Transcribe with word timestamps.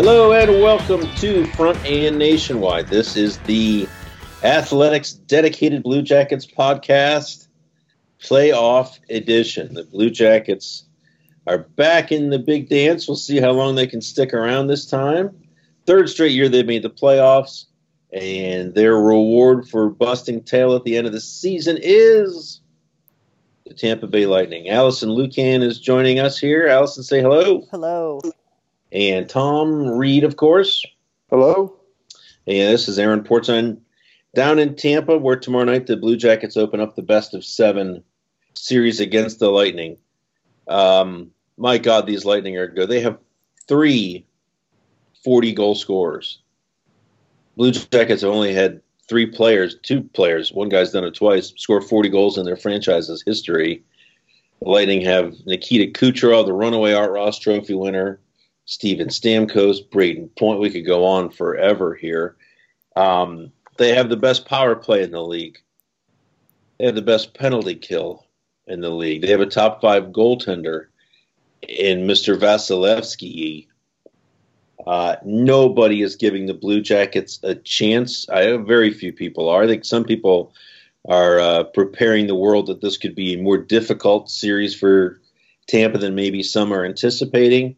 Hello 0.00 0.32
and 0.32 0.62
welcome 0.62 1.12
to 1.16 1.44
Front 1.54 1.84
and 1.84 2.16
Nationwide. 2.16 2.86
This 2.86 3.16
is 3.16 3.36
the 3.38 3.88
Athletics 4.44 5.14
Dedicated 5.14 5.82
Blue 5.82 6.02
Jackets 6.02 6.46
podcast, 6.46 7.48
playoff 8.22 9.00
edition. 9.10 9.74
The 9.74 9.82
Blue 9.82 10.08
Jackets 10.08 10.84
are 11.48 11.58
back 11.58 12.12
in 12.12 12.30
the 12.30 12.38
big 12.38 12.68
dance. 12.68 13.08
We'll 13.08 13.16
see 13.16 13.40
how 13.40 13.50
long 13.50 13.74
they 13.74 13.88
can 13.88 14.00
stick 14.00 14.32
around 14.32 14.68
this 14.68 14.86
time. 14.86 15.36
Third 15.84 16.08
straight 16.08 16.30
year 16.30 16.48
they've 16.48 16.64
made 16.64 16.84
the 16.84 16.90
playoffs, 16.90 17.64
and 18.12 18.72
their 18.76 18.94
reward 18.94 19.68
for 19.68 19.90
busting 19.90 20.44
tail 20.44 20.76
at 20.76 20.84
the 20.84 20.96
end 20.96 21.08
of 21.08 21.12
the 21.12 21.20
season 21.20 21.76
is 21.82 22.60
the 23.66 23.74
Tampa 23.74 24.06
Bay 24.06 24.26
Lightning. 24.26 24.68
Allison 24.68 25.08
Lukan 25.08 25.64
is 25.64 25.80
joining 25.80 26.20
us 26.20 26.38
here. 26.38 26.68
Allison, 26.68 27.02
say 27.02 27.20
hello. 27.20 27.66
Hello 27.72 28.20
and 28.92 29.28
Tom 29.28 29.86
Reed, 29.86 30.24
of 30.24 30.36
course. 30.36 30.84
Hello. 31.30 31.74
And 32.46 32.72
this 32.72 32.88
is 32.88 32.98
Aaron 32.98 33.22
Portzline 33.22 33.78
down 34.34 34.58
in 34.58 34.74
Tampa, 34.74 35.18
where 35.18 35.36
tomorrow 35.36 35.64
night 35.64 35.86
the 35.86 35.96
Blue 35.96 36.16
Jackets 36.16 36.56
open 36.56 36.80
up 36.80 36.96
the 36.96 37.02
best 37.02 37.34
of 37.34 37.44
seven 37.44 38.02
series 38.54 39.00
against 39.00 39.38
the 39.38 39.50
Lightning. 39.50 39.96
Um, 40.66 41.30
my 41.56 41.78
God, 41.78 42.06
these 42.06 42.24
Lightning 42.24 42.56
are 42.56 42.66
good. 42.66 42.88
They 42.88 43.00
have 43.00 43.18
three 43.66 44.26
40 45.24 45.52
goal 45.52 45.74
scorers. 45.74 46.38
Blue 47.56 47.72
Jackets 47.72 48.22
have 48.22 48.30
only 48.30 48.54
had 48.54 48.80
three 49.08 49.26
players, 49.26 49.76
two 49.82 50.02
players, 50.02 50.52
one 50.52 50.68
guy's 50.68 50.92
done 50.92 51.04
it 51.04 51.14
twice, 51.14 51.52
score 51.56 51.80
40 51.80 52.08
goals 52.08 52.38
in 52.38 52.44
their 52.44 52.56
franchise's 52.56 53.22
history. 53.26 53.82
The 54.62 54.68
Lightning 54.68 55.00
have 55.02 55.34
Nikita 55.46 55.98
Kucherov, 55.98 56.46
the 56.46 56.52
runaway 56.52 56.92
Art 56.92 57.10
Ross 57.10 57.38
Trophy 57.38 57.74
winner, 57.74 58.20
Steven 58.68 59.08
Stamkos, 59.08 59.78
Brayden 59.88 60.28
Point. 60.36 60.60
We 60.60 60.68
could 60.68 60.84
go 60.84 61.02
on 61.02 61.30
forever 61.30 61.94
here. 61.94 62.36
Um, 62.96 63.50
they 63.78 63.94
have 63.94 64.10
the 64.10 64.16
best 64.16 64.44
power 64.44 64.76
play 64.76 65.02
in 65.02 65.10
the 65.10 65.22
league. 65.22 65.58
They 66.78 66.84
have 66.84 66.94
the 66.94 67.00
best 67.00 67.32
penalty 67.32 67.74
kill 67.74 68.26
in 68.66 68.82
the 68.82 68.90
league. 68.90 69.22
They 69.22 69.30
have 69.30 69.40
a 69.40 69.46
top 69.46 69.80
five 69.80 70.08
goaltender 70.08 70.88
in 71.66 72.06
Mr. 72.06 72.38
Vasilevskiy. 72.38 73.68
Uh, 74.86 75.16
nobody 75.24 76.02
is 76.02 76.14
giving 76.14 76.44
the 76.44 76.52
Blue 76.52 76.82
Jackets 76.82 77.40
a 77.42 77.54
chance. 77.54 78.28
I 78.28 78.58
very 78.58 78.92
few 78.92 79.14
people 79.14 79.48
are. 79.48 79.62
I 79.62 79.66
think 79.66 79.86
some 79.86 80.04
people 80.04 80.52
are 81.08 81.40
uh, 81.40 81.64
preparing 81.64 82.26
the 82.26 82.34
world 82.34 82.66
that 82.66 82.82
this 82.82 82.98
could 82.98 83.14
be 83.14 83.32
a 83.32 83.42
more 83.42 83.56
difficult 83.56 84.28
series 84.28 84.74
for 84.74 85.22
Tampa 85.68 85.96
than 85.96 86.14
maybe 86.14 86.42
some 86.42 86.70
are 86.70 86.84
anticipating. 86.84 87.74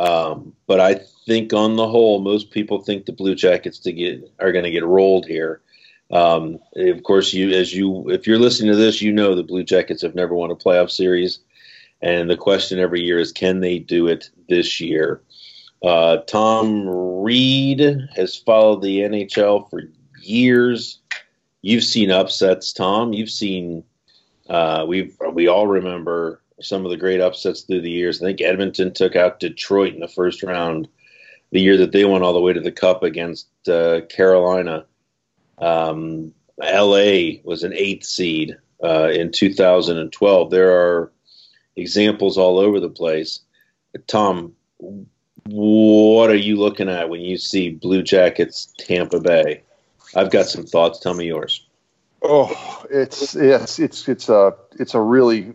Um, 0.00 0.54
but 0.66 0.80
I 0.80 0.94
think 1.26 1.52
on 1.52 1.76
the 1.76 1.86
whole, 1.86 2.20
most 2.20 2.50
people 2.50 2.80
think 2.80 3.04
the 3.04 3.12
Blue 3.12 3.34
Jackets 3.34 3.78
to 3.80 3.92
get 3.92 4.32
are 4.38 4.50
going 4.50 4.64
to 4.64 4.70
get 4.70 4.84
rolled 4.84 5.26
here. 5.26 5.60
Um, 6.10 6.58
of 6.74 7.02
course, 7.02 7.34
you 7.34 7.50
as 7.50 7.74
you 7.74 8.08
if 8.08 8.26
you're 8.26 8.38
listening 8.38 8.72
to 8.72 8.78
this, 8.78 9.02
you 9.02 9.12
know 9.12 9.34
the 9.34 9.42
Blue 9.42 9.62
Jackets 9.62 10.00
have 10.00 10.14
never 10.14 10.34
won 10.34 10.50
a 10.50 10.56
playoff 10.56 10.90
series, 10.90 11.40
and 12.00 12.30
the 12.30 12.36
question 12.36 12.78
every 12.78 13.02
year 13.02 13.18
is 13.18 13.30
can 13.30 13.60
they 13.60 13.78
do 13.78 14.08
it 14.08 14.30
this 14.48 14.80
year? 14.80 15.20
Uh, 15.82 16.16
Tom 16.26 16.88
Reed 16.88 18.08
has 18.16 18.36
followed 18.36 18.80
the 18.80 19.00
NHL 19.00 19.68
for 19.68 19.82
years. 20.22 20.98
You've 21.60 21.84
seen 21.84 22.10
upsets, 22.10 22.72
Tom. 22.72 23.12
You've 23.12 23.30
seen 23.30 23.84
uh, 24.48 24.86
we 24.88 25.12
we 25.30 25.46
all 25.46 25.66
remember 25.66 26.40
some 26.60 26.84
of 26.84 26.90
the 26.90 26.96
great 26.96 27.20
upsets 27.20 27.62
through 27.62 27.82
the 27.82 27.90
years. 27.90 28.22
I 28.22 28.26
think 28.26 28.40
Edmonton 28.40 28.92
took 28.92 29.16
out 29.16 29.40
Detroit 29.40 29.94
in 29.94 30.00
the 30.00 30.08
first 30.08 30.42
round 30.42 30.88
the 31.52 31.60
year 31.60 31.76
that 31.78 31.92
they 31.92 32.04
went 32.04 32.22
all 32.22 32.32
the 32.32 32.40
way 32.40 32.52
to 32.52 32.60
the 32.60 32.72
Cup 32.72 33.02
against 33.02 33.48
uh, 33.68 34.02
Carolina. 34.02 34.86
Um, 35.58 36.32
LA 36.58 37.40
was 37.44 37.64
an 37.64 37.72
eighth 37.74 38.04
seed 38.04 38.56
uh, 38.82 39.10
in 39.12 39.32
2012. 39.32 40.50
There 40.50 40.70
are 40.70 41.12
examples 41.76 42.38
all 42.38 42.58
over 42.58 42.80
the 42.80 42.88
place. 42.88 43.40
Tom, 44.06 44.54
what 45.46 46.30
are 46.30 46.36
you 46.36 46.56
looking 46.56 46.88
at 46.88 47.08
when 47.08 47.20
you 47.20 47.36
see 47.36 47.70
Blue 47.70 48.02
Jackets 48.02 48.72
Tampa 48.78 49.20
Bay? 49.20 49.62
I've 50.14 50.30
got 50.30 50.46
some 50.46 50.64
thoughts. 50.64 51.00
Tell 51.00 51.14
me 51.14 51.26
yours. 51.26 51.66
Oh, 52.22 52.84
it's 52.90 53.34
yes, 53.34 53.78
it's 53.78 54.06
it's 54.08 54.28
a 54.28 54.54
it's 54.78 54.94
a 54.94 55.00
really 55.00 55.54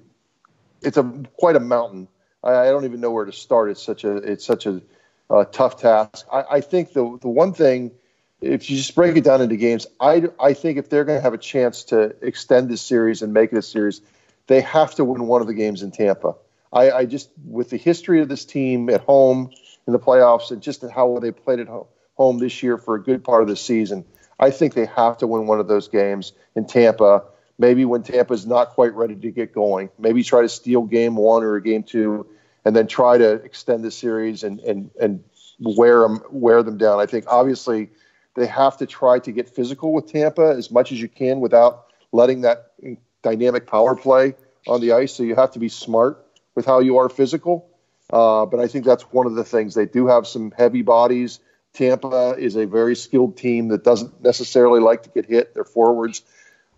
it's 0.86 0.98
a 0.98 1.04
quite 1.38 1.56
a 1.56 1.60
mountain. 1.60 2.08
I, 2.44 2.52
I, 2.54 2.66
don't 2.66 2.86
even 2.86 3.02
know 3.02 3.12
where 3.12 3.26
to 3.26 3.32
start. 3.32 3.70
It's 3.70 3.82
such 3.82 4.04
a 4.04 4.18
it's 4.18 4.46
such 4.46 4.66
a 4.66 4.82
uh, 5.30 5.46
tough 5.46 5.82
task. 5.82 6.26
I, 6.32 6.44
I, 6.52 6.62
think 6.62 6.94
the 6.94 7.18
the 7.22 7.30
one 7.30 7.54
thing, 7.54 7.92
if 8.42 8.70
you 8.70 8.78
just 8.78 8.96
break 8.96 9.18
it 9.18 9.24
down 9.24 9.42
into 9.42 9.58
games, 9.58 9.88
I 10.00 10.24
I 10.40 10.54
think 10.54 10.78
if 10.78 10.90
they're 10.90 11.06
going 11.06 11.18
to 11.18 11.24
have 11.24 11.34
a 11.34 11.40
chance 11.40 11.86
to 11.86 12.16
extend 12.22 12.70
this 12.70 12.82
series 12.82 13.22
and 13.22 13.34
make 13.34 13.52
it 13.52 13.58
a 13.58 13.62
series, 13.62 14.02
they 14.48 14.62
have 14.62 14.96
to 14.96 15.06
win 15.06 15.28
one 15.28 15.42
of 15.42 15.48
the 15.48 15.54
games 15.54 15.82
in 15.82 15.92
Tampa. 15.92 16.36
I, 16.72 16.92
I 16.92 17.06
just 17.06 17.30
with 17.46 17.70
the 17.70 17.78
history 17.78 18.22
of 18.22 18.30
this 18.30 18.46
team 18.46 18.90
at 18.90 19.02
home 19.02 19.52
in 19.88 19.94
the 19.94 20.00
playoffs 20.00 20.52
and 20.52 20.62
just 20.62 20.84
how 20.84 21.20
they 21.20 21.32
played 21.32 21.60
at 21.60 21.68
home 22.16 22.38
this 22.38 22.62
year 22.64 22.78
for 22.78 22.96
a 22.96 23.02
good 23.02 23.24
part 23.24 23.42
of 23.42 23.48
the 23.48 23.56
season, 23.56 24.06
I 24.40 24.52
think 24.52 24.74
they 24.74 24.86
have 24.88 25.18
to 25.20 25.28
win 25.28 25.48
one 25.48 25.60
of 25.60 25.68
those 25.68 25.88
games 25.88 26.34
in 26.56 26.66
Tampa 26.68 27.24
maybe 27.57 27.86
when 27.86 28.04
Tampa's 28.04 28.46
not 28.46 28.69
quite 28.72 28.94
ready 28.94 29.16
to 29.16 29.31
get 29.31 29.54
going, 29.54 29.90
maybe 29.98 30.24
try 30.24 30.42
to 30.42 30.50
steal 30.50 30.84
game 30.84 31.16
one 31.16 31.44
or 31.44 31.60
game 31.60 31.84
two, 31.84 32.28
and 32.63 32.75
then 32.75 32.88
try 32.88 33.18
to 33.18 33.34
extend 33.34 33.84
the 33.84 33.92
series 33.92 34.44
and 34.44 34.60
and 34.62 34.92
and 35.00 35.24
wear 35.60 36.02
them 36.02 36.22
wear 36.31 36.63
them 36.63 36.78
down. 36.78 37.00
I 37.00 37.06
think 37.06 37.25
obviously 37.28 37.90
they 38.36 38.48
have 38.48 38.78
to 38.78 38.86
try 38.86 39.19
to 39.19 39.31
get 39.31 39.50
physical 39.50 39.94
with 39.94 40.12
Tampa 40.12 40.56
as 40.57 40.69
much 40.69 40.92
as 40.92 41.02
you 41.02 41.07
can 41.07 41.40
without 41.40 41.86
letting 42.12 42.42
that 42.42 42.74
dynamic 43.22 43.68
power 43.68 43.96
play 43.96 44.36
on 44.68 44.81
the 44.81 44.94
ice. 44.94 45.13
So 45.13 45.24
you 45.24 45.36
have 45.36 45.51
to 45.51 45.60
be 45.60 45.69
smart 45.69 46.25
with 46.54 46.66
how 46.66 46.80
you 46.80 46.98
are 46.98 47.10
physical. 47.10 47.69
Uh, 48.12 48.46
but 48.46 48.60
I 48.60 48.68
think 48.68 48.86
that's 48.86 49.04
one 49.04 49.25
of 49.25 49.36
the 49.36 49.44
things. 49.44 49.74
They 49.74 49.86
do 49.86 50.08
have 50.08 50.28
some 50.28 50.51
heavy 50.51 50.84
bodies. 50.84 51.40
Tampa 51.74 52.36
is 52.38 52.56
a 52.56 52.66
very 52.66 52.96
skilled 52.96 53.38
team 53.38 53.69
that 53.69 53.84
doesn't 53.84 54.24
necessarily 54.24 54.80
like 54.80 55.04
to 55.04 55.10
get 55.10 55.25
hit. 55.25 55.54
Their 55.54 55.66
forwards. 55.66 56.22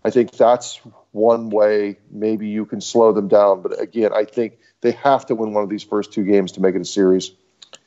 I 0.04 0.10
think 0.10 0.30
that's 0.32 0.80
one 1.10 1.50
way 1.50 1.98
maybe 2.10 2.48
you 2.48 2.66
can 2.66 2.80
slow 2.80 3.12
them 3.12 3.28
down. 3.28 3.62
But 3.62 3.80
again, 3.80 4.12
I 4.14 4.24
think 4.24 4.58
they 4.80 4.92
have 4.92 5.26
to 5.26 5.34
win 5.34 5.52
one 5.52 5.64
of 5.64 5.70
these 5.70 5.82
first 5.82 6.12
two 6.12 6.24
games 6.24 6.52
to 6.52 6.60
make 6.60 6.74
it 6.74 6.80
a 6.80 6.84
series. 6.84 7.32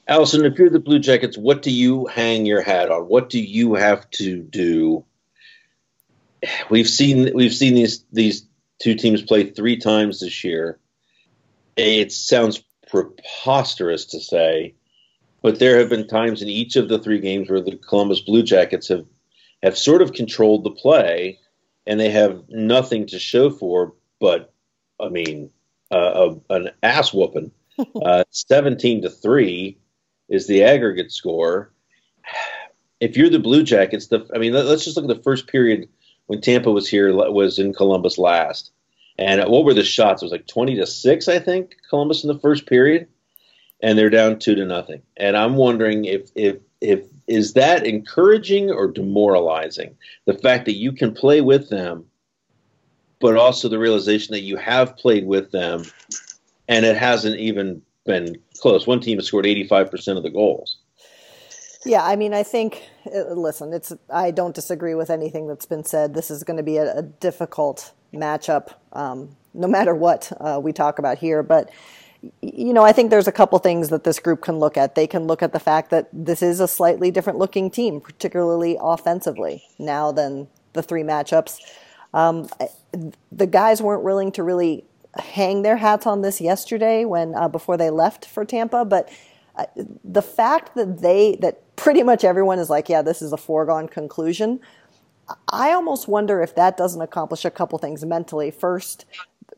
Allison, 0.07 0.45
if 0.45 0.57
you're 0.57 0.69
the 0.69 0.79
Blue 0.79 0.99
Jackets, 0.99 1.37
what 1.37 1.61
do 1.61 1.71
you 1.71 2.05
hang 2.05 2.45
your 2.45 2.61
hat 2.61 2.91
on? 2.91 3.03
What 3.03 3.29
do 3.29 3.39
you 3.39 3.75
have 3.75 4.09
to 4.11 4.41
do? 4.41 5.05
We've 6.69 6.89
seen 6.89 7.31
we've 7.35 7.53
seen 7.53 7.75
these 7.75 8.03
these 8.11 8.47
two 8.79 8.95
teams 8.95 9.21
play 9.21 9.49
three 9.49 9.77
times 9.77 10.19
this 10.19 10.43
year. 10.43 10.79
It 11.77 12.11
sounds 12.11 12.63
preposterous 12.89 14.05
to 14.07 14.19
say, 14.19 14.73
but 15.41 15.59
there 15.59 15.79
have 15.79 15.89
been 15.89 16.07
times 16.07 16.41
in 16.41 16.49
each 16.49 16.75
of 16.75 16.89
the 16.89 16.99
three 16.99 17.19
games 17.19 17.49
where 17.49 17.61
the 17.61 17.77
Columbus 17.77 18.21
Blue 18.21 18.43
Jackets 18.43 18.89
have 18.89 19.05
have 19.63 19.77
sort 19.77 20.01
of 20.01 20.13
controlled 20.13 20.63
the 20.63 20.71
play, 20.71 21.39
and 21.87 21.99
they 21.99 22.09
have 22.09 22.43
nothing 22.49 23.07
to 23.07 23.19
show 23.19 23.49
for. 23.49 23.93
But 24.19 24.53
I 24.99 25.09
mean, 25.09 25.49
uh, 25.91 26.35
a, 26.49 26.53
an 26.53 26.71
ass 26.83 27.13
whooping, 27.13 27.51
uh, 27.95 28.23
seventeen 28.29 29.01
to 29.03 29.09
three 29.09 29.77
is 30.29 30.47
the 30.47 30.63
aggregate 30.63 31.11
score. 31.11 31.71
If 32.99 33.17
you're 33.17 33.29
the 33.29 33.39
Blue 33.39 33.63
Jackets, 33.63 34.07
the 34.07 34.29
I 34.33 34.37
mean, 34.37 34.53
let's 34.53 34.85
just 34.85 34.95
look 34.95 35.09
at 35.09 35.15
the 35.15 35.23
first 35.23 35.47
period 35.47 35.89
when 36.27 36.39
Tampa 36.39 36.71
was 36.71 36.87
here 36.87 37.13
was 37.13 37.59
in 37.59 37.73
Columbus 37.73 38.17
last. 38.17 38.71
And 39.17 39.41
what 39.49 39.65
were 39.65 39.73
the 39.73 39.83
shots? 39.83 40.21
It 40.21 40.25
was 40.25 40.31
like 40.31 40.47
20 40.47 40.75
to 40.77 40.87
6, 40.87 41.27
I 41.27 41.39
think, 41.39 41.75
Columbus 41.89 42.23
in 42.23 42.29
the 42.29 42.39
first 42.39 42.65
period. 42.65 43.07
And 43.81 43.97
they're 43.97 44.09
down 44.09 44.39
2 44.39 44.55
to 44.55 44.65
nothing. 44.65 45.01
And 45.17 45.35
I'm 45.35 45.55
wondering 45.55 46.05
if 46.05 46.31
if 46.35 46.57
if 46.79 47.05
is 47.31 47.53
that 47.53 47.85
encouraging 47.85 48.69
or 48.69 48.91
demoralizing? 48.91 49.95
The 50.25 50.33
fact 50.33 50.65
that 50.65 50.75
you 50.75 50.91
can 50.91 51.13
play 51.13 51.41
with 51.41 51.69
them 51.69 52.05
but 53.21 53.37
also 53.37 53.69
the 53.69 53.79
realization 53.79 54.33
that 54.33 54.41
you 54.41 54.57
have 54.57 54.97
played 54.97 55.25
with 55.25 55.51
them 55.51 55.83
and 56.67 56.85
it 56.85 56.97
hasn't 56.97 57.37
even 57.37 57.81
been 58.05 58.35
close. 58.59 58.85
One 58.85 58.99
team 58.99 59.17
has 59.19 59.27
scored 59.27 59.45
85% 59.45 60.17
of 60.17 60.23
the 60.23 60.29
goals. 60.29 60.77
Yeah, 61.85 62.03
I 62.03 62.15
mean, 62.15 62.33
I 62.33 62.43
think. 62.43 62.83
Uh, 63.07 63.33
listen, 63.33 63.73
it's. 63.73 63.91
I 64.07 64.29
don't 64.29 64.53
disagree 64.53 64.93
with 64.93 65.09
anything 65.09 65.47
that's 65.47 65.65
been 65.65 65.83
said. 65.83 66.13
This 66.13 66.29
is 66.29 66.43
going 66.43 66.57
to 66.57 66.63
be 66.63 66.77
a, 66.77 66.97
a 66.97 67.01
difficult 67.01 67.91
matchup, 68.13 68.73
um, 68.93 69.35
no 69.55 69.67
matter 69.67 69.95
what 69.95 70.31
uh, 70.39 70.59
we 70.61 70.73
talk 70.73 70.99
about 70.99 71.17
here. 71.17 71.41
But 71.41 71.71
you 72.41 72.73
know, 72.73 72.83
I 72.83 72.91
think 72.91 73.09
there's 73.09 73.27
a 73.27 73.31
couple 73.31 73.57
things 73.59 73.89
that 73.89 74.03
this 74.03 74.19
group 74.19 74.41
can 74.41 74.59
look 74.59 74.77
at. 74.77 74.95
They 74.95 75.07
can 75.07 75.25
look 75.25 75.41
at 75.41 75.53
the 75.53 75.59
fact 75.59 75.89
that 75.89 76.07
this 76.13 76.41
is 76.41 76.59
a 76.59 76.67
slightly 76.67 77.09
different 77.09 77.39
looking 77.39 77.71
team, 77.71 77.99
particularly 77.99 78.77
offensively, 78.79 79.63
now 79.79 80.11
than 80.11 80.47
the 80.73 80.83
three 80.83 81.03
matchups. 81.03 81.59
Um, 82.13 82.47
the 83.31 83.47
guys 83.47 83.81
weren't 83.81 84.03
willing 84.03 84.31
to 84.33 84.43
really 84.43 84.85
hang 85.17 85.63
their 85.63 85.77
hats 85.77 86.05
on 86.05 86.21
this 86.21 86.39
yesterday 86.39 87.05
when 87.05 87.35
uh, 87.35 87.47
before 87.47 87.77
they 87.77 87.89
left 87.89 88.25
for 88.25 88.45
Tampa, 88.45 88.85
but 88.85 89.09
uh, 89.55 89.65
the 90.03 90.21
fact 90.21 90.75
that 90.75 91.01
they 91.01 91.37
that 91.41 91.75
pretty 91.75 92.03
much 92.03 92.23
everyone 92.23 92.59
is 92.59 92.69
like, 92.69 92.87
yeah, 92.87 93.01
this 93.01 93.21
is 93.21 93.33
a 93.33 93.37
foregone 93.37 93.87
conclusion. 93.87 94.59
I 95.51 95.71
almost 95.71 96.07
wonder 96.07 96.41
if 96.41 96.55
that 96.55 96.77
doesn't 96.77 97.01
accomplish 97.01 97.45
a 97.45 97.51
couple 97.51 97.77
things 97.79 98.05
mentally. 98.05 98.51
First, 98.51 99.05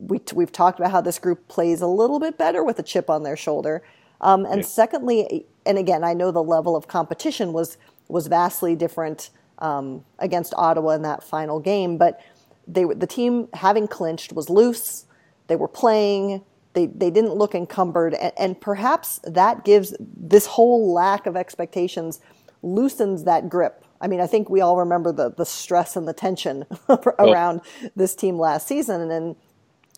we 0.06 0.20
we've 0.34 0.52
talked 0.52 0.78
about 0.78 0.90
how 0.90 1.00
this 1.00 1.18
group 1.18 1.48
plays 1.48 1.80
a 1.80 1.86
little 1.86 2.18
bit 2.18 2.38
better 2.38 2.62
with 2.62 2.78
a 2.78 2.82
chip 2.82 3.10
on 3.10 3.22
their 3.22 3.36
shoulder, 3.36 3.82
um, 4.20 4.44
and 4.46 4.58
yeah. 4.58 4.66
secondly, 4.66 5.46
and 5.66 5.78
again, 5.78 6.04
I 6.04 6.14
know 6.14 6.30
the 6.30 6.42
level 6.42 6.76
of 6.76 6.88
competition 6.88 7.52
was 7.52 7.76
was 8.08 8.26
vastly 8.26 8.76
different 8.76 9.30
um, 9.58 10.04
against 10.18 10.54
Ottawa 10.56 10.90
in 10.90 11.02
that 11.02 11.22
final 11.22 11.60
game, 11.60 11.98
but 11.98 12.20
they 12.66 12.84
the 12.84 13.06
team 13.06 13.48
having 13.54 13.88
clinched 13.88 14.32
was 14.32 14.48
loose 14.48 15.06
they 15.46 15.56
were 15.56 15.68
playing. 15.68 16.42
They, 16.72 16.86
they 16.86 17.10
didn't 17.10 17.34
look 17.34 17.54
encumbered. 17.54 18.14
And, 18.14 18.32
and 18.38 18.60
perhaps 18.60 19.20
that 19.24 19.64
gives 19.64 19.94
this 20.00 20.46
whole 20.46 20.92
lack 20.92 21.26
of 21.26 21.36
expectations 21.36 22.20
loosens 22.62 23.24
that 23.24 23.48
grip. 23.48 23.84
I 24.00 24.06
mean, 24.06 24.20
I 24.20 24.26
think 24.26 24.50
we 24.50 24.60
all 24.60 24.76
remember 24.76 25.12
the, 25.12 25.30
the 25.30 25.44
stress 25.44 25.96
and 25.96 26.08
the 26.08 26.12
tension 26.12 26.64
around 26.88 27.60
oh. 27.64 27.88
this 27.94 28.14
team 28.14 28.38
last 28.38 28.66
season. 28.66 29.10
And 29.10 29.36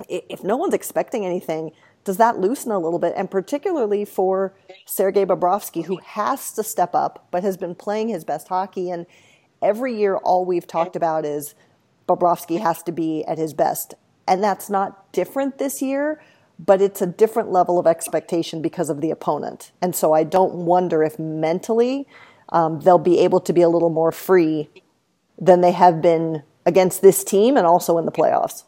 if 0.08 0.44
no 0.44 0.56
one's 0.56 0.74
expecting 0.74 1.24
anything, 1.24 1.72
does 2.04 2.18
that 2.18 2.38
loosen 2.38 2.70
a 2.70 2.78
little 2.78 2.98
bit? 2.98 3.14
And 3.16 3.30
particularly 3.30 4.04
for 4.04 4.54
Sergei 4.84 5.24
Bobrovsky, 5.24 5.84
who 5.84 5.98
has 6.04 6.52
to 6.52 6.62
step 6.62 6.94
up, 6.94 7.26
but 7.30 7.42
has 7.42 7.56
been 7.56 7.74
playing 7.74 8.08
his 8.08 8.24
best 8.24 8.48
hockey. 8.48 8.90
And 8.90 9.06
every 9.60 9.96
year, 9.96 10.16
all 10.16 10.44
we've 10.44 10.66
talked 10.66 10.94
about 10.94 11.24
is 11.24 11.54
Bobrovsky 12.08 12.60
has 12.60 12.82
to 12.84 12.92
be 12.92 13.24
at 13.24 13.38
his 13.38 13.52
best. 13.54 13.94
And 14.28 14.42
that's 14.42 14.70
not 14.70 15.12
different 15.12 15.58
this 15.58 15.82
year, 15.82 16.22
but 16.58 16.80
it's 16.80 17.02
a 17.02 17.06
different 17.06 17.50
level 17.50 17.78
of 17.78 17.86
expectation 17.86 18.62
because 18.62 18.88
of 18.88 19.00
the 19.00 19.10
opponent. 19.10 19.72
And 19.82 19.94
so 19.94 20.12
I 20.12 20.24
don't 20.24 20.54
wonder 20.54 21.02
if 21.02 21.18
mentally 21.18 22.06
um, 22.50 22.80
they'll 22.80 22.98
be 22.98 23.18
able 23.18 23.40
to 23.40 23.52
be 23.52 23.62
a 23.62 23.68
little 23.68 23.90
more 23.90 24.12
free 24.12 24.68
than 25.38 25.60
they 25.60 25.72
have 25.72 26.00
been 26.00 26.42
against 26.64 27.02
this 27.02 27.24
team 27.24 27.56
and 27.56 27.66
also 27.66 27.98
in 27.98 28.06
the 28.06 28.12
playoffs. 28.12 28.64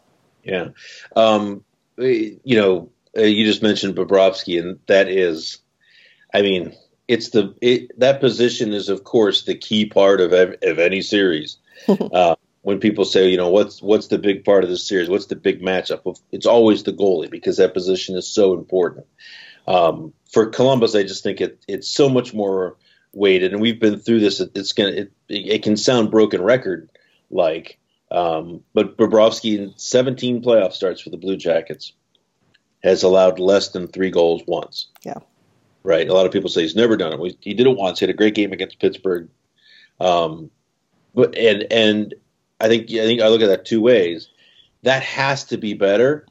Yeah. 0.48 0.68
Um, 1.14 1.64
you 1.96 2.56
know, 2.56 2.90
uh, 3.16 3.22
you 3.22 3.44
just 3.44 3.62
mentioned 3.62 3.96
Bobrovsky, 3.96 4.60
and 4.60 4.78
that 4.86 5.08
is, 5.08 5.58
I 6.32 6.42
mean, 6.42 6.74
it's 7.06 7.30
the 7.30 7.54
it, 7.60 7.98
that 7.98 8.20
position 8.20 8.72
is 8.72 8.88
of 8.88 9.04
course 9.04 9.44
the 9.44 9.56
key 9.56 9.86
part 9.86 10.20
of 10.20 10.32
of 10.32 10.78
any 10.78 11.02
series. 11.02 11.56
uh, 11.88 12.36
when 12.62 12.80
people 12.80 13.04
say, 13.04 13.28
you 13.28 13.36
know, 13.36 13.48
what's 13.48 13.80
what's 13.82 14.08
the 14.08 14.18
big 14.18 14.44
part 14.44 14.64
of 14.64 14.70
this 14.70 14.86
series? 14.86 15.08
What's 15.08 15.26
the 15.26 15.36
big 15.36 15.62
matchup? 15.62 16.18
It's 16.32 16.46
always 16.46 16.82
the 16.82 16.92
goalie 16.92 17.30
because 17.30 17.56
that 17.56 17.74
position 17.74 18.16
is 18.16 18.26
so 18.26 18.52
important. 18.52 19.06
Um, 19.66 20.12
for 20.30 20.46
Columbus, 20.46 20.94
I 20.94 21.02
just 21.02 21.22
think 21.22 21.40
it, 21.40 21.62
it's 21.68 21.88
so 21.88 22.08
much 22.08 22.34
more 22.34 22.76
weighted, 23.12 23.52
and 23.52 23.62
we've 23.62 23.80
been 23.80 23.98
through 23.98 24.20
this. 24.20 24.40
It's 24.40 24.72
gonna 24.72 24.90
it, 24.90 25.12
it 25.28 25.62
can 25.62 25.76
sound 25.76 26.10
broken 26.10 26.42
record 26.42 26.90
like, 27.30 27.78
um, 28.10 28.62
but 28.74 28.96
Bobrovsky 28.96 29.58
in 29.58 29.72
17 29.76 30.42
playoff 30.42 30.72
starts 30.72 31.00
for 31.00 31.10
the 31.10 31.16
Blue 31.16 31.36
Jackets 31.36 31.92
has 32.82 33.02
allowed 33.02 33.38
less 33.38 33.68
than 33.68 33.88
three 33.88 34.10
goals 34.10 34.42
once. 34.46 34.86
Yeah. 35.04 35.18
Right. 35.82 36.08
A 36.08 36.14
lot 36.14 36.26
of 36.26 36.32
people 36.32 36.48
say 36.48 36.62
he's 36.62 36.76
never 36.76 36.96
done 36.96 37.12
it. 37.12 37.36
He 37.40 37.54
did 37.54 37.66
it 37.66 37.76
once. 37.76 37.98
He 37.98 38.06
had 38.06 38.14
a 38.14 38.16
great 38.16 38.34
game 38.34 38.52
against 38.52 38.78
Pittsburgh. 38.78 39.28
Um, 40.00 40.50
but 41.14 41.36
and 41.36 41.66
and 41.70 42.14
I 42.60 42.68
think 42.68 42.90
I 42.90 43.04
think 43.04 43.20
I 43.20 43.28
look 43.28 43.42
at 43.42 43.48
that 43.48 43.64
two 43.64 43.80
ways. 43.80 44.28
That 44.82 45.02
has 45.02 45.44
to 45.44 45.56
be 45.56 45.74
better. 45.74 46.26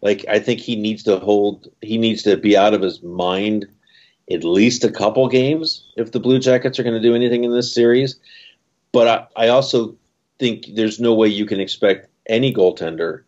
Like 0.00 0.24
I 0.28 0.38
think 0.38 0.60
he 0.60 0.76
needs 0.76 1.02
to 1.04 1.18
hold. 1.18 1.68
He 1.82 1.98
needs 1.98 2.22
to 2.24 2.36
be 2.36 2.56
out 2.56 2.74
of 2.74 2.82
his 2.82 3.02
mind 3.02 3.66
at 4.30 4.44
least 4.44 4.84
a 4.84 4.90
couple 4.90 5.28
games 5.28 5.84
if 5.96 6.12
the 6.12 6.20
Blue 6.20 6.38
Jackets 6.38 6.78
are 6.78 6.82
going 6.82 7.00
to 7.00 7.08
do 7.08 7.14
anything 7.14 7.44
in 7.44 7.52
this 7.52 7.72
series. 7.72 8.16
But 8.92 9.30
I, 9.36 9.44
I 9.44 9.48
also 9.48 9.96
think 10.42 10.74
there's 10.74 10.98
no 10.98 11.14
way 11.14 11.28
you 11.28 11.46
can 11.46 11.60
expect 11.60 12.08
any 12.26 12.52
goaltender 12.52 13.22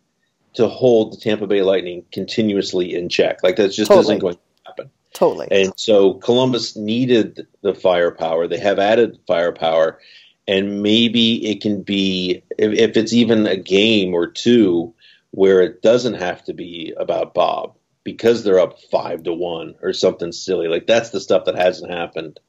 to 0.55 0.67
hold 0.67 1.13
the 1.13 1.17
Tampa 1.17 1.47
Bay 1.47 1.61
Lightning 1.61 2.03
continuously 2.11 2.93
in 2.93 3.07
check. 3.07 3.41
Like 3.41 3.55
that 3.55 3.69
just 3.69 3.87
totally. 3.87 4.01
isn't 4.01 4.19
going 4.19 4.33
to 4.35 4.39
happen. 4.65 4.89
Totally. 5.13 5.47
And 5.49 5.73
so 5.77 6.15
Columbus 6.15 6.75
needed 6.75 7.47
the 7.61 7.73
firepower. 7.73 8.47
They 8.47 8.59
have 8.59 8.79
added 8.79 9.19
firepower 9.27 9.99
and 10.45 10.83
maybe 10.83 11.49
it 11.49 11.61
can 11.61 11.83
be 11.83 12.43
if, 12.57 12.73
if, 12.73 12.97
it's 12.97 13.13
even 13.13 13.47
a 13.47 13.55
game 13.55 14.13
or 14.13 14.27
two 14.27 14.93
where 15.31 15.61
it 15.61 15.81
doesn't 15.81 16.15
have 16.15 16.43
to 16.45 16.53
be 16.53 16.93
about 16.97 17.33
Bob 17.33 17.75
because 18.03 18.43
they're 18.43 18.59
up 18.59 18.79
five 18.91 19.23
to 19.23 19.33
one 19.33 19.75
or 19.81 19.93
something 19.93 20.31
silly 20.31 20.67
like 20.67 20.85
that's 20.85 21.09
the 21.09 21.19
stuff 21.19 21.45
that 21.45 21.55
hasn't 21.55 21.91
happened 21.91 22.39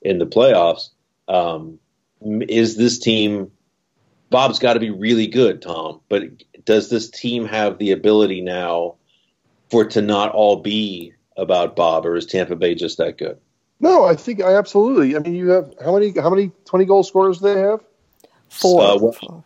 in 0.00 0.18
the 0.18 0.26
playoffs. 0.26 0.88
Um, 1.28 1.78
is 2.22 2.76
this 2.76 2.98
team? 2.98 3.52
Bob's 4.30 4.58
got 4.58 4.74
to 4.74 4.80
be 4.80 4.90
really 4.90 5.26
good, 5.26 5.62
Tom. 5.62 6.00
But 6.08 6.24
does 6.64 6.90
this 6.90 7.10
team 7.10 7.46
have 7.46 7.78
the 7.78 7.92
ability 7.92 8.40
now 8.40 8.96
for 9.70 9.82
it 9.82 9.90
to 9.92 10.02
not 10.02 10.32
all 10.32 10.56
be 10.56 11.14
about 11.36 11.76
Bob, 11.76 12.06
or 12.06 12.16
is 12.16 12.26
Tampa 12.26 12.56
Bay 12.56 12.74
just 12.74 12.98
that 12.98 13.18
good? 13.18 13.38
No, 13.78 14.04
I 14.04 14.16
think 14.16 14.42
I 14.42 14.54
absolutely. 14.56 15.16
I 15.16 15.18
mean, 15.20 15.34
you 15.34 15.50
have 15.50 15.72
how 15.82 15.92
many? 15.94 16.12
How 16.18 16.30
many 16.30 16.50
twenty 16.64 16.86
goal 16.86 17.02
scorers 17.02 17.38
do 17.38 17.54
they 17.54 17.60
have? 17.60 17.80
Four. 18.48 18.82
Uh, 18.82 19.40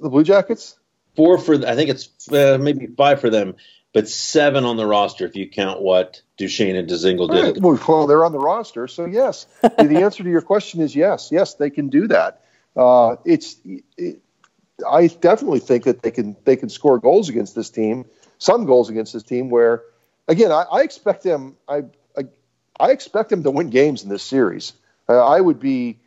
the 0.00 0.10
Blue 0.10 0.24
Jackets. 0.24 0.76
four 1.14 1.38
for 1.38 1.54
I 1.66 1.76
think 1.76 1.90
it's 1.90 2.32
uh, 2.32 2.58
maybe 2.60 2.86
five 2.86 3.20
for 3.20 3.30
them, 3.30 3.54
but 3.92 4.08
seven 4.08 4.64
on 4.64 4.76
the 4.76 4.86
roster 4.86 5.24
if 5.24 5.36
you 5.36 5.48
count 5.48 5.80
what 5.80 6.20
Duchene 6.36 6.74
and 6.74 6.88
Dzingel 6.88 7.30
did. 7.30 7.62
Right. 7.62 7.88
Well, 7.88 8.06
they're 8.06 8.24
on 8.24 8.32
the 8.32 8.38
roster, 8.38 8.88
so 8.88 9.06
yes. 9.06 9.46
the 9.62 10.00
answer 10.02 10.24
to 10.24 10.30
your 10.30 10.42
question 10.42 10.80
is 10.80 10.96
yes. 10.96 11.28
Yes, 11.30 11.54
they 11.54 11.70
can 11.70 11.88
do 11.88 12.08
that. 12.08 12.43
Uh, 12.76 13.16
it's. 13.24 13.56
It, 13.96 14.20
I 14.90 15.06
definitely 15.06 15.60
think 15.60 15.84
that 15.84 16.02
they 16.02 16.10
can 16.10 16.36
they 16.44 16.56
can 16.56 16.68
score 16.68 16.98
goals 16.98 17.28
against 17.28 17.54
this 17.54 17.70
team, 17.70 18.06
some 18.38 18.64
goals 18.66 18.90
against 18.90 19.12
this 19.12 19.22
team. 19.22 19.48
Where, 19.48 19.82
again, 20.26 20.50
I, 20.50 20.62
I 20.62 20.82
expect 20.82 21.22
them. 21.22 21.56
I, 21.68 21.84
I, 22.18 22.24
I 22.80 22.90
expect 22.90 23.30
them 23.30 23.44
to 23.44 23.50
win 23.50 23.70
games 23.70 24.02
in 24.02 24.08
this 24.08 24.22
series. 24.22 24.72
Uh, 25.08 25.24
I 25.24 25.40
would 25.40 25.60
be, 25.60 26.00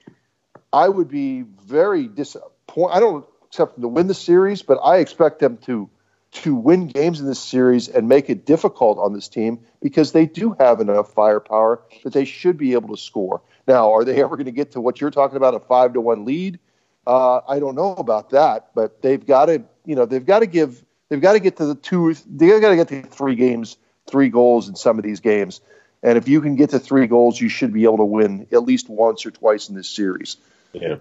I 0.73 0.89
would 0.89 1.07
be 1.07 1.43
very 1.43 2.07
disappointed. 2.07 2.93
I 2.93 2.99
don't 2.99 3.25
expect 3.47 3.75
them 3.75 3.83
to 3.83 3.87
win 3.87 4.07
the 4.07 4.13
series, 4.13 4.63
but 4.63 4.79
I 4.83 4.97
expect 4.97 5.39
them 5.39 5.57
to 5.59 5.89
to 6.29 6.53
win 6.53 6.87
games 6.87 7.21
in 7.21 7.25
this 7.25 7.39
series 7.39 7.87
and 7.87 8.09
make 8.09 8.29
it 8.29 8.45
difficult 8.45 8.97
on 8.99 9.13
this 9.13 9.29
team 9.29 9.59
because 9.81 10.11
they 10.11 10.25
do 10.25 10.55
have 10.59 10.81
enough 10.81 11.13
firepower 11.13 11.81
that 12.03 12.13
they 12.13 12.25
should 12.25 12.57
be 12.57 12.73
able 12.73 12.89
to 12.95 13.01
score. 13.01 13.41
Now, 13.67 13.93
are 13.93 14.05
they 14.05 14.21
ever 14.21 14.37
going 14.37 14.45
to 14.45 14.51
get 14.51 14.71
to 14.71 14.81
what 14.81 15.01
you're 15.01 15.11
talking 15.11 15.37
about, 15.37 15.53
a 15.53 15.59
five 15.59 15.93
to 15.93 16.01
one 16.01 16.25
lead? 16.25 16.59
Uh, 17.05 17.41
I 17.47 17.59
don't 17.59 17.75
know 17.75 17.93
about 17.93 18.31
that, 18.31 18.69
but 18.73 19.01
they've 19.01 19.25
got 19.25 19.45
to, 19.47 19.63
you 19.85 19.95
know, 19.95 20.05
they've 20.05 20.25
got 20.25 20.39
to 20.39 20.45
give, 20.45 20.83
they've 21.09 21.21
got 21.21 21.33
to 21.33 21.39
get 21.39 21.57
to 21.57 21.65
the 21.65 21.75
two, 21.75 22.13
they've 22.29 22.61
got 22.61 22.69
to 22.69 22.75
get 22.75 22.87
to 22.89 23.01
three 23.03 23.35
games, 23.35 23.77
three 24.09 24.29
goals 24.29 24.67
in 24.67 24.75
some 24.75 24.97
of 24.97 25.03
these 25.03 25.19
games. 25.19 25.61
And 26.03 26.17
if 26.17 26.27
you 26.27 26.41
can 26.41 26.55
get 26.55 26.69
to 26.71 26.79
three 26.79 27.07
goals, 27.07 27.39
you 27.39 27.49
should 27.49 27.73
be 27.73 27.83
able 27.83 27.97
to 27.97 28.05
win 28.05 28.47
at 28.51 28.63
least 28.63 28.89
once 28.89 29.25
or 29.25 29.31
twice 29.31 29.69
in 29.69 29.75
this 29.75 29.89
series. 29.89 30.37
Yeah. 30.73 30.97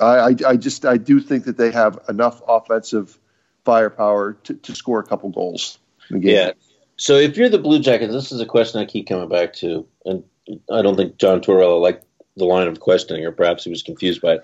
I, 0.00 0.04
I, 0.04 0.36
I 0.46 0.56
just, 0.56 0.84
I 0.84 0.96
do 0.96 1.20
think 1.20 1.44
that 1.44 1.56
they 1.56 1.70
have 1.70 1.98
enough 2.08 2.40
offensive 2.46 3.18
firepower 3.64 4.34
to, 4.44 4.54
to 4.54 4.74
score 4.74 5.00
a 5.00 5.04
couple 5.04 5.30
goals. 5.30 5.78
Yeah. 6.10 6.52
So 6.96 7.16
if 7.16 7.36
you're 7.36 7.48
the 7.48 7.58
Blue 7.58 7.80
Jackets, 7.80 8.12
this 8.12 8.32
is 8.32 8.40
a 8.40 8.46
question 8.46 8.80
I 8.80 8.84
keep 8.84 9.08
coming 9.08 9.28
back 9.28 9.54
to, 9.54 9.86
and 10.04 10.24
I 10.70 10.82
don't 10.82 10.96
think 10.96 11.16
John 11.16 11.40
Tortorella 11.40 11.80
liked 11.80 12.04
the 12.36 12.44
line 12.44 12.68
of 12.68 12.80
questioning, 12.80 13.24
or 13.24 13.32
perhaps 13.32 13.64
he 13.64 13.70
was 13.70 13.82
confused 13.82 14.20
by 14.20 14.34
it. 14.34 14.42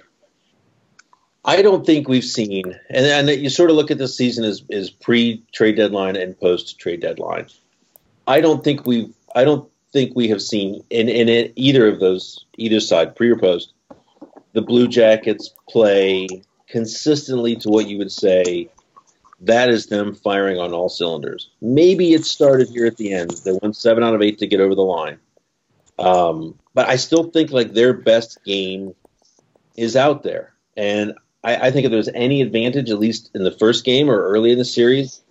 I 1.45 1.63
don't 1.63 1.87
think 1.87 2.09
we've 2.09 2.25
seen, 2.25 2.79
and, 2.91 3.07
and 3.07 3.41
you 3.41 3.49
sort 3.49 3.71
of 3.71 3.77
look 3.77 3.91
at 3.91 3.99
this 3.99 4.17
season 4.17 4.45
as, 4.45 4.63
as 4.71 4.91
pre 4.91 5.43
trade 5.53 5.77
deadline 5.77 6.17
and 6.17 6.39
post 6.39 6.79
trade 6.79 7.01
deadline. 7.01 7.47
I 8.27 8.41
don't 8.41 8.63
think 8.63 8.87
we've, 8.87 9.13
I 9.35 9.45
don't 9.45 9.69
think 9.93 10.15
we 10.15 10.29
have 10.29 10.43
seen 10.43 10.85
in, 10.91 11.09
in 11.09 11.53
either 11.57 11.89
of 11.89 11.99
those, 11.99 12.45
either 12.59 12.81
side, 12.81 13.17
pre 13.17 13.31
or 13.31 13.39
post, 13.39 13.73
the 14.53 14.63
Blue 14.63 14.87
Jackets 14.87 15.51
play 15.69 16.29
consistently 16.69 17.57
to 17.57 17.69
what 17.69 17.89
you 17.89 17.99
would 17.99 18.13
say 18.13 18.69
that 19.41 19.71
is 19.71 19.87
them 19.87 20.15
firing 20.15 20.59
on 20.59 20.73
all 20.73 20.89
cylinders. 20.89 21.49
Maybe 21.61 22.13
it 22.13 22.25
started 22.25 22.69
here 22.69 22.87
at 22.87 22.99
the 22.99 23.13
end. 23.13 23.31
They 23.45 23.53
won 23.63 23.73
seven 23.73 24.05
out 24.05 24.15
of 24.15 24.23
eight 24.23 24.39
to 24.39 24.47
get 24.47 24.61
over 24.61 24.75
the 24.75 24.83
line. 24.83 25.19
Um, 26.01 26.59
but 26.75 26.89
I 26.89 26.97
still 26.97 27.25
think 27.31 27.51
like 27.51 27.73
their 27.73 27.93
best 27.93 28.43
game 28.45 28.95
is 29.77 29.97
out 29.97 30.23
there. 30.23 30.55
And 30.77 31.15
I, 31.45 31.69
I, 31.69 31.71
think 31.71 31.85
if 31.85 31.91
there's 31.91 32.09
any 32.09 32.43
advantage, 32.43 32.91
at 32.91 32.99
least 32.99 33.31
in 33.35 33.45
the 33.45 33.51
first 33.51 33.85
game 33.85 34.11
or 34.11 34.23
early 34.23 34.53
in 34.53 34.59
the 34.59 34.65
series, 34.65 35.23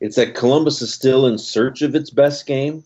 it's 0.00 0.16
that 0.16 0.34
Columbus 0.34 0.82
is 0.82 0.92
still 0.92 1.26
in 1.26 1.38
search 1.38 1.82
of 1.82 1.94
its 1.94 2.10
best 2.10 2.46
game. 2.46 2.84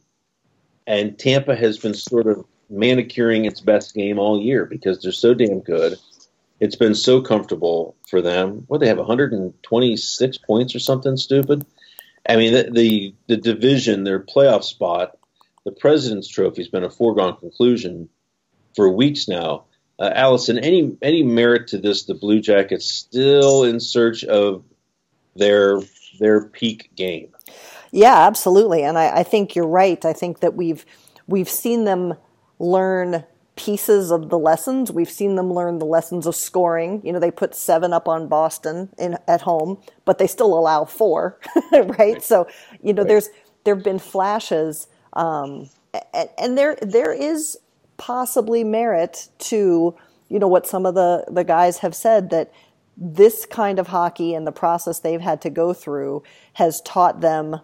And 0.87 1.19
Tampa 1.19 1.57
has 1.57 1.78
been 1.78 1.95
sort 1.95 2.26
of 2.26 2.45
manicuring 2.71 3.45
its 3.45 3.61
best 3.61 3.95
game 3.95 4.19
all 4.19 4.40
year 4.40 4.64
because 4.64 5.02
they're 5.02 5.12
so 5.12 5.35
damn 5.35 5.61
good 5.61 5.99
it's 6.61 6.76
been 6.76 6.95
so 6.95 7.21
comfortable 7.21 7.97
for 8.09 8.23
them. 8.23 8.64
What 8.66 8.81
they 8.81 8.88
have 8.88 8.99
126 8.99 10.38
points 10.38 10.75
or 10.75 10.78
something 10.78 11.16
stupid. 11.16 11.66
I 12.28 12.37
mean, 12.37 12.55
the, 12.55 12.71
the, 12.71 13.14
the 13.28 13.37
division, 13.37 14.05
their 14.05 14.21
playoff 14.21 14.64
spot, 14.64 15.16
the 15.66 15.73
President's 15.73 16.28
Trophy 16.28 16.62
has 16.62 16.68
been 16.68 16.85
a 16.85 16.88
foregone 16.88 17.37
conclusion 17.37 18.08
for 18.76 18.88
weeks 18.88 19.26
now. 19.26 19.64
Uh, 19.99 20.12
Allison, 20.14 20.58
any 20.61 20.96
any 21.02 21.25
merit 21.25 21.66
to 21.68 21.78
this? 21.78 22.04
The 22.04 22.14
Blue 22.14 22.40
Jackets 22.40 22.87
still 22.87 23.64
in 23.64 23.80
search 23.80 24.23
of 24.25 24.62
their 25.35 25.80
their 26.20 26.44
peak 26.44 26.90
game. 26.94 27.35
Yeah, 27.90 28.26
absolutely, 28.26 28.85
and 28.85 28.96
I, 28.96 29.18
I 29.18 29.23
think 29.25 29.56
you're 29.56 29.66
right. 29.66 30.02
I 30.04 30.12
think 30.12 30.38
that 30.40 30.54
we've 30.54 30.87
we've 31.26 31.49
seen 31.49 31.85
them 31.85 32.14
learn 32.61 33.25
pieces 33.56 34.12
of 34.12 34.28
the 34.28 34.38
lessons. 34.38 34.92
We've 34.92 35.11
seen 35.11 35.35
them 35.35 35.52
learn 35.52 35.80
the 35.80 35.87
lessons 35.87 36.26
of 36.26 36.37
scoring. 36.37 37.00
You 37.04 37.12
know, 37.12 37.18
they 37.18 37.32
put 37.32 37.56
seven 37.56 37.92
up 37.92 38.06
on 38.06 38.28
Boston 38.28 38.90
in 38.99 39.18
at 39.26 39.40
home, 39.40 39.78
but 40.04 40.18
they 40.18 40.28
still 40.28 40.56
allow 40.56 40.85
four, 40.85 41.40
right? 41.73 42.23
So, 42.23 42.46
you 42.82 42.92
know, 42.92 43.02
right. 43.02 43.08
there's 43.08 43.30
there 43.64 43.75
have 43.75 43.82
been 43.82 43.99
flashes, 43.99 44.87
um, 45.16 45.68
and, 46.14 46.28
and 46.38 46.58
there 46.58 46.76
there 46.80 47.12
is 47.12 47.58
possibly 47.96 48.62
merit 48.62 49.28
to 49.38 49.96
you 50.28 50.38
know 50.38 50.49
what 50.49 50.66
some 50.66 50.87
of 50.87 50.94
the 50.94 51.25
the 51.28 51.44
guys 51.44 51.78
have 51.78 51.94
said 51.94 52.30
that 52.30 52.52
this 52.96 53.44
kind 53.44 53.78
of 53.78 53.88
hockey 53.88 54.35
and 54.35 54.46
the 54.46 54.52
process 54.52 55.00
they've 55.00 55.20
had 55.20 55.40
to 55.42 55.50
go 55.50 55.73
through 55.73 56.23
has 56.54 56.80
taught 56.80 57.20
them 57.20 57.61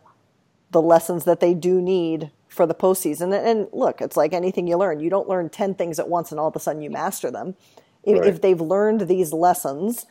the 0.71 0.83
lessons 0.83 1.25
that 1.25 1.41
they 1.41 1.55
do 1.55 1.81
need 1.81 2.31
for 2.49 2.67
the 2.67 2.75
postseason. 2.75 3.33
And 3.33 3.69
look, 3.73 4.03
it's 4.03 4.17
like 4.17 4.35
anything 4.35 4.67
you 4.67 4.77
learn. 4.77 5.01
You 5.01 5.09
don't 5.09 5.29
learn 5.29 5.49
10 5.49 5.75
things 5.75 5.99
at 5.99 6.09
once 6.09 6.31
and 6.31 6.39
all 6.39 6.49
of 6.49 6.57
a 6.57 6.61
sudden 6.61 6.83
you 6.83 6.91
master 6.91 7.31
them. 7.31 7.57
If, 8.05 8.19
right. 8.19 8.29
if 8.29 8.43
they've 8.43 8.61
learned 8.61 9.03
these 9.03 9.33
lessons 9.33 10.05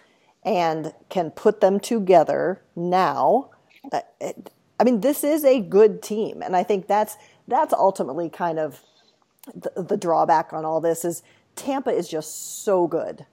and 0.43 0.93
can 1.10 1.29
put 1.29 1.62
them 1.62 1.79
together 1.79 2.62
now, 2.75 3.51
uh, 3.91 4.01
I 4.79 4.83
mean, 4.83 5.01
this 5.01 5.24
is 5.24 5.45
a 5.45 5.60
good 5.60 6.01
team. 6.01 6.41
And 6.41 6.55
I 6.55 6.63
think 6.63 6.88
that's, 6.88 7.15
that's 7.48 7.74
ultimately 7.74 8.29
kind 8.29 8.60
of 8.60 8.81
the, 9.53 9.83
the 9.83 9.98
drawback 9.98 10.53
on 10.53 10.65
all 10.65 10.81
this 10.81 11.03
is 11.03 11.24
Tampa 11.55 11.91
is 11.91 12.07
just 12.07 12.63
so 12.63 12.88
good. 12.88 13.25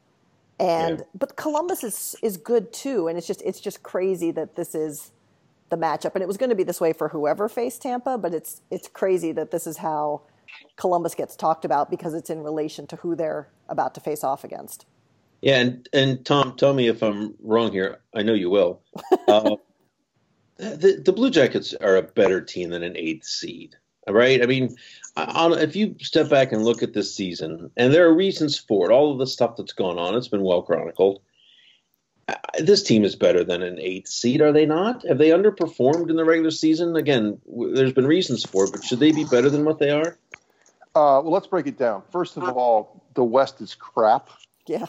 And, 0.60 0.98
yeah. 0.98 1.04
but 1.14 1.36
Columbus 1.36 1.84
is, 1.84 2.16
is 2.22 2.36
good 2.36 2.72
too. 2.72 3.06
And 3.06 3.16
it's 3.16 3.26
just, 3.26 3.42
it's 3.42 3.60
just 3.60 3.82
crazy 3.82 4.32
that 4.32 4.56
this 4.56 4.74
is, 4.74 5.12
the 5.70 5.76
matchup, 5.76 6.14
and 6.14 6.22
it 6.22 6.28
was 6.28 6.36
going 6.36 6.50
to 6.50 6.56
be 6.56 6.62
this 6.62 6.80
way 6.80 6.92
for 6.92 7.08
whoever 7.08 7.48
faced 7.48 7.82
Tampa. 7.82 8.18
But 8.18 8.34
it's 8.34 8.62
it's 8.70 8.88
crazy 8.88 9.32
that 9.32 9.50
this 9.50 9.66
is 9.66 9.78
how 9.78 10.22
Columbus 10.76 11.14
gets 11.14 11.36
talked 11.36 11.64
about 11.64 11.90
because 11.90 12.14
it's 12.14 12.30
in 12.30 12.42
relation 12.42 12.86
to 12.88 12.96
who 12.96 13.14
they're 13.14 13.48
about 13.68 13.94
to 13.94 14.00
face 14.00 14.24
off 14.24 14.44
against. 14.44 14.86
Yeah, 15.40 15.60
and 15.60 15.88
and 15.92 16.24
Tom, 16.24 16.56
tell 16.56 16.74
me 16.74 16.88
if 16.88 17.02
I'm 17.02 17.34
wrong 17.40 17.72
here. 17.72 18.00
I 18.14 18.22
know 18.22 18.34
you 18.34 18.50
will. 18.50 18.82
Uh, 20.60 20.64
the 20.74 21.00
the 21.04 21.12
Blue 21.12 21.30
Jackets 21.30 21.72
are 21.74 21.96
a 21.96 22.02
better 22.02 22.40
team 22.40 22.70
than 22.70 22.82
an 22.82 22.96
eighth 22.96 23.24
seed, 23.24 23.76
right? 24.10 24.42
I 24.42 24.46
mean, 24.46 24.76
on, 25.16 25.52
if 25.58 25.76
you 25.76 25.94
step 26.00 26.28
back 26.28 26.52
and 26.52 26.64
look 26.64 26.82
at 26.82 26.92
this 26.92 27.14
season, 27.14 27.70
and 27.76 27.92
there 27.92 28.06
are 28.06 28.14
reasons 28.14 28.58
for 28.58 28.90
it, 28.90 28.94
all 28.94 29.12
of 29.12 29.18
the 29.18 29.26
stuff 29.26 29.56
that's 29.56 29.72
gone 29.72 29.98
on, 29.98 30.14
it's 30.14 30.28
been 30.28 30.42
well 30.42 30.62
chronicled 30.62 31.20
this 32.58 32.82
team 32.82 33.04
is 33.04 33.16
better 33.16 33.44
than 33.44 33.62
an 33.62 33.78
eighth 33.78 34.08
seed, 34.08 34.40
are 34.40 34.52
they 34.52 34.66
not? 34.66 35.06
Have 35.06 35.18
they 35.18 35.30
underperformed 35.30 36.10
in 36.10 36.16
the 36.16 36.24
regular 36.24 36.50
season? 36.50 36.96
Again, 36.96 37.40
there's 37.46 37.92
been 37.92 38.06
reasons 38.06 38.44
for 38.44 38.64
it, 38.64 38.72
but 38.72 38.84
should 38.84 39.00
they 39.00 39.12
be 39.12 39.24
better 39.24 39.48
than 39.48 39.64
what 39.64 39.78
they 39.78 39.90
are? 39.90 40.18
Uh, 40.94 41.22
well, 41.22 41.30
let's 41.30 41.46
break 41.46 41.66
it 41.66 41.78
down. 41.78 42.02
First 42.10 42.36
of 42.36 42.44
all, 42.44 43.04
the 43.14 43.24
West 43.24 43.60
is 43.60 43.74
crap. 43.74 44.30
Yeah. 44.66 44.86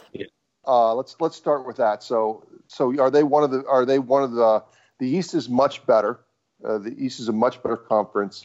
Uh, 0.66 0.94
let's 0.94 1.16
let's 1.20 1.36
start 1.36 1.66
with 1.66 1.76
that. 1.76 2.02
So 2.02 2.46
so 2.66 2.98
are 3.00 3.10
they 3.10 3.22
one 3.22 3.42
of 3.42 3.50
the 3.50 3.64
are 3.66 3.86
they 3.86 3.98
one 3.98 4.22
of 4.22 4.32
the 4.32 4.62
the 4.98 5.08
East 5.08 5.34
is 5.34 5.48
much 5.48 5.86
better. 5.86 6.20
Uh, 6.64 6.78
the 6.78 6.94
East 7.02 7.20
is 7.20 7.28
a 7.28 7.32
much 7.32 7.62
better 7.62 7.76
conference. 7.76 8.44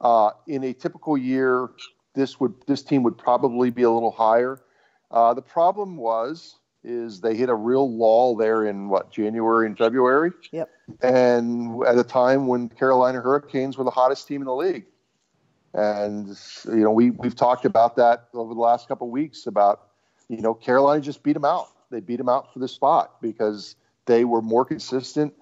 Uh, 0.00 0.30
in 0.46 0.64
a 0.64 0.72
typical 0.72 1.16
year, 1.16 1.70
this 2.14 2.38
would 2.40 2.54
this 2.66 2.82
team 2.82 3.02
would 3.02 3.16
probably 3.16 3.70
be 3.70 3.82
a 3.82 3.90
little 3.90 4.10
higher. 4.10 4.60
Uh, 5.10 5.34
the 5.34 5.42
problem 5.42 5.96
was 5.96 6.56
is 6.84 7.20
they 7.20 7.34
hit 7.34 7.48
a 7.48 7.54
real 7.54 7.96
lull 7.96 8.36
there 8.36 8.64
in 8.66 8.88
what 8.88 9.10
January 9.10 9.66
and 9.66 9.76
February. 9.76 10.30
Yep. 10.52 10.70
And 11.02 11.84
at 11.84 11.98
a 11.98 12.04
time 12.04 12.46
when 12.46 12.68
Carolina 12.68 13.20
Hurricanes 13.20 13.76
were 13.76 13.82
the 13.82 13.90
hottest 13.90 14.28
team 14.28 14.40
in 14.40 14.46
the 14.46 14.54
league. 14.54 14.86
And 15.74 16.28
you 16.66 16.76
know, 16.76 16.92
we 16.92 17.10
we've 17.10 17.34
talked 17.34 17.64
about 17.64 17.96
that 17.96 18.28
over 18.32 18.54
the 18.54 18.60
last 18.60 18.88
couple 18.88 19.08
of 19.08 19.10
weeks 19.10 19.46
about 19.46 19.88
you 20.28 20.40
know 20.40 20.54
Carolina 20.54 21.02
just 21.02 21.22
beat 21.22 21.34
them 21.34 21.44
out. 21.44 21.68
They 21.90 22.00
beat 22.00 22.16
them 22.16 22.28
out 22.28 22.52
for 22.52 22.60
the 22.60 22.68
spot 22.68 23.20
because 23.20 23.76
they 24.06 24.24
were 24.24 24.40
more 24.40 24.64
consistent. 24.64 25.34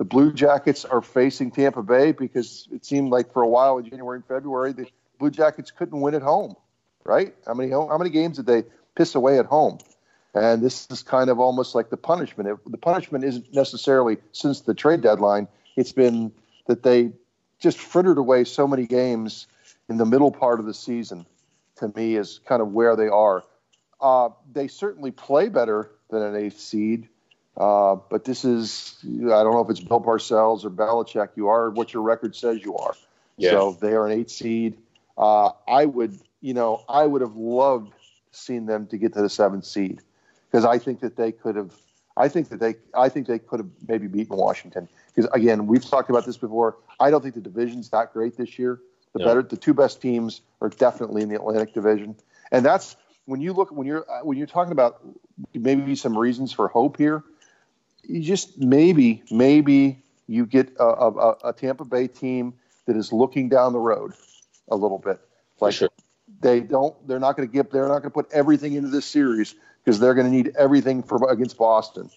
The 0.00 0.06
Blue 0.06 0.32
Jackets 0.32 0.86
are 0.86 1.02
facing 1.02 1.50
Tampa 1.50 1.82
Bay 1.82 2.12
because 2.12 2.66
it 2.72 2.86
seemed 2.86 3.10
like 3.10 3.34
for 3.34 3.42
a 3.42 3.46
while 3.46 3.76
in 3.76 3.84
January 3.84 4.16
and 4.16 4.24
February 4.24 4.72
the 4.72 4.86
Blue 5.18 5.30
Jackets 5.30 5.70
couldn't 5.70 6.00
win 6.00 6.14
at 6.14 6.22
home, 6.22 6.56
right? 7.04 7.34
How 7.46 7.52
many 7.52 7.68
how 7.68 7.98
many 7.98 8.08
games 8.08 8.38
did 8.38 8.46
they 8.46 8.64
piss 8.94 9.14
away 9.14 9.38
at 9.38 9.44
home? 9.44 9.76
And 10.32 10.62
this 10.62 10.88
is 10.90 11.02
kind 11.02 11.28
of 11.28 11.38
almost 11.38 11.74
like 11.74 11.90
the 11.90 11.98
punishment. 11.98 12.48
The 12.64 12.78
punishment 12.78 13.24
isn't 13.24 13.52
necessarily 13.52 14.16
since 14.32 14.62
the 14.62 14.72
trade 14.72 15.02
deadline. 15.02 15.48
It's 15.76 15.92
been 15.92 16.32
that 16.66 16.82
they 16.82 17.12
just 17.58 17.78
frittered 17.78 18.16
away 18.16 18.44
so 18.44 18.66
many 18.66 18.86
games 18.86 19.48
in 19.90 19.98
the 19.98 20.06
middle 20.06 20.32
part 20.32 20.60
of 20.60 20.64
the 20.64 20.72
season. 20.72 21.26
To 21.76 21.92
me, 21.94 22.16
is 22.16 22.40
kind 22.46 22.62
of 22.62 22.72
where 22.72 22.96
they 22.96 23.08
are. 23.08 23.44
Uh, 24.00 24.30
they 24.50 24.68
certainly 24.68 25.10
play 25.10 25.50
better 25.50 25.90
than 26.08 26.22
an 26.22 26.36
eighth 26.36 26.58
seed. 26.58 27.10
Uh, 27.60 27.96
but 28.08 28.24
this 28.24 28.46
is, 28.46 28.96
I 29.04 29.42
don't 29.42 29.52
know 29.52 29.60
if 29.60 29.68
it's 29.68 29.80
Bill 29.80 30.00
Parcells 30.00 30.64
or 30.64 30.70
Belichick. 30.70 31.28
You 31.36 31.48
are 31.48 31.68
what 31.68 31.92
your 31.92 32.02
record 32.02 32.34
says 32.34 32.64
you 32.64 32.74
are. 32.78 32.94
Yeah. 33.36 33.50
So 33.50 33.76
they 33.78 33.92
are 33.92 34.06
an 34.06 34.18
eight 34.18 34.30
seed. 34.30 34.78
Uh, 35.18 35.50
I 35.68 35.84
would, 35.84 36.18
you 36.40 36.54
know, 36.54 36.82
I 36.88 37.04
would 37.04 37.20
have 37.20 37.36
loved 37.36 37.92
seen 38.32 38.64
them 38.64 38.86
to 38.86 38.96
get 38.96 39.12
to 39.12 39.20
the 39.20 39.28
seventh 39.28 39.66
seed 39.66 40.00
because 40.50 40.64
I 40.64 40.78
think 40.78 41.00
that 41.00 41.16
they 41.16 41.32
could 41.32 41.56
have. 41.56 41.72
I 42.16 42.28
think 42.28 42.48
that 42.48 42.60
they. 42.60 42.76
I 42.94 43.10
think 43.10 43.26
they 43.26 43.38
could 43.38 43.60
have 43.60 43.68
maybe 43.86 44.06
beaten 44.06 44.38
Washington 44.38 44.88
because 45.14 45.30
again, 45.34 45.66
we've 45.66 45.84
talked 45.84 46.08
about 46.08 46.24
this 46.24 46.38
before. 46.38 46.78
I 46.98 47.10
don't 47.10 47.20
think 47.20 47.34
the 47.34 47.42
division's 47.42 47.90
that 47.90 48.14
great 48.14 48.38
this 48.38 48.58
year. 48.58 48.80
The 49.12 49.24
better, 49.24 49.42
the 49.42 49.56
two 49.56 49.74
best 49.74 50.00
teams 50.00 50.40
are 50.62 50.70
definitely 50.70 51.22
in 51.22 51.28
the 51.28 51.34
Atlantic 51.34 51.74
Division, 51.74 52.16
and 52.50 52.64
that's 52.64 52.96
when 53.26 53.40
you 53.42 53.52
look 53.52 53.70
when 53.70 53.86
you're 53.86 54.06
when 54.22 54.38
you're 54.38 54.46
talking 54.46 54.72
about 54.72 55.00
maybe 55.52 55.94
some 55.94 56.16
reasons 56.16 56.52
for 56.52 56.68
hope 56.68 56.96
here. 56.96 57.22
You 58.10 58.22
just 58.22 58.58
maybe 58.58 59.22
maybe 59.30 60.02
you 60.26 60.46
get 60.46 60.72
a, 60.78 60.84
a, 60.84 61.36
a 61.44 61.52
Tampa 61.52 61.84
Bay 61.84 62.06
team 62.06 62.54
that 62.86 62.96
is 62.96 63.12
looking 63.12 63.48
down 63.48 63.72
the 63.72 63.78
road 63.78 64.12
a 64.70 64.76
little 64.76 64.98
bit. 64.98 65.20
Like 65.60 65.74
sure. 65.74 65.90
they 66.40 66.60
don't, 66.60 66.94
they're 67.06 67.20
not 67.20 67.36
going 67.36 67.48
to 67.48 67.52
get, 67.52 67.70
they're 67.70 67.88
not 67.88 68.00
going 68.00 68.02
to 68.04 68.10
put 68.10 68.32
everything 68.32 68.74
into 68.74 68.88
this 68.88 69.06
series 69.06 69.54
because 69.84 69.98
they're 70.00 70.14
going 70.14 70.26
to 70.26 70.32
need 70.32 70.54
everything 70.58 71.02
for 71.02 71.30
against 71.30 71.58
Boston. 71.58 72.10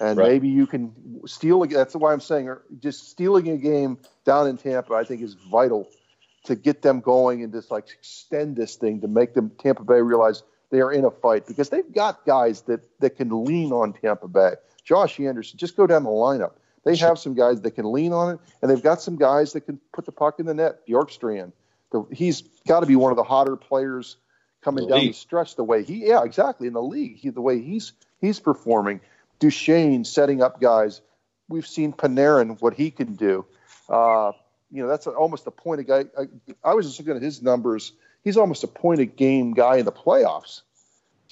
And 0.00 0.18
right. 0.18 0.28
maybe 0.28 0.48
you 0.48 0.66
can 0.66 0.94
steal. 1.26 1.64
That's 1.66 1.94
why 1.94 2.12
I'm 2.12 2.20
saying 2.20 2.54
just 2.80 3.10
stealing 3.10 3.48
a 3.50 3.56
game 3.56 3.98
down 4.24 4.46
in 4.46 4.56
Tampa, 4.56 4.94
I 4.94 5.04
think, 5.04 5.20
is 5.20 5.34
vital 5.34 5.88
to 6.44 6.54
get 6.54 6.80
them 6.82 7.00
going 7.00 7.42
and 7.42 7.52
just 7.52 7.70
like 7.70 7.88
extend 7.98 8.56
this 8.56 8.76
thing 8.76 9.00
to 9.02 9.08
make 9.08 9.34
them 9.34 9.50
Tampa 9.58 9.84
Bay 9.84 10.00
realize 10.00 10.42
they 10.70 10.80
are 10.80 10.90
in 10.90 11.04
a 11.04 11.10
fight 11.10 11.46
because 11.46 11.68
they've 11.68 11.92
got 11.92 12.24
guys 12.24 12.62
that 12.62 12.80
that 13.00 13.16
can 13.16 13.44
lean 13.44 13.72
on 13.72 13.92
Tampa 13.92 14.28
Bay. 14.28 14.54
Josh 14.90 15.20
Anderson, 15.20 15.56
just 15.56 15.76
go 15.76 15.86
down 15.86 16.02
the 16.02 16.10
lineup. 16.10 16.54
They 16.84 16.96
have 16.96 17.16
some 17.16 17.34
guys 17.34 17.60
that 17.60 17.70
can 17.76 17.92
lean 17.92 18.12
on 18.12 18.34
it, 18.34 18.40
and 18.60 18.68
they've 18.68 18.82
got 18.82 19.00
some 19.00 19.14
guys 19.14 19.52
that 19.52 19.60
can 19.60 19.78
put 19.92 20.04
the 20.04 20.10
puck 20.10 20.40
in 20.40 20.46
the 20.46 20.54
net. 20.54 20.84
Bjorkstrand, 20.84 21.52
the, 21.92 22.04
he's 22.10 22.40
got 22.66 22.80
to 22.80 22.86
be 22.86 22.96
one 22.96 23.12
of 23.12 23.16
the 23.16 23.22
hotter 23.22 23.54
players 23.54 24.16
coming 24.62 24.86
the 24.86 24.90
down 24.90 25.00
league. 25.02 25.12
the 25.12 25.14
stretch. 25.16 25.54
The 25.54 25.62
way 25.62 25.84
he, 25.84 26.08
yeah, 26.08 26.24
exactly 26.24 26.66
in 26.66 26.72
the 26.72 26.82
league, 26.82 27.18
he, 27.18 27.28
the 27.30 27.40
way 27.40 27.60
he's 27.60 27.92
he's 28.20 28.40
performing. 28.40 29.00
Duchene 29.38 30.04
setting 30.04 30.42
up 30.42 30.60
guys. 30.60 31.02
We've 31.48 31.68
seen 31.68 31.92
Panarin 31.92 32.60
what 32.60 32.74
he 32.74 32.90
can 32.90 33.14
do. 33.14 33.46
Uh, 33.88 34.32
you 34.72 34.82
know, 34.82 34.88
that's 34.88 35.06
almost 35.06 35.46
a 35.46 35.52
point 35.52 35.82
of 35.82 35.86
guy. 35.86 36.06
I, 36.18 36.24
I 36.64 36.74
was 36.74 36.86
just 36.86 36.98
looking 36.98 37.14
at 37.14 37.22
his 37.22 37.42
numbers. 37.42 37.92
He's 38.24 38.36
almost 38.36 38.64
a 38.64 38.68
point 38.68 38.98
a 38.98 39.06
game 39.06 39.52
guy 39.54 39.76
in 39.76 39.84
the 39.84 39.92
playoffs. 39.92 40.62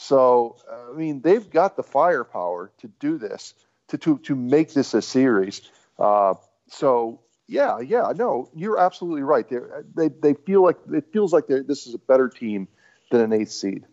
So, 0.01 0.55
I 0.71 0.97
mean, 0.97 1.23
they've 1.23 1.51
got 1.51 1.77
the 1.77 1.83
firepower 1.83 2.71
to 2.79 2.89
do 3.01 3.19
this 3.19 3.53
to 3.89 3.99
to 3.99 4.19
to 4.19 4.37
make 4.37 4.73
this 4.73 4.95
a 4.95 5.03
series. 5.03 5.61
Uh, 5.99 6.35
so 6.69 7.19
yeah, 7.49 7.81
yeah, 7.81 8.13
no, 8.15 8.49
you're 8.55 8.79
absolutely 8.79 9.23
right. 9.23 9.45
they 9.49 9.59
they 9.97 10.09
they 10.09 10.35
feel 10.35 10.63
like 10.63 10.77
it 10.93 11.07
feels 11.13 11.33
like 11.33 11.49
this 11.49 11.89
is 11.89 11.95
a 11.95 11.99
better 11.99 12.29
team 12.29 12.69
than 13.11 13.23
an 13.23 13.33
eighth 13.33 13.51
seed. 13.51 13.87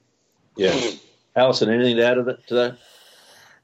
Yeah, 0.56 0.80
Allison, 1.36 1.72
anything 1.72 1.96
to 1.96 2.06
add 2.06 2.16
to 2.50 2.54
that? 2.54 2.78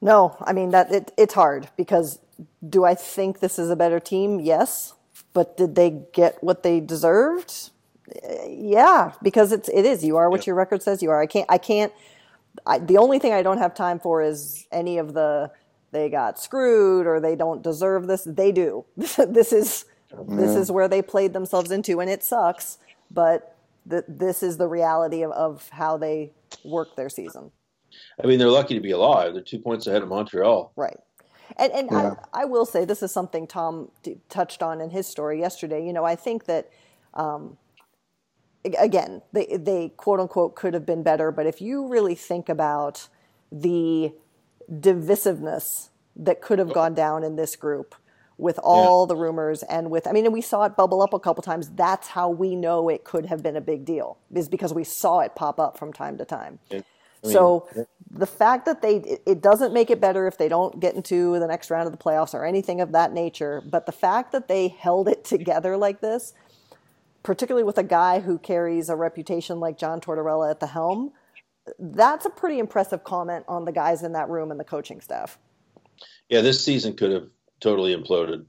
No, 0.01 0.35
I 0.41 0.51
mean 0.51 0.71
that 0.71 0.91
it, 0.91 1.11
it's 1.19 1.35
hard 1.35 1.69
because 1.77 2.17
do 2.67 2.85
I 2.85 2.95
think 2.95 3.39
this 3.39 3.59
is 3.59 3.69
a 3.69 3.75
better 3.75 3.99
team? 3.99 4.39
Yes, 4.39 4.95
but 5.33 5.57
did 5.57 5.75
they 5.75 6.01
get 6.11 6.43
what 6.43 6.63
they 6.63 6.79
deserved? 6.79 7.69
Yeah, 8.47 9.13
because 9.21 9.51
it's 9.51 9.69
it 9.69 9.85
is. 9.85 10.03
You 10.03 10.17
are 10.17 10.27
what 10.27 10.41
yeah. 10.41 10.47
your 10.47 10.55
record 10.55 10.81
says 10.81 11.03
you 11.03 11.11
are. 11.11 11.21
I 11.21 11.27
can't. 11.27 11.45
I 11.49 11.59
can't. 11.59 11.93
I, 12.65 12.79
the 12.79 12.97
only 12.97 13.19
thing 13.19 13.33
I 13.33 13.41
don't 13.41 13.57
have 13.57 13.73
time 13.73 13.99
for 13.99 14.21
is 14.21 14.67
any 14.71 14.97
of 14.97 15.13
the 15.13 15.51
they 15.91 16.09
got 16.09 16.39
screwed 16.39 17.05
or 17.05 17.19
they 17.19 17.35
don't 17.35 17.61
deserve 17.61 18.07
this. 18.07 18.23
They 18.23 18.51
do. 18.51 18.85
this 18.97 19.51
is 19.51 19.85
this 20.27 20.55
is 20.55 20.71
where 20.71 20.87
they 20.87 21.01
played 21.01 21.33
themselves 21.33 21.71
into, 21.71 21.99
and 21.99 22.09
it 22.09 22.23
sucks. 22.23 22.77
But 23.09 23.55
th- 23.89 24.03
this 24.07 24.43
is 24.43 24.57
the 24.57 24.67
reality 24.67 25.21
of, 25.23 25.31
of 25.31 25.69
how 25.69 25.97
they 25.97 26.31
work 26.63 26.95
their 26.95 27.09
season. 27.09 27.51
I 28.21 28.27
mean, 28.27 28.39
they're 28.39 28.49
lucky 28.49 28.73
to 28.73 28.81
be 28.81 28.91
alive. 28.91 29.33
They're 29.33 29.43
two 29.43 29.59
points 29.59 29.87
ahead 29.87 30.01
of 30.01 30.09
Montreal. 30.09 30.71
Right. 30.75 30.97
And, 31.57 31.71
and 31.73 31.89
yeah. 31.91 32.15
I, 32.33 32.43
I, 32.43 32.45
will 32.45 32.65
say 32.65 32.85
this 32.85 33.03
is 33.03 33.11
something 33.11 33.45
Tom 33.47 33.89
t- 34.03 34.17
touched 34.29 34.63
on 34.63 34.79
in 34.79 34.89
his 34.89 35.07
story 35.07 35.39
yesterday. 35.39 35.85
You 35.85 35.91
know, 35.91 36.05
I 36.05 36.15
think 36.15 36.45
that, 36.45 36.69
um, 37.13 37.57
again, 38.63 39.21
they, 39.33 39.57
they 39.57 39.89
quote 39.97 40.19
unquote 40.19 40.55
could 40.55 40.73
have 40.73 40.85
been 40.85 41.03
better. 41.03 41.31
But 41.31 41.45
if 41.45 41.61
you 41.61 41.87
really 41.87 42.15
think 42.15 42.49
about 42.49 43.07
the 43.51 44.13
divisiveness 44.71 45.89
that 46.15 46.41
could 46.41 46.59
have 46.59 46.73
gone 46.73 46.93
down 46.93 47.23
in 47.23 47.35
this 47.35 47.55
group 47.55 47.95
with 48.37 48.59
all 48.63 49.03
yeah. 49.03 49.07
the 49.09 49.15
rumors 49.15 49.61
and 49.63 49.91
with 49.91 50.07
I 50.07 50.11
mean 50.11 50.25
and 50.25 50.33
we 50.33 50.41
saw 50.41 50.63
it 50.63 50.75
bubble 50.75 51.01
up 51.01 51.13
a 51.13 51.19
couple 51.19 51.43
times 51.43 51.69
that's 51.75 52.07
how 52.07 52.29
we 52.29 52.55
know 52.55 52.89
it 52.89 53.03
could 53.03 53.27
have 53.27 53.43
been 53.43 53.55
a 53.55 53.61
big 53.61 53.85
deal 53.85 54.17
is 54.33 54.49
because 54.49 54.73
we 54.73 54.83
saw 54.83 55.19
it 55.19 55.35
pop 55.35 55.59
up 55.59 55.77
from 55.77 55.93
time 55.93 56.17
to 56.17 56.25
time. 56.25 56.59
Yeah. 56.69 56.81
I 57.23 57.27
mean, 57.27 57.33
so 57.33 57.67
the 58.09 58.25
fact 58.25 58.65
that 58.65 58.81
they 58.81 59.19
it 59.25 59.41
doesn't 59.41 59.73
make 59.73 59.91
it 59.91 60.01
better 60.01 60.27
if 60.27 60.37
they 60.37 60.49
don't 60.49 60.79
get 60.79 60.95
into 60.95 61.37
the 61.39 61.47
next 61.47 61.69
round 61.69 61.85
of 61.85 61.91
the 61.91 62.03
playoffs 62.03 62.33
or 62.33 62.43
anything 62.43 62.81
of 62.81 62.93
that 62.93 63.13
nature, 63.13 63.61
but 63.69 63.85
the 63.85 63.91
fact 63.91 64.31
that 64.31 64.47
they 64.47 64.69
held 64.69 65.07
it 65.07 65.23
together 65.33 65.77
like 65.77 66.01
this, 66.01 66.33
particularly 67.23 67.63
with 67.63 67.77
a 67.77 67.83
guy 67.83 68.19
who 68.19 68.37
carries 68.37 68.89
a 68.89 68.95
reputation 68.95 69.59
like 69.59 69.77
John 69.77 70.01
Tortorella 70.01 70.49
at 70.49 70.59
the 70.59 70.67
helm, 70.67 71.11
that's 71.79 72.25
a 72.25 72.29
pretty 72.29 72.59
impressive 72.59 73.03
comment 73.03 73.45
on 73.47 73.65
the 73.65 73.71
guys 73.71 74.03
in 74.03 74.13
that 74.13 74.29
room 74.29 74.51
and 74.51 74.59
the 74.59 74.63
coaching 74.63 75.01
staff. 75.01 75.37
Yeah, 76.29 76.41
this 76.41 76.63
season 76.63 76.95
could 76.95 77.11
have 77.11 77.27
totally 77.59 77.95
imploded 77.95 78.45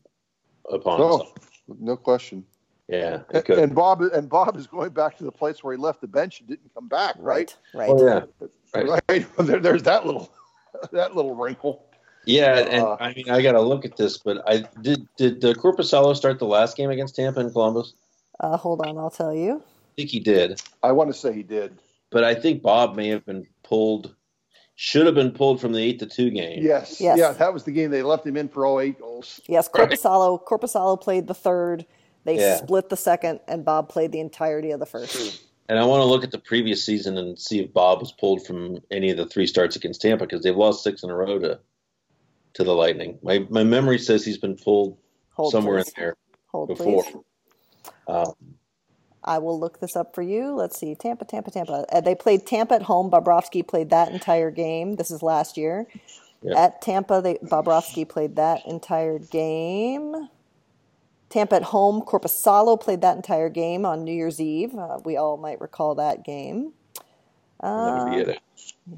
upon 0.71 1.01
no, 1.01 1.15
itself. 1.15 1.33
No 1.81 1.97
question. 1.97 2.45
Yeah, 2.89 3.21
and, 3.31 3.49
and, 3.49 3.75
Bob 3.75 4.03
and 4.03 4.29
Bob 4.29 4.57
is 4.57 4.67
going 4.67 4.91
back 4.91 5.17
to 5.19 5.25
the 5.25 5.33
place 5.33 5.63
where 5.63 5.75
he 5.75 5.81
left 5.81 6.01
the 6.01 6.09
bench 6.09 6.41
and 6.41 6.49
didn't 6.49 6.75
come 6.75 6.89
back. 6.89 7.15
Right. 7.19 7.57
Right. 7.73 7.89
Oh, 7.91 8.05
yeah. 8.05 8.49
Right. 8.75 9.03
right. 9.09 9.27
There, 9.47 9.61
there's 9.61 9.85
that 9.85 10.05
little 10.05 10.31
that 10.93 11.15
little 11.15 11.35
wrinkle. 11.35 11.87
Yeah, 12.25 12.59
and 12.59 12.85
uh, 12.85 12.97
I 13.01 13.15
mean 13.15 13.31
I 13.31 13.43
got 13.43 13.53
to 13.53 13.61
look 13.61 13.85
at 13.85 13.97
this, 13.97 14.19
but 14.19 14.43
I 14.47 14.65
did 14.81 15.07
did 15.17 15.45
uh, 15.45 15.55
Korpisalo 15.55 16.15
start 16.17 16.39
the 16.39 16.47
last 16.47 16.77
game 16.77 16.91
against 16.91 17.17
Tampa 17.17 17.41
and 17.41 17.53
Columbus? 17.53 17.95
Uh, 18.43 18.57
hold 18.57 18.85
on, 18.85 18.99
I'll 18.99 19.11
tell 19.11 19.35
you. 19.35 19.63
I 19.63 19.95
think 19.97 20.11
he 20.11 20.21
did. 20.21 20.61
I 20.83 20.93
want 20.93 21.13
to 21.13 21.19
say 21.19 21.33
he 21.33 21.43
did 21.43 21.79
but 22.13 22.23
I 22.23 22.35
think 22.35 22.63
Bob 22.63 22.95
may 22.95 23.09
have 23.09 23.25
been 23.25 23.47
pulled, 23.65 24.15
should 24.77 25.07
have 25.07 25.15
been 25.15 25.33
pulled 25.33 25.61
from 25.61 25.73
the 25.73 25.81
eight 25.81 25.99
to 26.01 26.07
two 26.07 26.31
game. 26.31 26.63
Yes, 26.63 27.01
yes. 27.01 27.19
yeah, 27.19 27.33
that 27.33 27.53
was 27.53 27.65
the 27.65 27.73
game 27.73 27.91
they 27.91 28.03
left 28.03 28.25
him 28.25 28.37
in 28.37 28.49
for 28.49 28.67
all 28.67 28.79
eight 28.79 29.01
goals. 29.01 29.41
Yes, 29.49 29.69
Korpisalo, 29.69 30.45
Korpisalo 30.45 31.01
played 31.01 31.27
the 31.27 31.35
third. 31.35 31.87
They 32.25 32.39
yeah. 32.39 32.57
split 32.57 32.89
the 32.89 32.97
second, 32.97 33.41
and 33.49 33.65
Bob 33.65 33.89
played 33.89 34.13
the 34.13 34.21
entirety 34.21 34.71
of 34.71 34.79
the 34.79 34.87
first. 34.87 35.43
And 35.69 35.79
I 35.79 35.85
want 35.85 36.03
to 36.03 36.05
look 36.05 36.23
at 36.23 36.31
the 36.31 36.39
previous 36.39 36.85
season 36.85 37.17
and 37.17 37.39
see 37.39 37.61
if 37.61 37.73
Bob 37.73 38.01
was 38.01 38.13
pulled 38.13 38.47
from 38.47 38.79
any 38.91 39.11
of 39.11 39.17
the 39.17 39.27
three 39.27 39.47
starts 39.47 39.75
against 39.75 40.03
Tampa 40.03 40.27
because 40.27 40.43
they've 40.43 40.57
lost 40.57 40.85
six 40.85 41.03
in 41.03 41.11
a 41.11 41.17
row 41.17 41.39
to 41.39 41.59
to 42.55 42.65
the 42.65 42.75
Lightning. 42.75 43.19
My 43.23 43.47
my 43.49 43.65
memory 43.65 43.99
says 43.99 44.25
he's 44.25 44.39
been 44.39 44.57
pulled 44.57 44.99
Hold, 45.31 45.53
somewhere 45.53 45.79
please. 45.79 45.89
in 45.89 45.95
there 45.97 46.17
Hold, 46.49 46.69
before. 46.69 47.05
Um, 48.09 48.35
I 49.25 49.39
will 49.39 49.59
look 49.59 49.81
this 49.81 49.95
up 49.95 50.15
for 50.15 50.23
you. 50.23 50.55
Let's 50.55 50.79
see. 50.79 50.95
Tampa, 50.95 51.25
Tampa, 51.25 51.51
Tampa. 51.51 51.87
Uh, 51.93 52.01
they 52.01 52.15
played 52.15 52.47
Tampa 52.47 52.75
at 52.75 52.83
home. 52.83 53.11
Bobrovsky 53.11 53.67
played 53.67 53.91
that 53.91 54.11
entire 54.11 54.51
game. 54.51 54.97
This 54.97 55.11
is 55.11 55.23
last 55.23 55.57
year. 55.57 55.87
Yep. 56.43 56.57
At 56.57 56.83
Tampa, 56.83 57.21
they, 57.23 57.35
Bobrovsky 57.35 58.09
played 58.09 58.37
that 58.37 58.67
entire 58.67 59.19
game. 59.19 60.29
Tampa 61.31 61.57
at 61.57 61.63
home, 61.63 62.03
Korpisalo 62.03 62.79
played 62.79 63.01
that 63.01 63.17
entire 63.17 63.49
game 63.49 63.87
on 63.87 64.05
New 64.05 64.13
Year's 64.13 64.41
Eve. 64.41 64.75
Uh, 64.75 64.99
we 65.05 65.17
all 65.17 65.37
might 65.37 65.61
recall 65.61 65.95
that 65.95 66.25
game. 66.25 66.73
Uh, 67.61 67.95
that 67.95 68.05
would 68.05 68.27
be 68.27 68.33
it. 68.33 68.41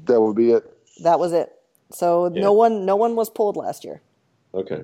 That 0.05 0.21
would 0.21 0.35
be 0.35 0.51
it. 0.51 0.77
That 1.03 1.19
was 1.19 1.31
it. 1.33 1.51
So 1.91 2.31
yeah. 2.33 2.41
no 2.41 2.51
one, 2.51 2.85
no 2.85 2.95
one 2.95 3.15
was 3.15 3.29
pulled 3.29 3.55
last 3.57 3.85
year. 3.85 4.01
Okay. 4.53 4.83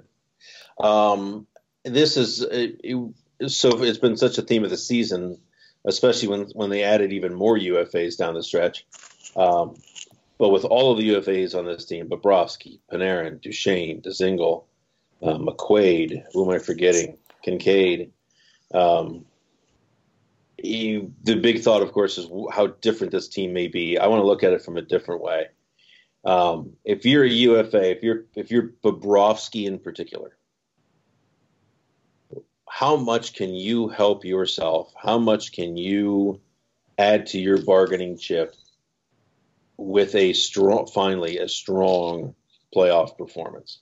Um, 0.79 1.47
this 1.83 2.15
is 2.15 2.41
it, 2.41 2.79
it, 2.83 3.13
so 3.47 3.83
it's 3.83 3.97
been 3.97 4.17
such 4.17 4.37
a 4.37 4.41
theme 4.41 4.63
of 4.63 4.69
the 4.69 4.77
season, 4.77 5.39
especially 5.85 6.27
when 6.27 6.41
when 6.53 6.69
they 6.69 6.83
added 6.83 7.13
even 7.13 7.33
more 7.33 7.57
UFAs 7.57 8.17
down 8.17 8.33
the 8.33 8.43
stretch. 8.43 8.85
Um, 9.35 9.75
but 10.37 10.49
with 10.49 10.65
all 10.65 10.91
of 10.91 10.97
the 10.97 11.09
UFAs 11.09 11.57
on 11.57 11.65
this 11.65 11.85
team, 11.85 12.09
Bobrovsky, 12.09 12.79
Panarin, 12.91 13.39
Duchene, 13.39 14.01
Dzingel, 14.01 14.63
uh, 15.21 15.37
McQuaid, 15.37 16.23
who 16.33 16.45
am 16.45 16.55
I 16.55 16.59
forgetting? 16.59 17.17
Kinkaid. 17.45 18.09
Um, 18.73 19.25
he, 20.57 21.07
the 21.23 21.35
big 21.35 21.61
thought, 21.61 21.81
of 21.81 21.91
course, 21.91 22.17
is 22.17 22.27
how 22.51 22.67
different 22.67 23.11
this 23.11 23.27
team 23.27 23.53
may 23.53 23.67
be. 23.67 23.97
I 23.97 24.07
want 24.07 24.21
to 24.21 24.25
look 24.25 24.43
at 24.43 24.53
it 24.53 24.63
from 24.63 24.77
a 24.77 24.81
different 24.81 25.21
way. 25.21 25.47
Um, 26.23 26.73
if 26.85 27.05
you're 27.05 27.23
a 27.23 27.29
UFA, 27.29 27.91
if 27.91 28.03
you're 28.03 28.25
if 28.35 28.51
you're 28.51 28.73
Bobrovsky 28.83 29.65
in 29.65 29.79
particular, 29.79 30.37
how 32.73 32.95
much 32.95 33.33
can 33.33 33.53
you 33.53 33.89
help 33.89 34.23
yourself? 34.23 34.93
How 34.95 35.17
much 35.17 35.51
can 35.51 35.75
you 35.75 36.39
add 36.97 37.27
to 37.27 37.39
your 37.39 37.61
bargaining 37.61 38.17
chip 38.17 38.55
with 39.75 40.15
a 40.15 40.31
strong, 40.31 40.87
finally, 40.87 41.37
a 41.39 41.49
strong 41.49 42.33
playoff 42.73 43.17
performance. 43.17 43.79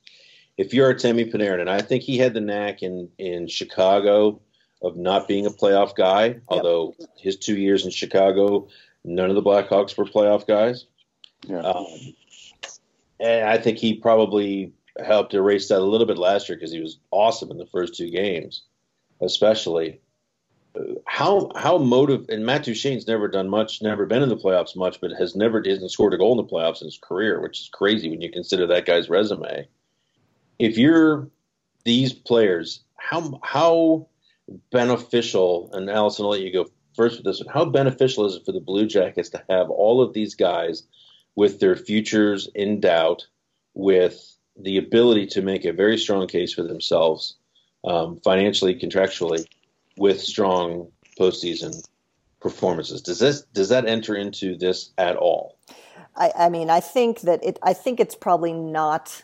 If 0.58 0.73
you're 0.73 0.91
Artemi 0.91 1.32
Panarin, 1.32 1.62
and 1.62 1.69
I 1.69 1.82
think 1.82 2.04
he 2.04 2.17
had 2.17 2.34
the 2.34 2.41
knack 2.41 2.82
in 2.82 3.10
in 3.19 3.47
Chicago 3.47 4.41
of 4.82 4.97
not 4.97 5.28
being 5.28 5.45
a 5.45 5.52
playoff 5.52 5.95
guy, 5.95 6.25
yep. 6.25 6.41
although 6.47 6.95
his 7.15 7.38
two 7.38 7.58
years 7.58 7.86
in 7.86 7.91
Chicago, 7.91 8.69
none 9.04 9.30
of 9.30 9.36
the 9.36 9.43
Blackhawks 9.43 9.95
were 9.97 10.06
playoff 10.06 10.47
guys. 10.47 10.88
Yeah. 11.47 11.60
Um, 11.60 12.15
and 13.19 13.47
I 13.47 13.58
think 13.58 13.78
he 13.78 13.93
probably 13.93 14.73
helped 15.06 15.34
erase 15.34 15.67
that 15.67 15.80
a 15.80 15.91
little 15.91 16.08
bit 16.08 16.17
last 16.17 16.49
year 16.49 16.58
because 16.58 16.71
he 16.71 16.82
was 16.82 16.97
awesome 17.12 17.52
in 17.52 17.58
the 17.58 17.67
first 17.67 17.95
two 17.95 18.10
games, 18.10 18.63
especially. 19.22 20.02
How 21.06 21.52
how 21.56 21.78
motive 21.78 22.28
and 22.30 22.46
Matt 22.46 22.64
Duchene's 22.64 23.08
never 23.08 23.28
done 23.28 23.50
much, 23.50 23.82
never 23.82 24.06
been 24.06 24.22
in 24.22 24.30
the 24.30 24.38
playoffs 24.38 24.76
much, 24.76 25.02
but 25.02 25.12
has 25.12 25.36
never 25.36 25.62
hasn't 25.66 25.92
scored 25.92 26.14
a 26.14 26.18
goal 26.18 26.40
in 26.40 26.46
the 26.46 26.52
playoffs 26.52 26.82
in 26.82 26.86
his 26.86 27.00
career, 27.02 27.42
which 27.42 27.60
is 27.60 27.70
crazy 27.70 28.10
when 28.10 28.22
you 28.22 28.32
consider 28.32 28.68
that 28.68 28.86
guy's 28.86 29.10
resume. 29.10 29.68
If 30.60 30.78
you're 30.78 31.30
these 31.86 32.14
players, 32.14 32.84
how 32.96 33.40
how 33.44 34.08
beneficial? 34.72 35.72
And 35.74 35.90
Allison, 35.90 36.26
I'll 36.26 36.32
let 36.32 36.42
you 36.42 36.54
go 36.54 36.68
first 36.96 37.18
with 37.18 37.26
this 37.26 37.44
one. 37.44 37.54
How 37.54 37.66
beneficial 37.66 38.26
is 38.26 38.36
it 38.36 38.46
for 38.46 38.52
the 38.52 38.60
Blue 38.60 38.86
Jackets 38.86 39.30
to 39.30 39.44
have 39.50 39.70
all 39.70 40.02
of 40.02 40.14
these 40.14 40.36
guys 40.36 40.84
with 41.36 41.60
their 41.60 41.76
futures 41.76 42.48
in 42.54 42.80
doubt, 42.80 43.26
with 43.74 44.36
the 44.56 44.78
ability 44.78 45.26
to 45.26 45.42
make 45.42 45.66
a 45.66 45.74
very 45.74 45.98
strong 45.98 46.28
case 46.28 46.54
for 46.54 46.64
themselves 46.64 47.38
um, 47.84 48.20
financially, 48.24 48.76
contractually, 48.76 49.46
with 49.98 50.22
strong 50.22 50.88
postseason 51.20 51.86
performances. 52.39 53.02
Does 53.02 53.20
this 53.20 53.42
does 53.54 53.70
that 53.70 53.86
enter 53.86 54.15
into 54.15 54.58
this 54.58 54.92
at 54.98 55.15
all? 55.15 55.58
I, 56.15 56.32
I 56.38 56.50
mean, 56.50 56.70
I 56.70 56.80
think 56.80 57.22
that 57.22 57.44
it. 57.44 57.60
I 57.63 57.74
think 57.74 58.00
it's 58.00 58.15
probably 58.15 58.54
not 58.54 59.24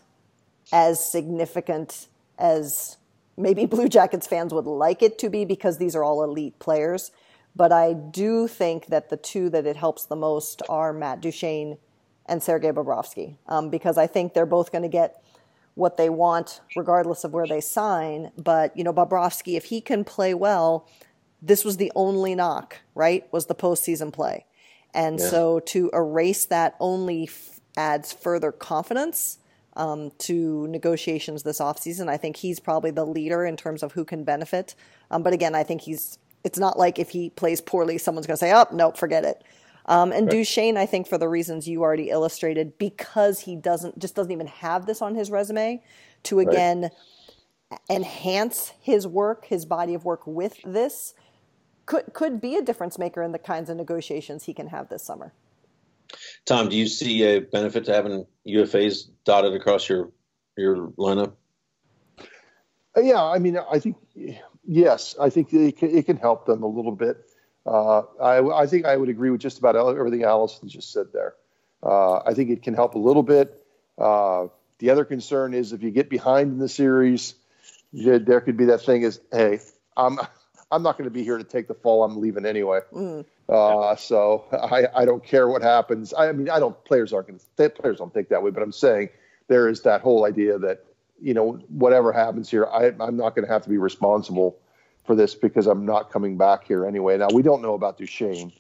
as 0.72 1.04
significant 1.04 2.08
as 2.38 2.98
maybe 3.38 3.66
Blue 3.76 3.90
Jackets 3.90 4.28
fans 4.28 4.54
would 4.54 4.66
like 4.66 5.02
it 5.02 5.18
to 5.20 5.30
be 5.30 5.46
because 5.46 5.78
these 5.78 5.96
are 5.96 6.04
all 6.04 6.24
elite 6.24 6.60
players. 6.60 7.12
But 7.56 7.72
I 7.72 7.94
do 7.94 8.50
think 8.50 8.88
that 8.88 9.10
the 9.10 9.16
two 9.16 9.50
that 9.50 9.66
it 9.66 9.78
helps 9.78 10.06
the 10.06 10.16
most 10.16 10.62
are 10.68 10.92
Matt 10.92 11.22
Duchene 11.22 11.78
and 12.26 12.44
Sergei 12.44 12.72
Bobrovsky, 12.72 13.38
um, 13.48 13.70
because 13.70 13.98
I 13.98 14.08
think 14.08 14.34
they're 14.34 14.46
both 14.46 14.72
going 14.74 14.82
to 14.82 14.90
get 14.90 15.24
what 15.76 15.98
they 15.98 16.10
want 16.10 16.62
regardless 16.76 17.24
of 17.24 17.34
where 17.34 17.48
they 17.48 17.62
sign. 17.62 18.32
But, 18.38 18.76
you 18.76 18.84
know, 18.84 18.94
Bobrovsky, 18.94 19.56
if 19.56 19.66
he 19.66 19.80
can 19.82 20.04
play 20.04 20.34
well, 20.34 20.90
this 21.42 21.64
was 21.64 21.78
the 21.78 21.92
only 21.96 22.34
knock, 22.34 22.78
right? 22.96 23.32
Was 23.32 23.46
the 23.46 23.56
postseason 23.56 24.12
play. 24.12 24.46
And 24.94 25.20
yeah. 25.20 25.30
so 25.30 25.60
to 25.60 25.92
erase 25.94 26.46
that 26.46 26.76
only 26.80 27.24
f- 27.24 27.60
adds 27.78 28.14
further 28.14 28.52
confidence 28.52 29.38
um, 29.76 30.12
to 30.20 30.68
negotiations 30.68 31.44
this 31.44 31.60
offseason. 31.60 32.08
I 32.08 32.18
think 32.18 32.38
he's 32.38 32.60
probably 32.62 32.92
the 32.92 33.06
leader 33.06 33.46
in 33.46 33.58
terms 33.58 33.84
of 33.84 33.92
who 33.92 34.06
can 34.06 34.24
benefit. 34.24 34.74
Um, 35.12 35.22
but 35.22 35.34
again, 35.34 35.54
I 35.54 35.64
think 35.64 35.82
he's, 35.82 36.18
it's 36.46 36.58
not 36.58 36.80
like 36.80 36.98
if 36.98 37.10
he 37.10 37.30
plays 37.30 37.60
poorly, 37.60 37.98
someone's 37.98 38.26
going 38.26 38.36
to 38.36 38.40
say, 38.40 38.54
oh, 38.54 38.68
nope, 38.72 38.96
forget 38.96 39.26
it. 39.26 39.44
Um, 39.88 40.12
and 40.12 40.28
right. 40.28 40.32
Duchene, 40.32 40.78
I 40.78 40.86
think, 40.86 41.08
for 41.08 41.18
the 41.18 41.30
reasons 41.30 41.68
you 41.68 41.82
already 41.82 42.10
illustrated, 42.10 42.78
because 42.78 43.42
he 43.42 43.56
doesn't 43.56 44.00
just 44.00 44.16
doesn't 44.16 44.32
even 44.32 44.48
have 44.48 44.86
this 44.86 45.02
on 45.02 45.16
his 45.16 45.30
resume, 45.30 45.84
to 46.24 46.40
again 46.40 46.90
right. 47.72 47.80
enhance 47.90 48.74
his 48.82 49.06
work, 49.06 49.46
his 49.46 49.66
body 49.66 49.94
of 49.94 50.04
work 50.04 50.26
with 50.26 50.60
this, 50.64 51.14
could 51.86 52.06
could 52.14 52.42
be 52.42 52.56
a 52.56 52.62
difference 52.62 52.98
maker 52.98 53.22
in 53.22 53.32
the 53.32 53.40
kinds 53.40 53.70
of 53.70 53.78
negotiations 53.78 54.46
he 54.46 54.54
can 54.54 54.68
have 54.68 54.90
this 54.90 55.04
summer. 55.04 55.34
Tom, 56.46 56.70
do 56.70 56.76
you 56.76 56.88
see 56.88 57.24
a 57.24 57.40
benefit 57.40 57.86
to 57.86 57.94
having 57.94 58.26
UFAs 58.48 59.10
dotted 59.24 59.54
across 59.54 59.88
your 59.88 60.12
your 60.58 60.88
lineup? 60.98 61.34
Uh, 62.98 63.02
yeah, 63.02 63.24
I 63.24 63.40
mean, 63.40 63.58
I 63.58 63.80
think 63.80 63.98
yes, 64.64 65.16
I 65.20 65.30
think 65.30 65.54
it 65.54 65.78
can, 65.78 65.96
it 65.96 66.06
can 66.06 66.18
help 66.18 66.46
them 66.46 66.64
a 66.64 66.68
little 66.68 66.96
bit. 66.96 67.25
Uh, 67.66 68.04
I, 68.22 68.64
I, 68.64 68.68
think 68.68 68.86
I 68.86 68.96
would 68.96 69.10
agree 69.10 69.32
with 69.32 69.42
just 69.42 69.58
about 69.58 69.76
everything 69.76 70.24
Allison 70.24 70.70
just 70.70 70.92
said 70.92 71.08
there. 71.14 71.34
Uh, 71.82 72.18
I 72.18 72.34
think 72.34 72.52
it 72.52 72.62
can 72.62 72.76
help 72.76 72.96
a 72.96 73.00
little 73.00 73.24
bit. 73.24 73.60
Uh, 73.98 74.48
the 74.80 74.92
other 74.92 75.06
concern 75.06 75.54
is 75.54 75.74
if 75.74 75.82
you 75.82 75.90
get 75.90 76.10
behind 76.10 76.52
in 76.52 76.60
the 76.60 76.70
series, 76.70 77.34
you, 77.92 78.20
there 78.20 78.42
could 78.42 78.58
be 78.58 78.66
that 78.66 78.82
thing 78.82 79.02
is, 79.02 79.20
hey, 79.32 79.60
I'm 79.98 80.20
I'm 80.72 80.84
not 80.84 80.98
going 80.98 81.06
to 81.06 81.14
be 81.14 81.24
here 81.24 81.38
to 81.38 81.44
take 81.44 81.68
the 81.68 81.74
fall. 81.74 82.04
I'm 82.04 82.20
leaving 82.20 82.46
anyway. 82.46 82.82
Mm. 82.92 83.26
so 84.00 84.46
I, 84.52 84.88
I 84.94 85.06
don't 85.06 85.24
care 85.24 85.48
what 85.48 85.62
happens. 85.62 86.14
I, 86.14 86.30
I 86.30 86.32
mean, 86.34 86.50
I 86.50 86.60
don't. 86.60 86.82
Players 86.86 87.14
aren't 87.14 87.28
going 87.28 87.40
to. 87.58 87.70
Players 87.70 88.00
don't 88.00 88.14
think 88.14 88.30
that 88.30 88.44
way. 88.44 88.52
But 88.52 88.64
I'm 88.64 88.72
saying 88.72 89.10
there 89.48 89.70
is 89.70 89.82
that 89.82 90.02
whole 90.02 90.26
idea 90.26 90.58
that 90.60 90.86
you 91.22 91.34
know 91.34 91.54
whatever 91.70 92.12
happens 92.12 92.50
here, 92.50 92.66
I, 92.66 92.88
I'm 93.00 93.16
not 93.16 93.36
going 93.36 93.46
to 93.46 93.52
have 93.52 93.64
to 93.64 93.70
be 93.70 93.78
responsible 93.78 94.58
for 95.06 95.16
this 95.16 95.36
because 95.36 95.68
I'm 95.68 95.86
not 95.86 96.12
coming 96.12 96.38
back 96.38 96.66
here 96.66 96.86
anyway. 96.86 97.18
Now 97.18 97.28
we 97.34 97.42
don't 97.42 97.62
know 97.62 97.74
about 97.74 97.98
Duchene. 97.98 98.52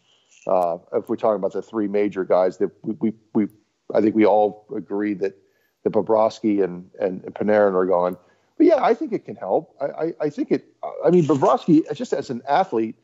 Uh, 0.47 0.77
if 0.93 1.09
we're 1.09 1.15
talking 1.15 1.37
about 1.37 1.53
the 1.53 1.61
three 1.61 1.87
major 1.87 2.23
guys 2.23 2.57
that 2.57 2.71
we, 2.83 2.95
we, 2.99 3.13
we 3.33 3.47
I 3.93 4.01
think 4.01 4.15
we 4.15 4.25
all 4.25 4.67
agree 4.75 5.13
that 5.15 5.35
that 5.83 5.93
Bobrovsky 5.93 6.63
and, 6.63 6.89
and, 6.99 7.23
and 7.23 7.33
Panarin 7.33 7.73
are 7.73 7.85
gone. 7.85 8.17
But 8.57 8.67
yeah, 8.67 8.83
I 8.83 8.93
think 8.93 9.13
it 9.13 9.25
can 9.25 9.35
help. 9.35 9.75
I, 9.79 9.85
I, 9.85 10.13
I 10.21 10.29
think 10.29 10.51
it. 10.51 10.65
I 11.05 11.09
mean, 11.11 11.25
Bobrovsky, 11.25 11.81
just 11.93 12.13
as 12.13 12.29
an 12.29 12.41
athlete, 12.47 12.95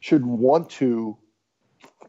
should 0.00 0.24
want 0.24 0.70
to 0.70 1.16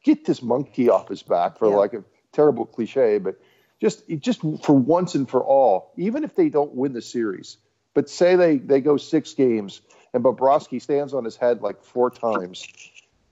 get 0.04 0.25
this 0.25 0.41
monkey 0.41 0.89
off 0.89 1.10
his 1.10 1.21
back 1.21 1.58
for 1.58 1.69
yeah. 1.69 1.75
like 1.75 1.93
a 1.93 2.04
terrible 2.32 2.65
cliche, 2.65 3.17
but 3.17 3.39
just 3.82 4.08
just 4.19 4.41
for 4.63 4.73
once 4.73 5.15
and 5.15 5.30
for 5.30 5.43
all, 5.43 5.93
even 5.97 6.23
if 6.23 6.36
they 6.36 6.49
don't 6.49 6.73
win 6.73 6.93
the 6.93 7.01
series, 7.01 7.58
but 7.93 8.10
say 8.10 8.36
they 8.36 8.58
they 8.58 8.80
go 8.82 8.97
six 8.97 9.34
games 9.34 9.82
and 10.13 10.24
Bobrovsky 10.24 10.82
stands 10.82 11.13
on 11.13 11.24
his 11.24 11.36
head 11.36 11.62
like 11.62 11.84
four 11.84 12.10
times 12.10 12.65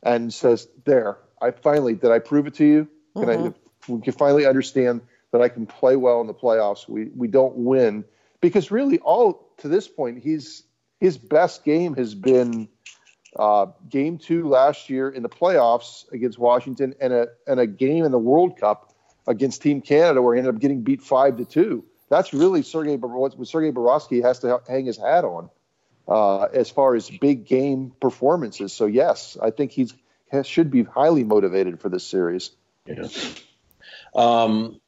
and 0.03 0.33
says, 0.33 0.67
"There, 0.85 1.17
I 1.41 1.51
finally 1.51 1.95
did. 1.95 2.11
I 2.11 2.19
prove 2.19 2.47
it 2.47 2.55
to 2.55 2.65
you. 2.65 2.87
Can 3.15 3.25
mm-hmm. 3.25 3.47
I? 3.47 3.53
We 3.87 4.01
can 4.01 4.13
finally 4.13 4.45
understand 4.45 5.01
that 5.31 5.41
I 5.41 5.49
can 5.49 5.65
play 5.65 5.95
well 5.95 6.21
in 6.21 6.27
the 6.27 6.33
playoffs. 6.33 6.87
We 6.87 7.05
we 7.15 7.27
don't 7.27 7.55
win 7.55 8.05
because 8.41 8.71
really, 8.71 8.99
all 8.99 9.51
to 9.57 9.67
this 9.67 9.87
point, 9.87 10.23
he's 10.23 10.63
his 10.99 11.17
best 11.17 11.63
game 11.63 11.95
has 11.95 12.13
been 12.15 12.69
uh, 13.35 13.67
game 13.89 14.17
two 14.17 14.47
last 14.47 14.89
year 14.89 15.09
in 15.09 15.23
the 15.23 15.29
playoffs 15.29 16.11
against 16.11 16.37
Washington, 16.37 16.95
and 16.99 17.13
a 17.13 17.27
and 17.47 17.59
a 17.59 17.67
game 17.67 18.05
in 18.05 18.11
the 18.11 18.19
World 18.19 18.57
Cup 18.57 18.93
against 19.27 19.61
Team 19.61 19.81
Canada 19.81 20.21
where 20.21 20.35
he 20.35 20.39
ended 20.39 20.55
up 20.55 20.61
getting 20.61 20.81
beat 20.81 21.01
five 21.01 21.37
to 21.37 21.45
two. 21.45 21.85
That's 22.09 22.33
really 22.33 22.63
Sergei 22.63 22.95
what 22.95 23.47
Sergei 23.47 23.71
Bobrovsky 23.71 24.23
has 24.23 24.39
to 24.39 24.61
hang 24.67 24.85
his 24.85 24.97
hat 24.97 25.25
on 25.25 25.49
uh, 26.09 26.45
as 26.45 26.69
far 26.69 26.95
as 26.95 27.09
big 27.09 27.45
game 27.45 27.93
performances. 28.01 28.73
So 28.73 28.87
yes, 28.87 29.37
I 29.41 29.51
think 29.51 29.71
he's 29.71 29.93
should 30.43 30.69
be 30.69 30.83
highly 30.83 31.23
motivated 31.23 31.79
for 31.79 31.89
this 31.89 32.05
series. 32.05 32.51
Yeah. 32.85 33.07
Um, 34.13 34.79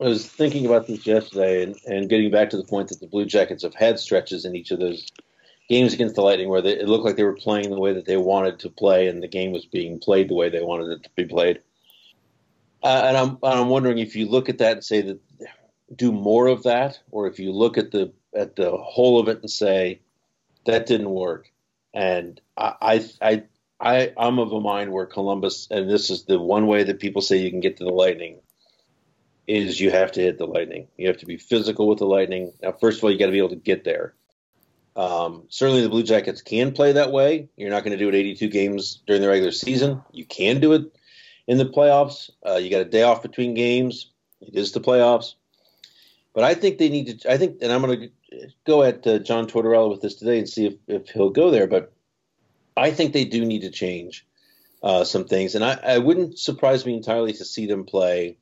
I 0.00 0.04
was 0.04 0.26
thinking 0.26 0.66
about 0.66 0.86
this 0.86 1.06
yesterday, 1.06 1.62
and, 1.62 1.76
and, 1.86 2.08
getting 2.08 2.30
back 2.30 2.50
to 2.50 2.56
the 2.56 2.64
point 2.64 2.88
that 2.88 3.00
the 3.00 3.06
Blue 3.06 3.24
Jackets 3.24 3.62
have 3.62 3.74
had 3.74 3.98
stretches 3.98 4.44
in 4.44 4.54
each 4.54 4.70
of 4.70 4.78
those 4.78 5.10
games 5.68 5.92
against 5.92 6.14
the 6.14 6.22
Lightning 6.22 6.48
where 6.48 6.62
they, 6.62 6.78
it 6.78 6.88
looked 6.88 7.04
like 7.04 7.16
they 7.16 7.24
were 7.24 7.34
playing 7.34 7.70
the 7.70 7.80
way 7.80 7.94
that 7.94 8.06
they 8.06 8.16
wanted 8.16 8.58
to 8.60 8.70
play, 8.70 9.08
and 9.08 9.22
the 9.22 9.28
game 9.28 9.52
was 9.52 9.66
being 9.66 9.98
played 9.98 10.28
the 10.28 10.34
way 10.34 10.50
they 10.50 10.62
wanted 10.62 10.90
it 10.90 11.02
to 11.04 11.10
be 11.16 11.24
played. 11.24 11.60
Uh, 12.82 13.02
and 13.06 13.16
I'm 13.16 13.28
and 13.42 13.60
I'm 13.60 13.68
wondering 13.68 13.98
if 13.98 14.14
you 14.14 14.28
look 14.28 14.48
at 14.48 14.58
that 14.58 14.72
and 14.72 14.84
say 14.84 15.02
that 15.02 15.20
do 15.94 16.12
more 16.12 16.46
of 16.46 16.62
that, 16.62 17.00
or 17.10 17.26
if 17.26 17.38
you 17.38 17.52
look 17.52 17.76
at 17.76 17.90
the 17.90 18.12
at 18.34 18.54
the 18.54 18.70
whole 18.70 19.18
of 19.18 19.28
it 19.28 19.40
and 19.40 19.50
say 19.50 20.00
that 20.68 20.86
didn't 20.86 21.10
work. 21.10 21.50
And 21.94 22.40
I, 22.56 23.04
I, 23.20 23.42
I, 23.80 24.12
I'm 24.16 24.38
of 24.38 24.52
a 24.52 24.60
mind 24.60 24.92
where 24.92 25.06
Columbus, 25.06 25.66
and 25.70 25.90
this 25.90 26.10
is 26.10 26.24
the 26.24 26.38
one 26.38 26.66
way 26.66 26.84
that 26.84 27.00
people 27.00 27.22
say 27.22 27.38
you 27.38 27.50
can 27.50 27.60
get 27.60 27.78
to 27.78 27.84
the 27.84 27.90
Lightning, 27.90 28.40
is 29.46 29.80
you 29.80 29.90
have 29.90 30.12
to 30.12 30.20
hit 30.20 30.36
the 30.36 30.46
Lightning. 30.46 30.86
You 30.98 31.08
have 31.08 31.16
to 31.18 31.26
be 31.26 31.38
physical 31.38 31.88
with 31.88 31.98
the 31.98 32.06
Lightning. 32.06 32.52
Now, 32.62 32.72
first 32.72 32.98
of 32.98 33.04
all, 33.04 33.10
you 33.10 33.18
got 33.18 33.26
to 33.26 33.32
be 33.32 33.38
able 33.38 33.48
to 33.48 33.56
get 33.56 33.84
there. 33.84 34.14
Um, 34.94 35.44
certainly, 35.48 35.82
the 35.82 35.88
Blue 35.88 36.02
Jackets 36.02 36.42
can 36.42 36.72
play 36.72 36.92
that 36.92 37.12
way. 37.12 37.48
You're 37.56 37.70
not 37.70 37.82
going 37.82 37.96
to 37.96 38.04
do 38.04 38.08
it 38.08 38.14
82 38.14 38.48
games 38.48 39.00
during 39.06 39.22
the 39.22 39.28
regular 39.28 39.52
season. 39.52 40.02
You 40.12 40.26
can 40.26 40.60
do 40.60 40.74
it 40.74 40.92
in 41.46 41.56
the 41.56 41.64
playoffs. 41.64 42.30
Uh, 42.46 42.56
you 42.56 42.68
got 42.68 42.82
a 42.82 42.84
day 42.84 43.02
off 43.02 43.22
between 43.22 43.54
games. 43.54 44.12
It 44.42 44.54
is 44.54 44.72
the 44.72 44.80
playoffs. 44.80 45.34
But 46.38 46.44
I 46.44 46.54
think 46.54 46.78
they 46.78 46.88
need 46.88 47.22
to. 47.22 47.32
I 47.32 47.36
think, 47.36 47.58
and 47.62 47.72
I'm 47.72 47.82
going 47.82 47.98
to 48.30 48.48
go 48.64 48.84
at 48.84 49.04
uh, 49.04 49.18
John 49.18 49.48
Tortorella 49.48 49.90
with 49.90 50.02
this 50.02 50.14
today 50.14 50.38
and 50.38 50.48
see 50.48 50.66
if, 50.66 50.74
if 50.86 51.08
he'll 51.08 51.30
go 51.30 51.50
there. 51.50 51.66
But 51.66 51.92
I 52.76 52.92
think 52.92 53.12
they 53.12 53.24
do 53.24 53.44
need 53.44 53.62
to 53.62 53.72
change 53.72 54.24
uh, 54.80 55.02
some 55.02 55.24
things, 55.24 55.56
and 55.56 55.64
I, 55.64 55.80
I 55.82 55.98
wouldn't 55.98 56.38
surprise 56.38 56.86
me 56.86 56.94
entirely 56.94 57.32
to 57.32 57.44
see 57.44 57.66
them 57.66 57.86
play 57.86 58.38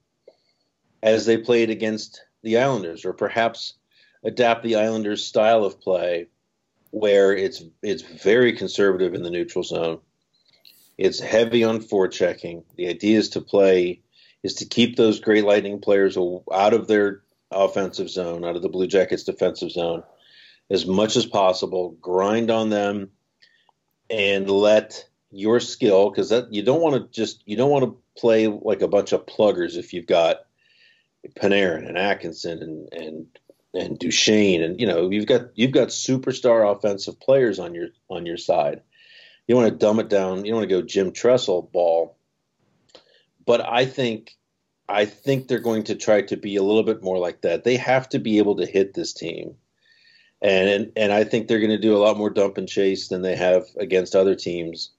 as 1.03 1.25
they 1.25 1.39
played 1.39 1.71
against 1.71 2.23
the 2.43 2.59
Islanders, 2.59 3.07
or 3.07 3.15
perhaps 3.15 3.73
adapt 4.23 4.63
the 4.63 4.77
Islanders' 4.77 5.25
style 5.25 5.65
of 5.65 5.81
play, 5.81 6.27
where 6.91 7.35
it's 7.35 7.65
it's 7.83 8.03
very 8.03 8.53
conservative 8.53 9.15
in 9.15 9.23
the 9.23 9.31
neutral 9.31 9.65
zone. 9.65 10.01
It's 10.99 11.19
heavy 11.19 11.65
on 11.65 11.81
forechecking. 11.81 12.63
The 12.77 12.89
idea 12.89 13.17
is 13.17 13.31
to 13.31 13.41
play 13.41 14.03
is 14.43 14.53
to 14.57 14.67
keep 14.67 14.97
those 14.97 15.19
great 15.19 15.47
Lightning 15.47 15.81
players 15.81 16.19
out 16.53 16.75
of 16.75 16.89
their 16.89 17.23
offensive 17.51 18.11
zone, 18.11 18.45
out 18.45 18.57
of 18.57 18.63
the 18.63 18.69
Blue 18.69 18.87
Jackets 18.87 19.25
defensive 19.25 19.71
zone, 19.71 20.03
as 20.71 20.87
much 20.87 21.17
as 21.17 21.27
possible. 21.27 21.97
Grind 22.01 22.51
on 22.51 22.71
them, 22.71 23.11
and 24.11 24.49
let 24.49 25.09
your 25.31 25.61
skill 25.61 26.11
because 26.11 26.31
that 26.31 26.53
you 26.53 26.63
don't 26.63 26.81
want 26.81 26.95
to 26.95 27.09
just 27.11 27.43
you 27.47 27.57
don't 27.57 27.71
want 27.71 27.85
to 27.85 27.97
play 28.19 28.47
like 28.47 28.83
a 28.83 28.89
bunch 28.89 29.13
of 29.13 29.27
pluggers 29.27 29.77
if 29.77 29.93
you've 29.93 30.07
got 30.07 30.47
Panarin 31.35 31.89
and 31.89 31.99
Atkinson 31.99 32.63
and 32.63 32.93
and 32.93 33.27
and 33.75 33.99
Duchene 33.99 34.63
and 34.63 34.81
you 34.81 34.87
know 34.87 35.11
you've 35.11 35.27
got 35.27 35.51
you've 35.55 35.73
got 35.73 35.89
superstar 35.89 36.75
offensive 36.75 37.21
players 37.21 37.59
on 37.59 37.75
your 37.75 37.89
on 38.09 38.27
your 38.27 38.37
side. 38.37 38.83
You 39.47 39.55
want 39.55 39.69
to 39.69 39.77
dumb 39.77 40.01
it 40.01 40.09
down. 40.09 40.45
You 40.45 40.53
don't 40.53 40.61
want 40.61 40.69
to 40.69 40.81
go 40.81 40.83
Jim 40.83 41.13
Tressel 41.13 41.71
ball. 41.73 42.17
But 43.45 43.61
I 43.61 43.85
think 43.85 44.37
I 44.88 45.05
think 45.05 45.49
they're 45.49 45.59
going 45.59 45.85
to 45.85 45.94
try 45.94 46.22
to 46.22 46.37
be 46.37 46.57
a 46.57 46.62
little 46.62 46.83
bit 46.83 47.03
more 47.03 47.18
like 47.18 47.40
that. 47.42 47.64
They 47.64 47.77
have 47.77 48.09
to 48.11 48.18
be 48.18 48.38
able 48.38 48.57
to 48.57 48.66
hit 48.66 48.94
this 48.94 49.12
team. 49.12 49.57
And 50.42 50.68
and, 50.68 50.92
and 50.96 51.12
I 51.12 51.25
think 51.25 51.49
they're 51.49 51.61
going 51.61 51.70
to 51.70 51.79
do 51.79 51.96
a 51.96 51.99
lot 51.99 52.18
more 52.18 52.31
dump 52.31 52.59
and 52.59 52.68
chase 52.68 53.09
than 53.09 53.22
they 53.22 53.37
have 53.37 53.64
against 53.79 54.14
other 54.14 54.35
teams 54.35 54.90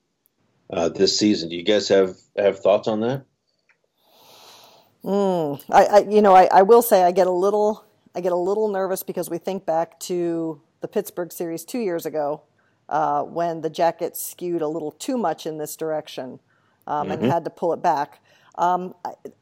uh, 0.72 0.90
this 0.90 1.18
season. 1.18 1.50
Do 1.50 1.56
you 1.56 1.64
guys 1.64 1.88
have 1.90 2.18
have 2.36 2.60
thoughts 2.60 2.88
on 2.88 3.02
that? 3.02 3.26
Mm, 5.04 5.64
I, 5.70 5.86
I, 5.86 6.00
you 6.00 6.22
know, 6.22 6.36
I, 6.36 6.50
I 6.52 6.62
will 6.64 6.82
say 6.82 7.04
I 7.04 7.12
get 7.12 7.28
a 7.28 7.32
little, 7.32 7.86
I 8.14 8.20
get 8.20 8.34
a 8.34 8.38
little 8.38 8.68
nervous 8.68 9.04
because 9.04 9.30
we 9.30 9.38
think 9.38 9.66
back 9.66 10.00
to 10.02 10.62
the 10.82 10.88
Pittsburgh 10.88 11.32
series 11.32 11.64
two 11.64 11.80
years 11.80 12.06
ago 12.06 12.42
uh, 12.90 13.24
when 13.24 13.62
the 13.62 13.70
Jackets 13.70 14.24
skewed 14.24 14.62
a 14.62 14.68
little 14.68 14.92
too 14.92 15.18
much 15.18 15.46
in 15.46 15.60
this 15.60 15.78
direction 15.78 16.40
um, 16.88 17.08
mm-hmm. 17.08 17.24
and 17.24 17.32
had 17.32 17.46
to 17.46 17.50
pull 17.50 17.72
it 17.74 17.82
back. 17.82 18.22
Um, 18.58 18.96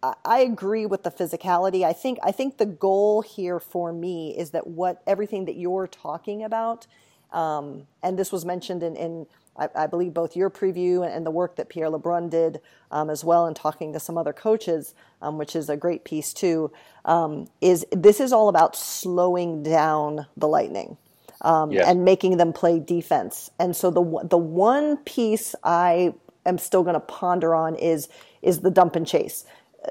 I, 0.03 0.13
I, 0.25 0.39
agree 0.39 0.85
with 0.85 1.03
the 1.03 1.11
physicality. 1.11 1.83
I 1.83 1.93
think 1.93 2.19
I 2.21 2.33
think 2.33 2.57
the 2.57 2.65
goal 2.65 3.21
here 3.21 3.61
for 3.61 3.93
me 3.93 4.37
is 4.37 4.51
that 4.51 4.67
what 4.67 5.01
everything 5.07 5.45
that 5.45 5.55
you're 5.55 5.87
talking 5.87 6.43
about, 6.43 6.85
um, 7.31 7.87
and 8.03 8.19
this 8.19 8.33
was 8.33 8.43
mentioned 8.43 8.83
in, 8.83 8.97
in 8.97 9.25
I, 9.57 9.69
I, 9.73 9.87
believe 9.87 10.13
both 10.13 10.35
your 10.35 10.49
preview 10.49 11.07
and 11.09 11.25
the 11.25 11.31
work 11.31 11.55
that 11.55 11.69
Pierre 11.69 11.87
LeBrun 11.87 12.29
did 12.29 12.59
um, 12.91 13.09
as 13.09 13.23
well, 13.23 13.45
and 13.45 13.55
talking 13.55 13.93
to 13.93 14.01
some 14.01 14.17
other 14.17 14.33
coaches, 14.33 14.93
um, 15.21 15.37
which 15.37 15.55
is 15.55 15.69
a 15.69 15.77
great 15.77 16.03
piece 16.03 16.33
too. 16.33 16.71
Um, 17.05 17.47
is 17.61 17.85
this 17.91 18.19
is 18.19 18.33
all 18.33 18.49
about 18.49 18.75
slowing 18.75 19.63
down 19.63 20.27
the 20.35 20.47
Lightning 20.47 20.97
um, 21.41 21.71
yes. 21.71 21.87
and 21.87 22.03
making 22.03 22.37
them 22.37 22.51
play 22.51 22.79
defense. 22.79 23.49
And 23.59 23.75
so 23.75 23.91
the 23.91 24.27
the 24.27 24.37
one 24.37 24.97
piece 24.97 25.55
I 25.63 26.13
am 26.45 26.57
still 26.57 26.83
going 26.83 26.95
to 26.95 26.99
ponder 26.99 27.55
on 27.55 27.75
is 27.75 28.09
is 28.45 28.59
the 28.59 28.71
dump 28.71 28.95
and 28.95 29.05
chase. 29.07 29.45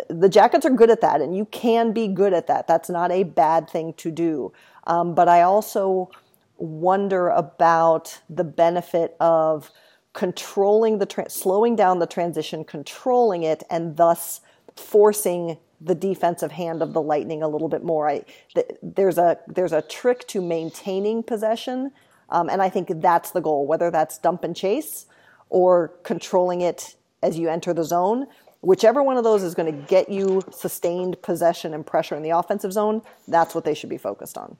The 0.08 0.28
Jackets 0.28 0.64
are 0.66 0.70
good 0.70 0.90
at 0.90 1.00
that, 1.02 1.20
and 1.20 1.36
you 1.36 1.44
can 1.46 1.92
be 1.92 2.08
good 2.08 2.32
at 2.32 2.46
that. 2.46 2.66
That's 2.66 2.88
not 2.88 3.12
a 3.12 3.22
bad 3.22 3.68
thing 3.68 3.92
to 3.94 4.10
do. 4.10 4.52
Um, 4.86 5.14
but 5.14 5.28
I 5.28 5.42
also 5.42 6.10
wonder 6.56 7.28
about 7.28 8.20
the 8.28 8.44
benefit 8.44 9.16
of 9.20 9.70
controlling 10.12 10.98
the 10.98 11.06
tra- 11.06 11.30
slowing 11.30 11.76
down 11.76 11.98
the 11.98 12.06
transition, 12.06 12.64
controlling 12.64 13.42
it, 13.42 13.62
and 13.70 13.96
thus 13.96 14.40
forcing 14.76 15.58
the 15.80 15.94
defensive 15.94 16.52
hand 16.52 16.82
of 16.82 16.92
the 16.92 17.02
Lightning 17.02 17.42
a 17.42 17.48
little 17.48 17.68
bit 17.68 17.84
more. 17.84 18.08
I, 18.08 18.24
th- 18.54 18.70
there's 18.82 19.18
a 19.18 19.38
there's 19.46 19.72
a 19.72 19.82
trick 19.82 20.26
to 20.28 20.40
maintaining 20.40 21.22
possession, 21.22 21.92
um, 22.30 22.48
and 22.48 22.62
I 22.62 22.68
think 22.68 22.88
that's 23.00 23.30
the 23.32 23.40
goal. 23.40 23.66
Whether 23.66 23.90
that's 23.90 24.18
dump 24.18 24.44
and 24.44 24.56
chase 24.56 25.06
or 25.50 25.92
controlling 26.02 26.62
it 26.62 26.96
as 27.22 27.38
you 27.38 27.48
enter 27.48 27.72
the 27.72 27.84
zone, 27.84 28.26
whichever 28.64 29.03
one 29.03 29.16
of 29.16 29.24
those 29.24 29.42
is 29.42 29.55
going 29.55 29.72
to 29.72 29.87
get 29.87 30.09
you 30.09 30.42
sustained 30.50 31.20
possession 31.22 31.74
and 31.74 31.87
pressure 31.87 32.14
in 32.16 32.22
the 32.22 32.31
offensive 32.31 32.72
zone, 32.72 33.03
that's 33.29 33.55
what 33.55 33.64
they 33.64 33.74
should 33.74 33.90
be 33.90 33.98
focused 33.98 34.38
on 34.38 34.57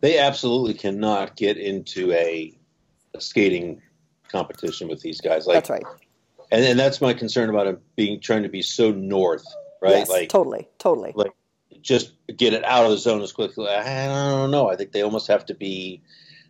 they 0.00 0.18
absolutely 0.18 0.74
cannot 0.74 1.36
get 1.36 1.56
into 1.56 2.12
a, 2.12 2.52
a 3.14 3.20
skating 3.20 3.80
competition 4.28 4.88
with 4.88 5.00
these 5.00 5.20
guys. 5.20 5.46
Like, 5.46 5.56
that's 5.56 5.70
right. 5.70 5.84
And, 6.50 6.64
and 6.64 6.78
that's 6.78 7.00
my 7.00 7.12
concern 7.12 7.50
about 7.50 7.66
him 7.66 7.78
being 7.96 8.20
trying 8.20 8.42
to 8.42 8.48
be 8.48 8.62
so 8.62 8.90
north, 8.90 9.44
right? 9.82 9.90
Yes, 9.90 10.08
like 10.08 10.28
totally, 10.28 10.68
totally. 10.78 11.12
Like 11.14 11.32
just 11.82 12.12
get 12.36 12.54
it 12.54 12.64
out 12.64 12.84
of 12.84 12.90
the 12.90 12.98
zone 12.98 13.22
as 13.22 13.32
quickly. 13.32 13.68
I 13.68 14.06
don't 14.06 14.50
know. 14.50 14.70
I 14.70 14.76
think 14.76 14.92
they 14.92 15.02
almost 15.02 15.28
have 15.28 15.44
to 15.46 15.54
be. 15.54 16.02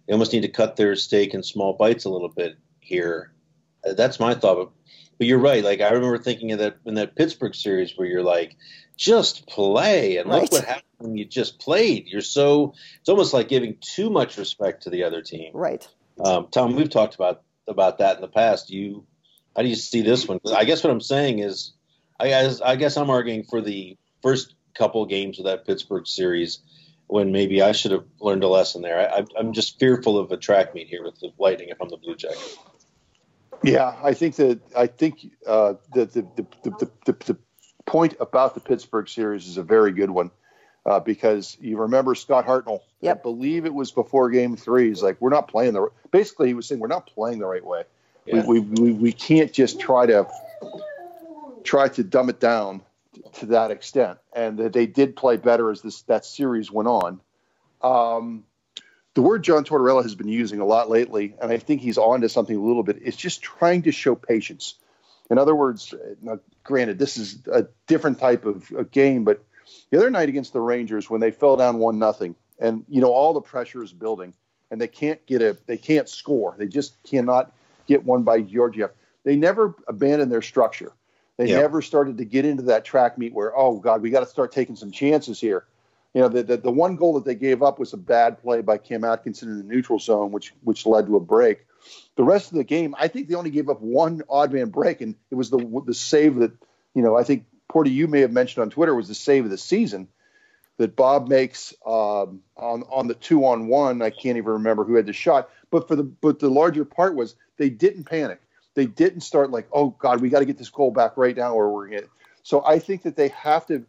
They 0.07 0.13
almost 0.13 0.33
need 0.33 0.43
to 0.43 0.49
cut 0.49 0.77
their 0.77 0.97
steak 0.97 1.35
in 1.35 1.43
small 1.43 1.75
bites 1.75 2.05
a 2.05 2.11
little 2.11 2.31
bit 2.31 2.57
here. 2.81 3.33
That's 3.85 4.19
my 4.19 4.35
thought. 4.35 4.73
But, 5.19 5.27
you're 5.27 5.39
right. 5.39 5.65
Like 5.65 5.81
I 5.81 5.91
remember 5.91 6.19
thinking 6.19 6.53
of 6.53 6.61
that 6.61 6.77
in 6.87 6.95
that 6.95 7.17
Pittsburgh 7.17 7.55
series 7.55 7.97
where 7.97 8.07
you're 8.07 8.23
like, 8.23 8.57
just 8.97 9.47
play 9.47 10.17
and 10.17 10.29
right. 10.29 10.43
look 10.43 10.53
what 10.53 10.65
happened 10.65 10.85
when 10.99 11.17
you 11.17 11.25
just 11.25 11.59
played. 11.59 12.09
You're 12.09 12.21
so 12.21 12.75
it's 13.01 13.09
almost 13.09 13.33
like 13.33 13.49
giving 13.49 13.77
too 13.81 14.11
much 14.11 14.37
respect 14.37 14.83
to 14.85 14.91
the 14.91 15.05
other 15.05 15.23
team. 15.23 15.53
Right. 15.55 15.87
Um, 16.23 16.49
Tom, 16.51 16.75
we've 16.75 16.91
talked 16.91 17.15
about 17.15 17.43
about 17.69 17.99
that 17.99 18.17
in 18.17 18.23
the 18.23 18.29
past. 18.29 18.71
You, 18.71 19.07
how 19.55 19.63
do 19.63 19.69
you 19.69 19.77
see 19.77 20.03
this 20.03 20.27
one? 20.27 20.41
I 20.55 20.65
guess 20.65 20.83
what 20.83 20.91
I'm 20.91 21.01
saying 21.01 21.39
is, 21.39 21.73
I 22.19 22.29
guess 22.29 22.61
I 22.61 22.77
guess 22.77 22.97
I'm 22.97 23.11
arguing 23.11 23.45
for 23.45 23.61
the 23.61 23.97
first 24.23 24.55
couple 24.77 25.05
games 25.07 25.39
of 25.39 25.45
that 25.45 25.65
Pittsburgh 25.65 26.07
series 26.07 26.61
when 27.07 27.33
maybe 27.33 27.63
I 27.63 27.73
should 27.73 27.93
have 27.93 28.05
learned 28.21 28.45
a 28.45 28.49
lesson 28.49 28.83
there. 28.83 29.11
I, 29.11 29.25
am 29.39 29.53
just 29.53 29.79
fearful 29.79 30.19
of 30.19 30.31
a 30.31 30.37
track 30.37 30.75
meet 30.75 30.89
here 30.89 31.03
with 31.03 31.19
the 31.21 31.31
Lightning 31.39 31.71
if 31.71 31.81
I'm 31.81 31.89
the 31.89 31.97
Blue 31.97 32.17
Jackets. 32.17 32.59
Yeah, 33.63 33.97
I 34.03 34.15
think 34.15 34.37
that 34.37 34.61
I 34.77 34.87
think 34.87 35.27
uh, 35.47 35.75
the, 35.93 36.07
the, 36.07 36.47
the, 36.63 36.91
the, 37.07 37.13
the 37.25 37.37
point 37.87 38.15
about 38.21 38.55
the 38.55 38.61
Pittsburgh 38.61 39.09
series 39.09 39.49
is 39.49 39.57
a 39.57 39.63
very 39.63 39.93
good 39.93 40.11
one 40.11 40.31
uh, 40.87 41.01
because 41.01 41.57
you 41.61 41.79
remember 41.79 42.15
Scott 42.15 42.47
Hartnell. 42.47 42.81
Yep. 43.01 43.19
I 43.19 43.23
believe 43.23 43.67
it 43.67 43.75
was 43.75 43.91
before 43.91 44.31
Game 44.31 44.57
Three. 44.57 44.89
He's 44.89 45.03
like, 45.03 45.21
we're 45.21 45.31
not 45.31 45.49
playing 45.49 45.73
the. 45.73 45.89
Basically, 46.11 46.49
he 46.49 46.55
was 46.55 46.67
saying 46.67 46.81
we're 46.81 46.89
not 46.89 47.07
playing 47.07 47.39
the 47.39 47.47
right 47.47 47.65
way. 47.65 47.85
Yeah. 48.27 48.47
We, 48.47 48.61
we, 48.61 48.81
we 48.81 48.93
we 48.93 49.13
can't 49.13 49.53
just 49.53 49.81
try 49.81 50.07
to 50.07 50.29
try 51.65 51.89
to 51.89 52.05
dumb 52.05 52.29
it 52.29 52.41
down 52.41 52.83
to 53.35 53.47
that 53.47 53.71
extent. 53.71 54.19
And 54.33 54.59
that 54.59 54.73
they 54.73 54.87
did 54.87 55.17
play 55.17 55.37
better 55.37 55.71
as 55.71 55.83
this 55.83 56.03
that 56.03 56.25
series 56.25 56.71
went 56.71 56.89
on. 56.89 57.21
Um, 57.83 58.45
the 59.19 59.23
word 59.23 59.43
John 59.43 59.65
Tortorella 59.65 60.05
has 60.05 60.15
been 60.15 60.29
using 60.29 60.61
a 60.61 60.65
lot 60.65 60.89
lately, 60.89 61.35
and 61.43 61.51
I 61.51 61.59
think 61.59 61.81
he's 61.81 61.99
on 61.99 62.21
to 62.21 62.29
something 62.29 62.57
a 62.57 62.63
little 62.63 62.85
bit. 62.85 63.01
It's 63.03 63.17
just 63.17 63.43
trying 63.43 63.83
to 63.83 63.91
show 63.91 64.15
patience. 64.15 64.77
In 65.29 65.39
other 65.39 65.57
words, 65.57 65.93
now, 66.23 66.39
granted, 66.63 67.01
this 67.01 67.17
is 67.17 67.41
a 67.51 67.67
different 67.89 68.21
type 68.21 68.45
of, 68.45 68.71
of 68.71 68.93
game, 68.93 69.25
but 69.25 69.45
the 69.91 69.99
other 69.99 70.09
night 70.09 70.29
against 70.29 70.53
the 70.53 70.61
Rangers, 70.61 71.11
when 71.11 71.21
they 71.21 71.33
fell 71.33 71.57
down 71.57 71.79
one 71.79 71.99
nothing, 71.99 72.37
and 72.61 72.85
you 72.89 73.01
know 73.01 73.13
all 73.13 73.35
the 73.35 73.41
pressure 73.41 73.83
is 73.83 73.93
building, 73.93 74.35
and 74.71 74.81
they 74.81 74.87
can't 74.87 75.27
get 75.27 75.43
a, 75.43 75.57
they 75.67 75.79
can't 75.79 76.09
score. 76.09 76.55
They 76.57 76.69
just 76.69 76.95
cannot 77.03 77.53
get 77.89 78.05
one 78.05 78.23
by 78.23 78.43
Georgiev. 78.43 78.93
They 79.25 79.35
never 79.35 79.75
abandoned 79.89 80.31
their 80.31 80.43
structure. 80.43 80.93
They 81.39 81.49
yep. 81.49 81.63
never 81.63 81.83
started 81.83 82.19
to 82.19 82.25
get 82.25 82.45
into 82.45 82.63
that 82.67 82.85
track 82.85 83.19
meet 83.19 83.35
where, 83.35 83.53
oh 83.59 83.81
God, 83.81 84.01
we 84.01 84.11
got 84.11 84.21
to 84.21 84.27
start 84.27 84.53
taking 84.53 84.77
some 84.77 84.93
chances 84.93 85.41
here. 85.41 85.65
You 86.15 86.23
know, 86.23 86.29
the, 86.29 86.43
the, 86.43 86.57
the 86.57 86.71
one 86.71 86.97
goal 86.97 87.15
that 87.15 87.25
they 87.25 87.35
gave 87.35 87.63
up 87.63 87.79
was 87.79 87.93
a 87.93 87.99
bad 87.99 88.41
play 88.41 88.63
by 88.63 88.79
Cam 88.79 89.05
Atkinson 89.05 89.51
in 89.51 89.59
the 89.59 89.65
neutral 89.65 89.99
zone, 89.99 90.33
which 90.33 90.55
which 90.63 90.87
led 90.87 91.07
to 91.07 91.17
a 91.17 91.21
break. 91.21 91.67
The 92.17 92.25
rest 92.25 92.51
of 92.51 92.57
the 92.57 92.65
game, 92.65 92.95
I 92.99 93.09
think 93.09 93.29
they 93.29 93.35
only 93.35 93.51
gave 93.51 93.69
up 93.69 93.81
one 93.81 94.23
odd 94.29 94.53
man 94.53 94.71
break, 94.71 95.01
and 95.01 95.15
it 95.31 95.35
was 95.35 95.51
the 95.51 95.83
the 95.87 95.95
save 95.95 96.37
that 96.37 96.53
you 96.95 97.03
know 97.03 97.17
I 97.17 97.25
think 97.25 97.45
Porty 97.71 97.93
you 97.93 98.09
may 98.09 98.21
have 98.21 98.33
mentioned 98.33 98.63
on 98.63 98.71
Twitter 98.71 98.95
was 98.95 99.09
the 99.09 99.15
save 99.15 99.45
of 99.45 99.51
the 99.51 99.59
season 99.59 100.09
that 100.79 100.97
Bob 100.97 101.29
makes 101.29 101.75
um, 101.85 102.41
on 102.57 102.85
on 102.91 103.09
the 103.09 103.15
two 103.15 103.45
on 103.45 103.69
one. 103.69 104.01
I 104.01 104.11
can't 104.11 104.39
even 104.39 104.53
remember 104.53 104.85
who 104.85 104.95
had 104.95 105.07
the 105.07 105.13
shot, 105.13 105.51
but 105.71 105.87
for 105.87 105.97
the 105.97 106.05
but 106.05 106.39
the 106.39 106.49
larger 106.49 106.85
part 106.85 107.15
was 107.15 107.35
they 107.59 107.69
didn't 107.69 108.05
panic. 108.05 108.41
They 108.75 108.87
didn't 108.87 109.21
start 109.21 109.51
like, 109.51 109.69
oh 109.73 109.91
God, 109.91 110.21
we 110.21 110.29
got 110.29 110.39
to 110.39 110.45
get 110.45 110.57
this 110.57 110.71
goal 110.71 110.91
back 110.91 111.17
right 111.17 111.37
now, 111.37 111.53
or 111.53 111.73
we're 111.73 111.89
it. 111.89 112.09
So 112.45 112.65
I 112.65 112.79
think 112.79 113.03
that 113.03 113.17
they 113.17 113.29
have 113.29 113.67
to 113.67 113.85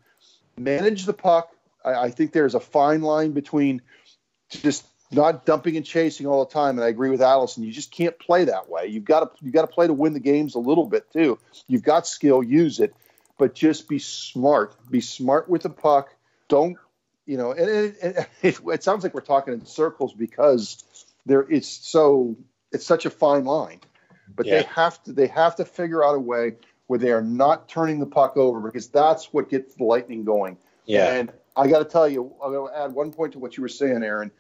manage 0.57 1.05
the 1.05 1.13
puck. 1.13 1.51
I, 1.83 1.93
I 1.93 2.11
think 2.11 2.31
there's 2.31 2.55
a 2.55 2.59
fine 2.59 3.01
line 3.01 3.31
between 3.31 3.81
just 4.49 4.85
not 5.11 5.45
dumping 5.45 5.75
and 5.75 5.85
chasing 5.85 6.27
all 6.27 6.45
the 6.45 6.51
time. 6.51 6.77
And 6.77 6.85
I 6.85 6.89
agree 6.89 7.09
with 7.09 7.21
Allison. 7.21 7.63
You 7.63 7.71
just 7.71 7.91
can't 7.91 8.17
play 8.19 8.45
that 8.45 8.69
way. 8.69 8.87
You've 8.87 9.05
got 9.05 9.19
to 9.21 9.45
you 9.45 9.51
got 9.51 9.61
to 9.61 9.67
play 9.67 9.87
to 9.87 9.93
win 9.93 10.13
the 10.13 10.19
games 10.19 10.55
a 10.55 10.59
little 10.59 10.85
bit 10.85 11.11
too. 11.11 11.39
You've 11.67 11.83
got 11.83 12.07
skill, 12.07 12.43
use 12.43 12.79
it, 12.79 12.93
but 13.37 13.55
just 13.55 13.87
be 13.87 13.99
smart. 13.99 14.75
Be 14.89 15.01
smart 15.01 15.49
with 15.49 15.63
the 15.63 15.69
puck. 15.69 16.13
Don't 16.47 16.77
you 17.25 17.37
know? 17.37 17.51
And 17.51 17.69
it, 17.69 17.95
it, 18.01 18.29
it, 18.41 18.59
it 18.65 18.83
sounds 18.83 19.03
like 19.03 19.13
we're 19.13 19.21
talking 19.21 19.53
in 19.53 19.65
circles 19.65 20.13
because 20.13 20.83
there 21.25 21.41
it's 21.49 21.67
so 21.67 22.35
it's 22.71 22.85
such 22.85 23.05
a 23.05 23.09
fine 23.09 23.45
line. 23.45 23.79
But 24.35 24.45
yeah. 24.45 24.61
they 24.61 24.67
have 24.69 25.01
to 25.03 25.13
they 25.13 25.27
have 25.27 25.55
to 25.55 25.65
figure 25.65 26.03
out 26.03 26.15
a 26.15 26.19
way 26.19 26.53
where 26.87 26.99
they 26.99 27.11
are 27.11 27.21
not 27.21 27.69
turning 27.69 27.99
the 27.99 28.05
puck 28.05 28.35
over 28.37 28.59
because 28.59 28.87
that's 28.87 29.31
what 29.33 29.49
gets 29.49 29.75
the 29.75 29.83
lightning 29.83 30.23
going. 30.23 30.57
Yeah. 30.85 31.13
And 31.13 31.31
I 31.59 31.67
got 31.67 31.79
to 31.79 31.85
tell 31.85 32.07
you, 32.07 32.33
I'm 32.43 32.51
going 32.53 32.71
to 32.71 32.79
add 32.79 32.93
one 32.93 33.11
point 33.11 33.33
to 33.33 33.39
what 33.39 33.57
you 33.57 33.61
were 33.61 33.69
saying, 33.69 34.03
Aaron 34.03 34.31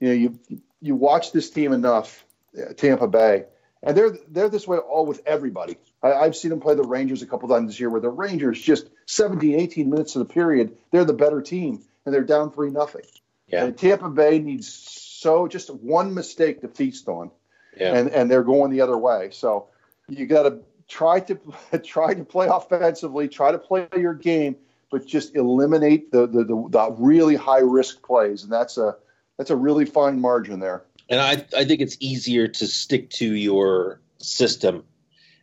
you 0.00 0.08
know, 0.08 0.14
you 0.14 0.38
you 0.80 0.94
watch 0.94 1.32
this 1.32 1.50
team 1.50 1.72
enough, 1.72 2.24
uh, 2.56 2.72
Tampa 2.74 3.08
Bay, 3.08 3.44
and 3.82 3.96
they're 3.96 4.16
they're 4.28 4.48
this 4.48 4.66
way 4.66 4.78
all 4.78 5.06
with 5.06 5.22
everybody. 5.26 5.76
I, 6.02 6.24
have 6.24 6.36
seen 6.36 6.50
them 6.50 6.60
play 6.60 6.74
the 6.74 6.84
Rangers 6.84 7.22
a 7.22 7.26
couple 7.26 7.48
times 7.48 7.68
this 7.68 7.80
year, 7.80 7.90
where 7.90 8.00
the 8.00 8.10
Rangers 8.10 8.60
just 8.60 8.88
17, 9.06 9.58
18 9.58 9.90
minutes 9.90 10.14
of 10.14 10.26
the 10.26 10.32
period, 10.32 10.76
they're 10.92 11.04
the 11.04 11.12
better 11.12 11.42
team, 11.42 11.82
and 12.04 12.14
they're 12.14 12.22
down 12.22 12.52
three 12.52 12.70
nothing. 12.70 13.02
Yeah. 13.48 13.64
And 13.64 13.76
Tampa 13.76 14.08
Bay 14.08 14.38
needs 14.38 14.72
so 14.72 15.48
just 15.48 15.70
one 15.70 16.14
mistake 16.14 16.60
to 16.60 16.68
feast 16.68 17.08
on, 17.08 17.30
Yeah. 17.76 17.96
and 17.96 18.10
and 18.10 18.30
they're 18.30 18.44
going 18.44 18.70
the 18.70 18.82
other 18.82 18.96
way. 18.96 19.30
So 19.32 19.66
you 20.08 20.26
got 20.26 20.44
to 20.44 20.60
try 20.86 21.20
to 21.20 21.40
try 21.82 22.14
to 22.14 22.24
play 22.24 22.46
offensively, 22.46 23.26
try 23.26 23.50
to 23.50 23.58
play 23.58 23.88
your 23.96 24.14
game, 24.14 24.56
but 24.90 25.06
just 25.06 25.36
eliminate 25.36 26.10
the 26.12 26.26
the, 26.26 26.44
the, 26.44 26.68
the 26.70 26.96
really 26.98 27.36
high 27.36 27.60
risk 27.60 28.02
plays, 28.02 28.42
and 28.42 28.52
that's 28.52 28.76
a 28.78 28.96
that's 29.36 29.50
a 29.50 29.56
really 29.56 29.84
fine 29.84 30.20
margin 30.20 30.60
there. 30.60 30.84
And 31.08 31.20
I, 31.20 31.46
I 31.56 31.64
think 31.64 31.80
it's 31.80 31.96
easier 32.00 32.48
to 32.48 32.66
stick 32.66 33.10
to 33.10 33.32
your 33.32 34.00
system 34.18 34.84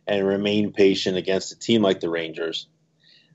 and 0.06 0.26
remain 0.26 0.72
patient 0.72 1.16
against 1.16 1.52
a 1.52 1.58
team 1.58 1.82
like 1.82 2.00
the 2.00 2.08
Rangers. 2.08 2.68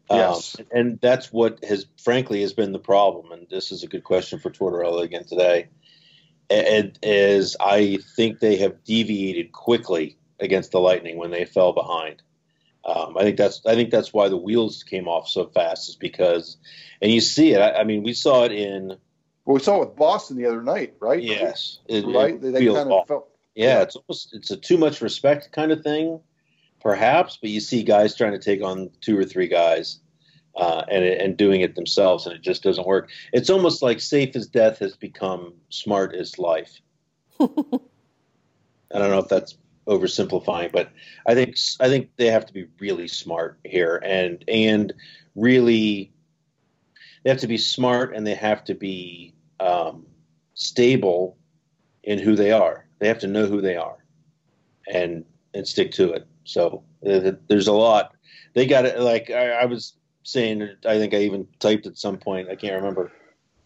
Yes. 0.09 0.57
Um, 0.59 0.65
and 0.71 0.99
that's 1.01 1.31
what 1.31 1.63
has, 1.63 1.85
frankly, 1.97 2.41
has 2.41 2.53
been 2.53 2.71
the 2.71 2.79
problem. 2.79 3.31
And 3.31 3.47
this 3.49 3.71
is 3.71 3.83
a 3.83 3.87
good 3.87 4.03
question 4.03 4.39
for 4.39 4.49
Tortorella 4.49 5.03
again 5.03 5.25
today. 5.25 5.67
And 6.49 6.97
is 7.01 7.55
I 7.59 7.99
think 8.15 8.39
they 8.39 8.57
have 8.57 8.83
deviated 8.83 9.51
quickly 9.51 10.17
against 10.39 10.71
the 10.71 10.79
Lightning 10.79 11.17
when 11.17 11.31
they 11.31 11.45
fell 11.45 11.71
behind. 11.71 12.21
Um, 12.83 13.15
I 13.17 13.21
think 13.23 13.37
that's 13.37 13.61
I 13.65 13.75
think 13.75 13.91
that's 13.91 14.11
why 14.13 14.27
the 14.29 14.37
wheels 14.37 14.83
came 14.83 15.07
off 15.07 15.27
so 15.27 15.47
fast 15.47 15.89
is 15.89 15.95
because, 15.95 16.57
and 17.01 17.11
you 17.11 17.21
see 17.21 17.53
it. 17.53 17.59
I, 17.61 17.81
I 17.81 17.83
mean, 17.83 18.03
we 18.03 18.13
saw 18.13 18.43
it 18.45 18.51
in 18.51 18.87
Well, 19.45 19.53
we 19.55 19.59
saw 19.59 19.77
it 19.77 19.87
with 19.87 19.95
Boston 19.95 20.37
the 20.37 20.47
other 20.47 20.63
night, 20.63 20.95
right? 20.99 21.21
yes, 21.21 21.79
it, 21.87 22.05
right. 22.05 22.33
it 22.35 22.41
They, 22.41 22.51
they 22.51 22.65
kind 22.65 22.91
of 22.91 23.07
felt. 23.07 23.29
Yeah, 23.53 23.77
Yeah. 23.77 23.81
it's 23.83 23.95
almost 23.95 24.33
it's 24.33 24.49
a 24.51 24.57
too 24.57 24.77
much 24.77 25.01
respect 25.01 25.51
kind 25.51 25.71
of 25.71 25.83
thing, 25.83 26.19
perhaps. 26.81 27.37
But 27.39 27.51
you 27.51 27.59
see 27.59 27.83
guys 27.83 28.15
trying 28.15 28.31
to 28.33 28.39
take 28.39 28.63
on 28.63 28.89
two 29.01 29.17
or 29.17 29.25
three 29.25 29.47
guys, 29.47 29.99
uh, 30.55 30.83
and 30.89 31.03
and 31.05 31.37
doing 31.37 31.61
it 31.61 31.75
themselves, 31.75 32.25
and 32.25 32.35
it 32.35 32.41
just 32.41 32.63
doesn't 32.63 32.87
work. 32.87 33.09
It's 33.31 33.49
almost 33.51 33.83
like 33.83 33.99
safe 33.99 34.35
as 34.35 34.47
death 34.47 34.79
has 34.79 34.95
become 34.95 35.53
smart 35.69 36.15
as 36.15 36.39
life. 36.39 36.81
I 37.39 37.45
don't 38.99 39.09
know 39.11 39.19
if 39.19 39.27
that's 39.29 39.55
oversimplifying, 39.87 40.71
but 40.71 40.91
I 41.27 41.33
think 41.33 41.57
I 41.79 41.89
think 41.89 42.09
they 42.17 42.27
have 42.27 42.45
to 42.45 42.53
be 42.53 42.67
really 42.79 43.07
smart 43.07 43.59
here, 43.63 44.01
and 44.03 44.43
and 44.47 44.93
really 45.35 46.11
they 47.23 47.29
have 47.29 47.39
to 47.39 47.47
be 47.47 47.57
smart, 47.57 48.15
and 48.15 48.25
they 48.25 48.35
have 48.35 48.63
to 48.65 48.73
be 48.73 49.33
um, 49.59 50.05
stable 50.53 51.37
in 52.03 52.19
who 52.19 52.35
they 52.35 52.51
are. 52.51 52.85
They 52.99 53.07
have 53.07 53.19
to 53.19 53.27
know 53.27 53.45
who 53.45 53.61
they 53.61 53.75
are, 53.75 53.97
and 54.91 55.25
and 55.53 55.67
stick 55.67 55.91
to 55.93 56.11
it. 56.13 56.27
So 56.43 56.83
there's 57.01 57.67
a 57.67 57.73
lot. 57.73 58.15
They 58.53 58.65
got 58.65 58.85
it. 58.85 58.99
Like 58.99 59.29
I, 59.29 59.51
I 59.51 59.65
was 59.65 59.93
saying, 60.23 60.69
I 60.85 60.97
think 60.97 61.13
I 61.13 61.17
even 61.17 61.47
typed 61.59 61.87
at 61.87 61.97
some 61.97 62.17
point. 62.17 62.49
I 62.49 62.55
can't 62.55 62.75
remember. 62.75 63.11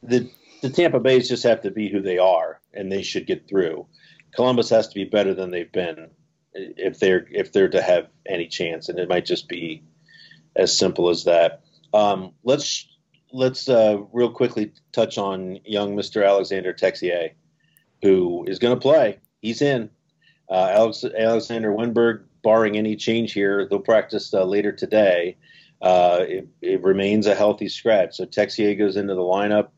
The 0.03 0.29
the 0.61 0.69
Tampa 0.69 0.99
Bay's 0.99 1.29
just 1.29 1.43
have 1.43 1.61
to 1.61 1.71
be 1.71 1.89
who 1.89 2.01
they 2.01 2.17
are, 2.17 2.59
and 2.73 2.91
they 2.91 3.01
should 3.01 3.27
get 3.27 3.47
through. 3.47 3.85
Columbus 4.35 4.69
has 4.69 4.87
to 4.89 4.95
be 4.95 5.05
better 5.05 5.33
than 5.33 5.51
they've 5.51 5.71
been 5.71 6.09
if 6.53 6.99
they're 6.99 7.25
if 7.31 7.51
they're 7.51 7.69
to 7.69 7.81
have 7.81 8.07
any 8.25 8.47
chance, 8.47 8.89
and 8.89 8.99
it 8.99 9.09
might 9.09 9.25
just 9.25 9.47
be 9.47 9.83
as 10.55 10.77
simple 10.77 11.09
as 11.09 11.23
that. 11.25 11.63
Um, 11.93 12.31
let's 12.43 12.87
let's 13.31 13.67
uh, 13.67 13.97
real 14.13 14.31
quickly 14.31 14.73
touch 14.91 15.17
on 15.17 15.59
young 15.65 15.95
Mister 15.95 16.23
Alexander 16.23 16.73
Texier, 16.73 17.31
who 18.01 18.45
is 18.47 18.59
going 18.59 18.75
to 18.75 18.81
play. 18.81 19.19
He's 19.41 19.61
in. 19.61 19.89
Uh, 20.49 20.69
Alex, 20.71 21.03
Alexander 21.03 21.71
Wennberg, 21.71 22.23
barring 22.43 22.77
any 22.77 22.95
change 22.95 23.33
here, 23.33 23.67
they'll 23.67 23.79
practice 23.79 24.33
uh, 24.33 24.45
later 24.45 24.71
today. 24.71 25.37
Uh, 25.81 26.19
it, 26.21 26.47
it 26.61 26.83
remains 26.83 27.27
a 27.27 27.35
healthy 27.35 27.67
scratch. 27.67 28.15
So 28.15 28.25
Texier 28.25 28.77
goes 28.77 28.95
into 28.95 29.15
the 29.15 29.21
lineup. 29.21 29.69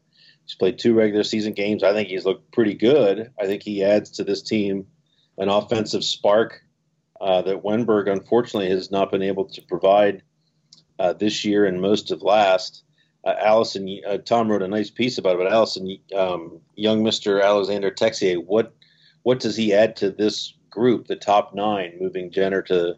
He's 0.48 0.56
played 0.56 0.80
two 0.80 0.94
regular 0.94 1.26
season 1.26 1.52
games. 1.52 1.84
I 1.84 1.92
think 1.92 2.08
he's 2.08 2.24
looked 2.24 2.54
pretty 2.54 2.74
good. 2.74 3.32
I 3.38 3.46
think 3.46 3.64
he 3.64 3.84
adds 3.84 4.12
to 4.12 4.24
this 4.24 4.42
team 4.42 4.88
an 5.38 5.50
offensive 5.50 6.06
spark 6.06 6.64
uh, 7.20 7.42
that 7.42 7.64
Wennberg, 7.64 8.10
unfortunately, 8.10 8.70
has 8.70 8.90
not 8.90 9.12
been 9.12 9.22
able 9.22 9.44
to 9.50 9.62
provide 9.64 10.24
uh, 11.00 11.12
this 11.12 11.44
year 11.44 11.66
and 11.66 11.82
most 11.82 12.12
of 12.12 12.22
last. 12.22 12.86
Uh, 13.26 13.36
Allison, 13.40 14.00
uh, 14.08 14.20
Tom 14.20 14.50
wrote 14.50 14.62
a 14.62 14.70
nice 14.70 14.90
piece 14.90 15.18
about 15.18 15.36
it. 15.36 15.40
But 15.40 15.52
Allison, 15.52 15.98
um, 16.16 16.62
young 16.76 17.04
Mister 17.04 17.42
Alexander 17.42 17.92
Texier, 17.92 18.38
what 18.38 18.74
what 19.24 19.42
does 19.42 19.58
he 19.58 19.74
add 19.74 19.98
to 19.98 20.12
this 20.12 20.54
group, 20.70 21.08
the 21.08 21.18
top 21.18 21.54
nine, 21.54 21.98
moving 22.00 22.32
Jenner 22.32 22.62
to 22.62 22.96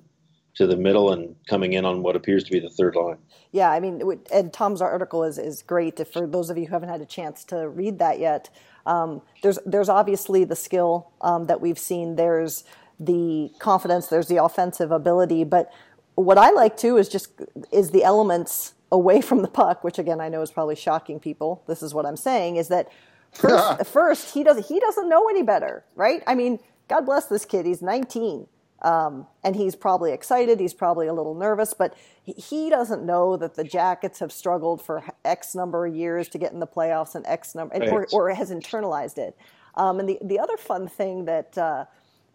to 0.59 0.67
the 0.67 0.75
middle 0.75 1.13
and 1.13 1.37
coming 1.47 1.71
in 1.71 1.85
on 1.85 2.03
what 2.03 2.17
appears 2.17 2.43
to 2.43 2.51
be 2.51 2.59
the 2.59 2.69
third 2.69 2.93
line? 2.93 3.17
Yeah, 3.53 3.71
I 3.71 3.79
mean, 3.79 4.01
and 4.31 4.51
Tom's 4.51 4.81
article 4.81 5.23
is, 5.23 5.37
is 5.37 5.61
great. 5.61 6.01
If 6.01 6.11
for 6.11 6.27
those 6.27 6.49
of 6.49 6.57
you 6.57 6.65
who 6.65 6.73
haven't 6.73 6.89
had 6.89 6.99
a 6.99 7.05
chance 7.05 7.45
to 7.45 7.69
read 7.69 7.97
that 7.99 8.19
yet, 8.19 8.49
um, 8.85 9.21
there's 9.41 9.57
there's 9.65 9.87
obviously 9.87 10.43
the 10.43 10.57
skill 10.57 11.11
um, 11.21 11.45
that 11.45 11.61
we've 11.61 11.79
seen. 11.79 12.17
There's 12.17 12.65
the 12.99 13.51
confidence. 13.59 14.07
There's 14.07 14.27
the 14.27 14.43
offensive 14.43 14.91
ability. 14.91 15.45
But 15.45 15.71
what 16.15 16.37
I 16.37 16.49
like 16.49 16.75
too 16.75 16.97
is 16.97 17.07
just 17.07 17.41
is 17.71 17.91
the 17.91 18.03
elements 18.03 18.73
away 18.91 19.21
from 19.29 19.41
the 19.41 19.47
puck, 19.47 19.85
which 19.85 19.97
again 19.97 20.19
I 20.19 20.27
know 20.27 20.41
is 20.41 20.51
probably 20.51 20.75
shocking 20.75 21.21
people. 21.21 21.63
This 21.67 21.81
is 21.81 21.93
what 21.93 22.05
I'm 22.05 22.17
saying 22.17 22.57
is 22.57 22.67
that 22.67 22.89
first, 23.31 23.85
first 23.93 24.33
he 24.33 24.43
doesn't 24.43 24.65
he 24.65 24.81
doesn't 24.81 25.07
know 25.07 25.29
any 25.29 25.41
better, 25.41 25.85
right? 25.95 26.21
I 26.27 26.35
mean, 26.35 26.59
God 26.89 27.05
bless 27.05 27.27
this 27.27 27.45
kid. 27.45 27.65
He's 27.65 27.81
19. 27.81 28.45
Um, 28.81 29.27
and 29.43 29.55
he's 29.55 29.75
probably 29.75 30.13
excited. 30.13 30.59
He's 30.59 30.73
probably 30.73 31.07
a 31.07 31.13
little 31.13 31.35
nervous, 31.35 31.73
but 31.73 31.95
he, 32.23 32.69
doesn't 32.69 33.03
know 33.03 33.35
that 33.35 33.55
the 33.55 33.63
Jackets 33.63 34.19
have 34.19 34.31
struggled 34.31 34.81
for 34.81 35.03
X 35.25 35.53
number 35.53 35.85
of 35.85 35.95
years 35.95 36.29
to 36.29 36.37
get 36.37 36.53
in 36.53 36.59
the 36.59 36.67
playoffs 36.67 37.15
and 37.15 37.25
X 37.27 37.55
number, 37.55 37.75
or, 37.91 38.07
or 38.13 38.29
has 38.29 38.51
internalized 38.51 39.17
it. 39.17 39.35
Um, 39.75 39.99
and 39.99 40.07
the, 40.07 40.17
the 40.23 40.39
other 40.39 40.55
fun 40.55 40.87
thing 40.87 41.25
that 41.25 41.57
uh, 41.57 41.85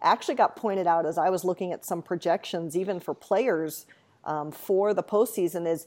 actually 0.02 0.34
got 0.34 0.56
pointed 0.56 0.86
out 0.86 1.06
as 1.06 1.16
I 1.16 1.30
was 1.30 1.44
looking 1.44 1.72
at 1.72 1.84
some 1.84 2.02
projections, 2.02 2.76
even 2.76 3.00
for 3.00 3.14
players 3.14 3.86
um, 4.24 4.50
for 4.50 4.92
the 4.92 5.02
postseason, 5.02 5.66
is 5.66 5.86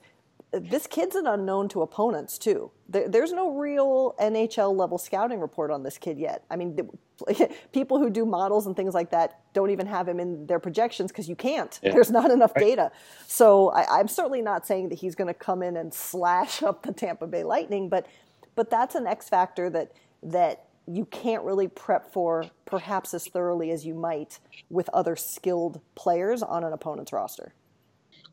this 0.51 0.87
kid's 0.87 1.15
an 1.15 1.27
unknown 1.27 1.67
to 1.69 1.81
opponents 1.81 2.37
too. 2.37 2.71
There, 2.87 3.07
there's 3.09 3.33
no 3.33 3.51
real 3.51 4.15
NHL 4.19 4.75
level 4.75 4.97
scouting 4.97 5.39
report 5.39 5.71
on 5.71 5.83
this 5.83 5.97
kid 5.97 6.17
yet. 6.17 6.43
I 6.49 6.55
mean, 6.55 6.75
the- 6.75 7.49
people 7.73 7.99
who 7.99 8.09
do 8.09 8.25
models 8.25 8.65
and 8.65 8.75
things 8.75 8.93
like 8.93 9.11
that 9.11 9.41
don't 9.53 9.71
even 9.71 9.87
have 9.87 10.07
him 10.07 10.19
in 10.19 10.45
their 10.47 10.59
projections 10.59 11.11
because 11.11 11.27
you 11.27 11.35
can't. 11.35 11.79
Yeah. 11.83 11.91
There's 11.91 12.11
not 12.11 12.31
enough 12.31 12.53
data. 12.53 12.91
So 13.27 13.69
I, 13.69 13.99
I'm 13.99 14.07
certainly 14.07 14.41
not 14.41 14.65
saying 14.65 14.89
that 14.89 14.99
he's 14.99 15.15
going 15.15 15.27
to 15.27 15.33
come 15.33 15.61
in 15.61 15.75
and 15.75 15.93
slash 15.93 16.63
up 16.63 16.83
the 16.83 16.93
Tampa 16.93 17.27
Bay 17.27 17.43
Lightning, 17.43 17.89
but 17.89 18.07
but 18.55 18.69
that's 18.69 18.95
an 18.95 19.05
X 19.05 19.29
factor 19.29 19.69
that 19.69 19.91
that 20.23 20.65
you 20.87 21.05
can't 21.05 21.43
really 21.43 21.67
prep 21.67 22.13
for 22.13 22.45
perhaps 22.65 23.13
as 23.13 23.27
thoroughly 23.27 23.71
as 23.71 23.85
you 23.85 23.93
might 23.93 24.39
with 24.69 24.89
other 24.93 25.15
skilled 25.15 25.81
players 25.95 26.41
on 26.41 26.63
an 26.63 26.71
opponent's 26.71 27.11
roster. 27.11 27.53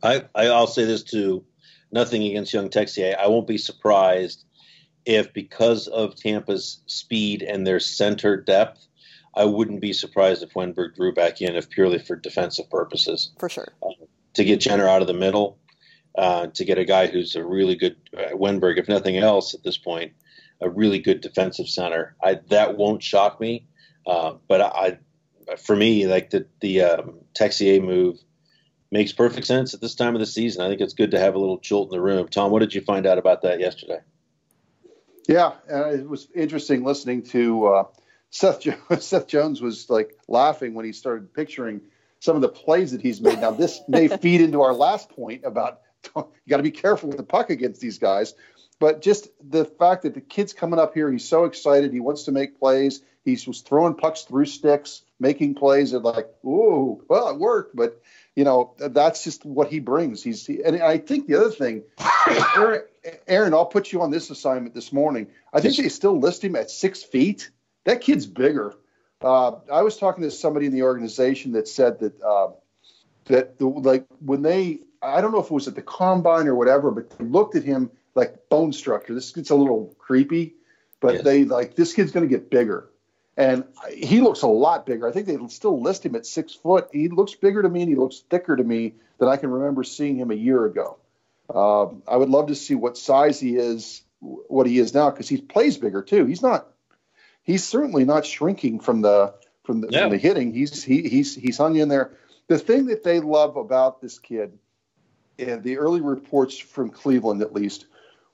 I, 0.03 0.25
I 0.35 0.47
I'll 0.47 0.67
say 0.67 0.85
this 0.85 1.03
too. 1.03 1.45
Nothing 1.95 2.25
against 2.25 2.53
young 2.53 2.71
Texier. 2.71 3.17
I 3.17 3.29
won't 3.29 3.47
be 3.47 3.57
surprised 3.57 4.45
if 5.07 5.33
because 5.33 5.87
of 5.87 6.17
Tampa's 6.17 6.81
speed 6.87 7.43
and 7.43 7.65
their 7.65 7.79
center 7.79 8.37
depth, 8.37 8.85
I 9.33 9.45
wouldn't 9.45 9.81
be 9.81 9.93
surprised 9.93 10.43
if 10.43 10.55
Wennberg 10.55 10.97
drew 10.97 11.15
back 11.15 11.41
in 11.41 11.55
if 11.55 11.71
purely 11.71 12.01
for 12.01 12.17
defensive 12.17 12.69
purposes 12.69 13.31
For 13.39 13.49
sure. 13.49 13.69
to 14.35 14.45
get 14.45 14.59
Jenner 14.59 14.89
out 14.89 15.03
of 15.03 15.07
the 15.07 15.15
middle, 15.15 15.57
uh, 16.19 16.49
to 16.49 16.65
get 16.65 16.79
a 16.79 16.85
guy 16.85 17.07
who's 17.07 17.37
a 17.37 17.45
really 17.45 17.77
good 17.77 17.97
uh, 18.17 18.35
Wennberg, 18.35 18.77
if 18.77 18.89
nothing 18.89 19.17
else 19.17 19.55
at 19.55 19.63
this 19.63 19.79
point, 19.79 20.15
a 20.61 20.69
really 20.69 20.99
good 20.99 21.21
defensive 21.21 21.69
center. 21.69 22.17
I, 22.21 22.41
that 22.49 22.77
won't 22.77 23.05
shock 23.05 23.41
me, 23.41 23.69
uh, 24.05 24.35
but 24.49 24.61
I, 24.61 24.99
for 25.59 25.77
me, 25.77 26.09
like 26.09 26.31
the 26.31 26.47
the 26.61 26.81
um, 26.83 27.21
Texier 27.35 27.81
move 27.81 28.19
makes 28.95 29.13
perfect 29.13 29.45
sense 29.45 29.75
at 29.75 29.81
this 29.81 29.97
time 29.97 30.15
of 30.15 30.21
the 30.21 30.27
season. 30.27 30.63
I 30.63 30.69
think 30.69 30.81
it's 30.81 30.95
good 30.95 31.11
to 31.11 31.19
have 31.19 31.35
a 31.35 31.39
little 31.39 31.59
jolt 31.59 31.91
in 31.91 31.99
the 31.99 32.01
room. 32.01 32.29
Tom, 32.29 32.53
what 32.53 32.61
did 32.61 32.73
you 32.73 32.81
find 32.81 33.07
out 33.07 33.19
about 33.19 33.43
that 33.43 33.59
yesterday? 33.59 33.99
Yeah, 35.27 35.55
it 35.69 36.09
was 36.09 36.29
interesting 36.33 36.85
listening 36.85 37.25
to 37.25 37.67
uh, 37.67 37.85
Seth. 38.31 38.61
Jo- 38.61 38.77
Seth 39.01 39.27
Jones 39.27 39.61
was 39.61 39.91
like 39.91 40.17
laughing 40.29 40.75
when 40.75 40.85
he 40.85 40.93
started 40.93 41.35
picturing 41.35 41.81
some 42.21 42.37
of 42.37 42.43
the 42.43 42.49
plays 42.49 42.93
that 42.93 43.03
he's 43.03 43.21
made. 43.21 43.41
Now, 43.41 43.51
this 43.51 43.81
may 43.89 44.07
feed 44.07 44.41
into 44.41 44.63
our 44.63 44.73
last 44.73 45.11
point 45.11 45.43
about 45.45 45.81
you 46.15 46.25
got 46.49 46.59
to 46.59 46.63
be 46.63 46.71
careful 46.71 47.09
with 47.09 47.19
the 47.19 47.25
puck 47.25 47.51
against 47.51 47.81
these 47.81 47.99
guys. 47.99 48.35
But 48.79 49.03
just 49.03 49.29
the 49.43 49.65
fact 49.65 50.03
that 50.03 50.15
the 50.15 50.21
kid's 50.21 50.53
coming 50.53 50.79
up 50.79 50.95
here, 50.95 51.11
he's 51.11 51.29
so 51.29 51.47
excited. 51.47 51.93
He 51.93 52.01
wants 52.01 52.25
to 52.25 52.33
make 52.33 52.61
plays. 52.61 53.01
He's 53.25 53.47
was 53.47 53.63
throwing 53.63 53.95
pucks 53.95 54.23
through 54.23 54.47
sticks, 54.47 55.03
making 55.19 55.55
plays. 55.55 55.95
And 55.95 56.05
like, 56.05 56.29
ooh, 56.45 57.03
well, 57.09 57.31
it 57.31 57.39
worked. 57.39 57.75
But 57.75 58.01
you 58.37 58.45
know, 58.45 58.75
that's 58.79 59.23
just 59.23 59.45
what 59.45 59.69
he 59.69 59.79
brings. 59.79 60.23
He's 60.23 60.47
he, 60.47 60.63
and 60.63 60.83
I 60.83 60.99
think 60.99 61.29
the 61.29 61.37
other 61.37 61.51
thing, 61.51 61.85
Aaron, 62.57 62.83
Aaron, 63.27 63.55
I'll 63.55 63.67
put 63.67 63.93
you 63.93 64.03
on 64.03 64.11
this 64.11 64.31
assignment 64.31 64.75
this 64.75 64.93
morning. 64.93 65.29
I 65.53 65.61
think 65.61 65.77
they 65.77 65.89
still 65.89 66.19
list 66.19 66.43
him 66.43 66.57
at 66.57 66.71
six 66.71 67.03
feet. 67.03 67.51
That 67.85 68.01
kid's 68.01 68.27
bigger. 68.27 68.75
Uh, 69.21 69.53
I 69.73 69.83
was 69.83 69.97
talking 69.97 70.25
to 70.25 70.31
somebody 70.31 70.67
in 70.67 70.73
the 70.73 70.83
organization 70.83 71.53
that 71.53 71.69
said 71.69 72.01
that 72.01 72.21
uh, 72.23 72.49
that 73.27 73.59
the, 73.59 73.67
like 73.67 74.07
when 74.21 74.43
they, 74.43 74.81
I 75.01 75.21
don't 75.21 75.33
know 75.33 75.41
if 75.41 75.47
it 75.47 75.53
was 75.53 75.69
at 75.69 75.75
the 75.75 75.83
combine 75.83 76.49
or 76.49 76.55
whatever, 76.55 76.91
but 76.91 77.17
they 77.17 77.25
looked 77.25 77.55
at 77.55 77.63
him 77.63 77.91
like 78.15 78.49
bone 78.49 78.73
structure. 78.73 79.15
This 79.15 79.31
gets 79.31 79.51
a 79.51 79.55
little 79.55 79.95
creepy, 79.99 80.55
but 81.01 81.15
yes. 81.15 81.25
they 81.25 81.45
like 81.45 81.77
this 81.77 81.93
kid's 81.93 82.11
going 82.11 82.29
to 82.29 82.35
get 82.35 82.51
bigger, 82.51 82.91
and 83.37 83.65
he 83.93 84.21
looks 84.21 84.43
a 84.43 84.47
lot 84.47 84.87
bigger. 84.87 85.09
I 85.09 85.13
think 85.13 85.27
they 85.27 85.39
still 85.49 85.81
list 85.81 86.07
him 86.07 86.15
at 86.15 86.27
six 86.27 86.55
foot. 86.55 86.89
He 86.93 87.09
looks 87.09 87.35
bigger 87.35 87.63
to 87.63 87.69
me, 87.69 87.83
and 87.83 87.89
he 87.89 87.97
looks 87.97 88.23
thicker 88.31 88.57
to 88.57 88.65
me 88.65 88.95
than 89.19 89.29
I 89.29 89.37
can 89.37 89.51
remember 89.51 89.83
seeing 89.83 90.17
him 90.17 90.31
a 90.31 90.37
year 90.37 90.65
ago. 90.65 90.99
Uh, 91.53 91.87
I 92.09 92.17
would 92.17 92.31
love 92.31 92.47
to 92.49 92.55
see 92.55 92.75
what 92.75 92.97
size 92.97 93.39
he 93.39 93.57
is, 93.57 94.03
what 94.21 94.67
he 94.67 94.79
is 94.79 94.95
now, 94.95 95.11
because 95.11 95.29
he 95.29 95.39
plays 95.41 95.77
bigger 95.77 96.03
too. 96.03 96.27
He's 96.27 96.43
not. 96.43 96.69
He's 97.43 97.65
certainly 97.65 98.05
not 98.05 98.25
shrinking 98.25 98.81
from 98.81 99.03
the 99.03 99.35
from 99.65 99.81
the, 99.81 99.89
yeah. 99.91 100.03
from 100.03 100.11
the 100.11 100.19
hitting. 100.19 100.53
He's 100.53 100.83
he, 100.83 101.09
he's 101.09 101.35
he's 101.35 101.59
hung 101.59 101.77
in 101.77 101.89
there. 101.89 102.13
The 102.47 102.59
thing 102.59 102.87
that 102.87 103.03
they 103.03 103.21
love 103.21 103.57
about 103.57 104.01
this 104.01 104.19
kid, 104.19 104.59
and 105.39 105.63
the 105.63 105.79
early 105.79 106.01
reports 106.01 106.57
from 106.57 106.91
Cleveland 106.91 107.43
at 107.43 107.53
least, 107.53 107.87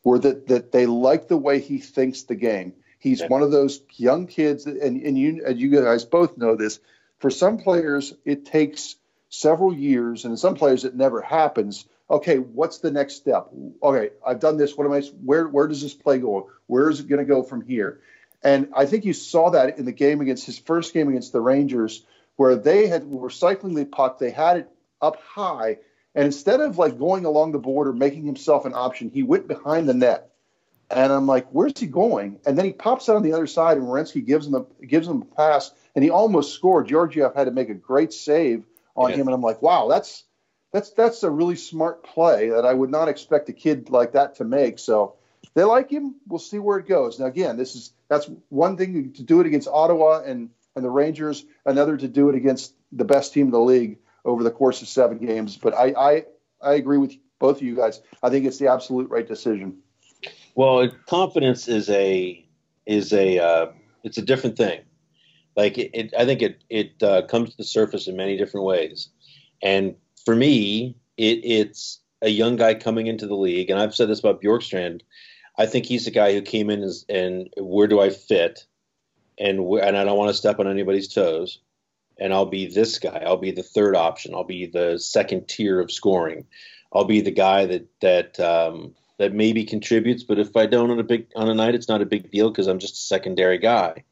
were 0.04 0.18
that 0.18 0.46
that 0.48 0.72
they 0.72 0.86
like 0.86 1.26
the 1.26 1.36
way 1.36 1.60
he 1.60 1.78
thinks 1.78 2.22
the 2.22 2.36
game. 2.36 2.74
He's 3.00 3.20
yeah. 3.20 3.28
one 3.28 3.42
of 3.42 3.50
those 3.50 3.80
young 3.96 4.26
kids, 4.26 4.66
and 4.66 5.02
and 5.02 5.18
you 5.18 5.42
and 5.44 5.58
you 5.58 5.70
guys 5.70 6.04
both 6.04 6.36
know 6.36 6.54
this. 6.54 6.78
For 7.18 7.30
some 7.30 7.58
players, 7.58 8.14
it 8.24 8.46
takes 8.46 8.96
several 9.30 9.74
years, 9.74 10.24
and 10.24 10.32
in 10.32 10.36
some 10.36 10.54
players, 10.54 10.84
it 10.84 10.94
never 10.94 11.22
happens. 11.22 11.86
Okay, 12.10 12.38
what's 12.38 12.78
the 12.78 12.90
next 12.90 13.14
step? 13.14 13.48
Okay, 13.82 14.10
I've 14.24 14.40
done 14.40 14.58
this. 14.58 14.76
What 14.76 14.86
am 14.86 14.92
I? 14.92 15.00
Where 15.24 15.48
where 15.48 15.66
does 15.66 15.80
this 15.80 15.94
play 15.94 16.18
go? 16.18 16.50
Where 16.66 16.90
is 16.90 17.00
it 17.00 17.08
going 17.08 17.20
to 17.20 17.24
go 17.24 17.42
from 17.42 17.62
here? 17.62 18.00
And 18.42 18.68
I 18.76 18.84
think 18.84 19.06
you 19.06 19.14
saw 19.14 19.50
that 19.50 19.78
in 19.78 19.86
the 19.86 19.92
game 19.92 20.20
against 20.20 20.44
his 20.44 20.58
first 20.58 20.92
game 20.92 21.08
against 21.08 21.32
the 21.32 21.40
Rangers, 21.40 22.04
where 22.36 22.56
they 22.56 22.86
had 22.86 23.06
were 23.06 23.30
cycling 23.30 23.74
the 23.74 23.86
puck, 23.86 24.18
they 24.18 24.30
had 24.30 24.58
it 24.58 24.68
up 25.00 25.16
high, 25.22 25.78
and 26.14 26.26
instead 26.26 26.60
of 26.60 26.76
like 26.76 26.98
going 26.98 27.24
along 27.24 27.52
the 27.52 27.58
board 27.58 27.88
or 27.88 27.94
making 27.94 28.26
himself 28.26 28.66
an 28.66 28.74
option, 28.74 29.10
he 29.10 29.22
went 29.22 29.48
behind 29.48 29.88
the 29.88 29.94
net. 29.94 30.29
And 30.90 31.12
I'm 31.12 31.26
like, 31.26 31.46
where's 31.50 31.78
he 31.78 31.86
going? 31.86 32.40
And 32.44 32.58
then 32.58 32.64
he 32.64 32.72
pops 32.72 33.08
out 33.08 33.16
on 33.16 33.22
the 33.22 33.32
other 33.32 33.46
side, 33.46 33.76
and 33.76 33.86
Werenski 33.86 34.24
gives 34.24 34.46
him 34.46 34.54
a 34.54 34.86
gives 34.86 35.06
him 35.06 35.22
a 35.22 35.34
pass, 35.36 35.70
and 35.94 36.02
he 36.02 36.10
almost 36.10 36.54
scored. 36.54 36.88
Georgiev 36.88 37.34
had 37.34 37.44
to 37.44 37.52
make 37.52 37.68
a 37.68 37.74
great 37.74 38.12
save 38.12 38.64
on 38.96 39.10
yeah. 39.10 39.16
him, 39.16 39.28
and 39.28 39.34
I'm 39.34 39.42
like, 39.42 39.62
wow, 39.62 39.88
that's 39.88 40.24
that's 40.72 40.90
that's 40.90 41.22
a 41.22 41.30
really 41.30 41.56
smart 41.56 42.02
play 42.04 42.50
that 42.50 42.64
I 42.64 42.74
would 42.74 42.90
not 42.90 43.08
expect 43.08 43.48
a 43.48 43.52
kid 43.52 43.90
like 43.90 44.12
that 44.12 44.36
to 44.36 44.44
make. 44.44 44.78
So 44.78 45.14
they 45.54 45.64
like 45.64 45.90
him. 45.90 46.16
We'll 46.26 46.38
see 46.38 46.58
where 46.58 46.78
it 46.78 46.88
goes. 46.88 47.18
Now, 47.18 47.26
again, 47.26 47.56
this 47.56 47.74
is 47.74 47.92
that's 48.08 48.28
one 48.48 48.76
thing 48.76 49.12
to 49.12 49.22
do 49.22 49.40
it 49.40 49.46
against 49.46 49.68
Ottawa 49.68 50.22
and 50.24 50.50
and 50.76 50.84
the 50.84 50.90
Rangers, 50.90 51.44
another 51.64 51.96
to 51.96 52.08
do 52.08 52.28
it 52.28 52.34
against 52.34 52.74
the 52.92 53.04
best 53.04 53.32
team 53.32 53.46
in 53.46 53.52
the 53.52 53.60
league 53.60 53.98
over 54.24 54.42
the 54.42 54.50
course 54.50 54.82
of 54.82 54.88
seven 54.88 55.18
games. 55.18 55.56
But 55.56 55.74
I 55.74 55.94
I, 55.96 56.24
I 56.62 56.74
agree 56.74 56.98
with 56.98 57.14
both 57.38 57.56
of 57.56 57.62
you 57.62 57.74
guys. 57.74 58.00
I 58.22 58.30
think 58.30 58.46
it's 58.46 58.58
the 58.58 58.68
absolute 58.68 59.10
right 59.10 59.26
decision. 59.26 59.78
Well, 60.54 60.88
confidence 61.06 61.68
is 61.68 61.88
a 61.90 62.44
is 62.86 63.12
a 63.12 63.38
uh, 63.38 63.66
it's 64.04 64.18
a 64.18 64.22
different 64.22 64.56
thing. 64.56 64.80
Like 65.56 65.78
it, 65.78 65.90
it 65.94 66.14
I 66.18 66.24
think 66.24 66.42
it 66.42 66.64
it 66.68 67.02
uh, 67.02 67.22
comes 67.22 67.50
to 67.50 67.56
the 67.56 67.64
surface 67.64 68.06
in 68.06 68.16
many 68.16 68.36
different 68.36 68.66
ways, 68.66 69.08
and 69.62 69.94
for 70.24 70.34
me, 70.36 70.96
it, 71.16 71.40
it's 71.44 72.00
a 72.22 72.28
young 72.28 72.56
guy 72.56 72.74
coming 72.74 73.06
into 73.06 73.26
the 73.26 73.36
league, 73.36 73.70
and 73.70 73.80
I've 73.80 73.94
said 73.94 74.08
this 74.08 74.20
about 74.20 74.42
Bjorkstrand 74.42 75.00
I 75.60 75.66
think 75.66 75.84
he's 75.84 76.06
the 76.06 76.10
guy 76.10 76.32
who 76.32 76.40
came 76.40 76.70
in 76.70 76.82
as, 76.82 77.04
and 77.10 77.50
where 77.58 77.86
do 77.86 78.00
I 78.00 78.08
fit, 78.08 78.64
and 79.38 79.66
where, 79.66 79.84
and 79.84 79.96
I 79.96 80.04
don't 80.04 80.16
want 80.16 80.30
to 80.30 80.34
step 80.34 80.58
on 80.58 80.66
anybody's 80.66 81.12
toes, 81.12 81.58
and 82.18 82.32
I'll 82.32 82.46
be 82.46 82.66
this 82.66 82.98
guy. 82.98 83.22
I'll 83.26 83.36
be 83.36 83.50
the 83.50 83.62
third 83.62 83.94
option. 83.94 84.34
I'll 84.34 84.42
be 84.42 84.64
the 84.64 84.98
second 84.98 85.48
tier 85.48 85.78
of 85.78 85.92
scoring. 85.92 86.46
I'll 86.94 87.04
be 87.04 87.20
the 87.20 87.30
guy 87.30 87.66
that 87.66 87.86
that 88.00 88.40
um, 88.40 88.94
that 89.20 89.34
maybe 89.34 89.64
contributes, 89.64 90.22
but 90.22 90.38
if 90.38 90.56
I 90.56 90.64
don't 90.64 90.90
on 90.90 90.98
a 90.98 91.04
big 91.04 91.26
on 91.36 91.50
a 91.50 91.54
night, 91.54 91.74
it's 91.74 91.90
not 91.90 92.00
a 92.00 92.06
big 92.06 92.30
deal 92.30 92.48
because 92.48 92.66
I'm 92.66 92.78
just 92.78 92.94
a 92.94 93.02
secondary 93.02 93.58
guy. 93.58 94.04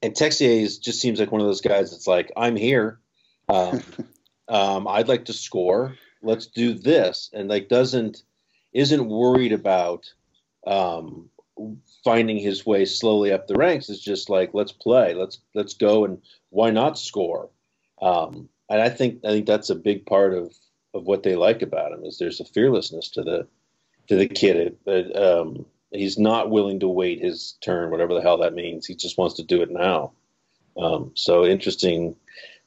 And 0.00 0.14
Texier 0.14 0.62
is, 0.62 0.78
just 0.78 0.98
seems 0.98 1.20
like 1.20 1.30
one 1.30 1.42
of 1.42 1.46
those 1.46 1.60
guys 1.60 1.90
that's 1.90 2.06
like, 2.06 2.32
I'm 2.38 2.56
here. 2.56 3.00
Um, 3.50 3.82
um, 4.48 4.88
I'd 4.88 5.08
like 5.08 5.26
to 5.26 5.34
score. 5.34 5.94
Let's 6.22 6.46
do 6.46 6.72
this, 6.72 7.28
and 7.34 7.50
like 7.50 7.68
doesn't 7.68 8.22
isn't 8.72 9.08
worried 9.08 9.52
about 9.52 10.10
um, 10.66 11.28
finding 12.02 12.38
his 12.38 12.64
way 12.64 12.86
slowly 12.86 13.32
up 13.32 13.46
the 13.46 13.56
ranks 13.56 13.90
is 13.90 14.00
just 14.00 14.30
like 14.30 14.54
let's 14.54 14.72
play, 14.72 15.12
let's 15.12 15.38
let's 15.54 15.74
go, 15.74 16.06
and 16.06 16.22
why 16.48 16.70
not 16.70 16.98
score? 16.98 17.50
Um, 18.00 18.48
and 18.70 18.80
I 18.80 18.88
think 18.88 19.22
I 19.22 19.28
think 19.28 19.46
that's 19.46 19.68
a 19.68 19.74
big 19.74 20.06
part 20.06 20.32
of 20.32 20.54
of 20.94 21.04
what 21.04 21.24
they 21.24 21.36
like 21.36 21.60
about 21.60 21.92
him 21.92 22.04
is 22.04 22.16
there's 22.16 22.40
a 22.40 22.44
fearlessness 22.46 23.10
to 23.10 23.22
the 23.22 23.46
to 24.10 24.16
the 24.16 24.26
kid. 24.26 24.76
Um, 25.14 25.66
he's 25.92 26.18
not 26.18 26.50
willing 26.50 26.80
to 26.80 26.88
wait 26.88 27.22
his 27.22 27.56
turn, 27.60 27.92
whatever 27.92 28.12
the 28.12 28.20
hell 28.20 28.38
that 28.38 28.54
means. 28.54 28.84
He 28.84 28.96
just 28.96 29.16
wants 29.16 29.36
to 29.36 29.44
do 29.44 29.62
it 29.62 29.70
now. 29.70 30.10
Um, 30.76 31.12
so 31.14 31.46
interesting 31.46 32.16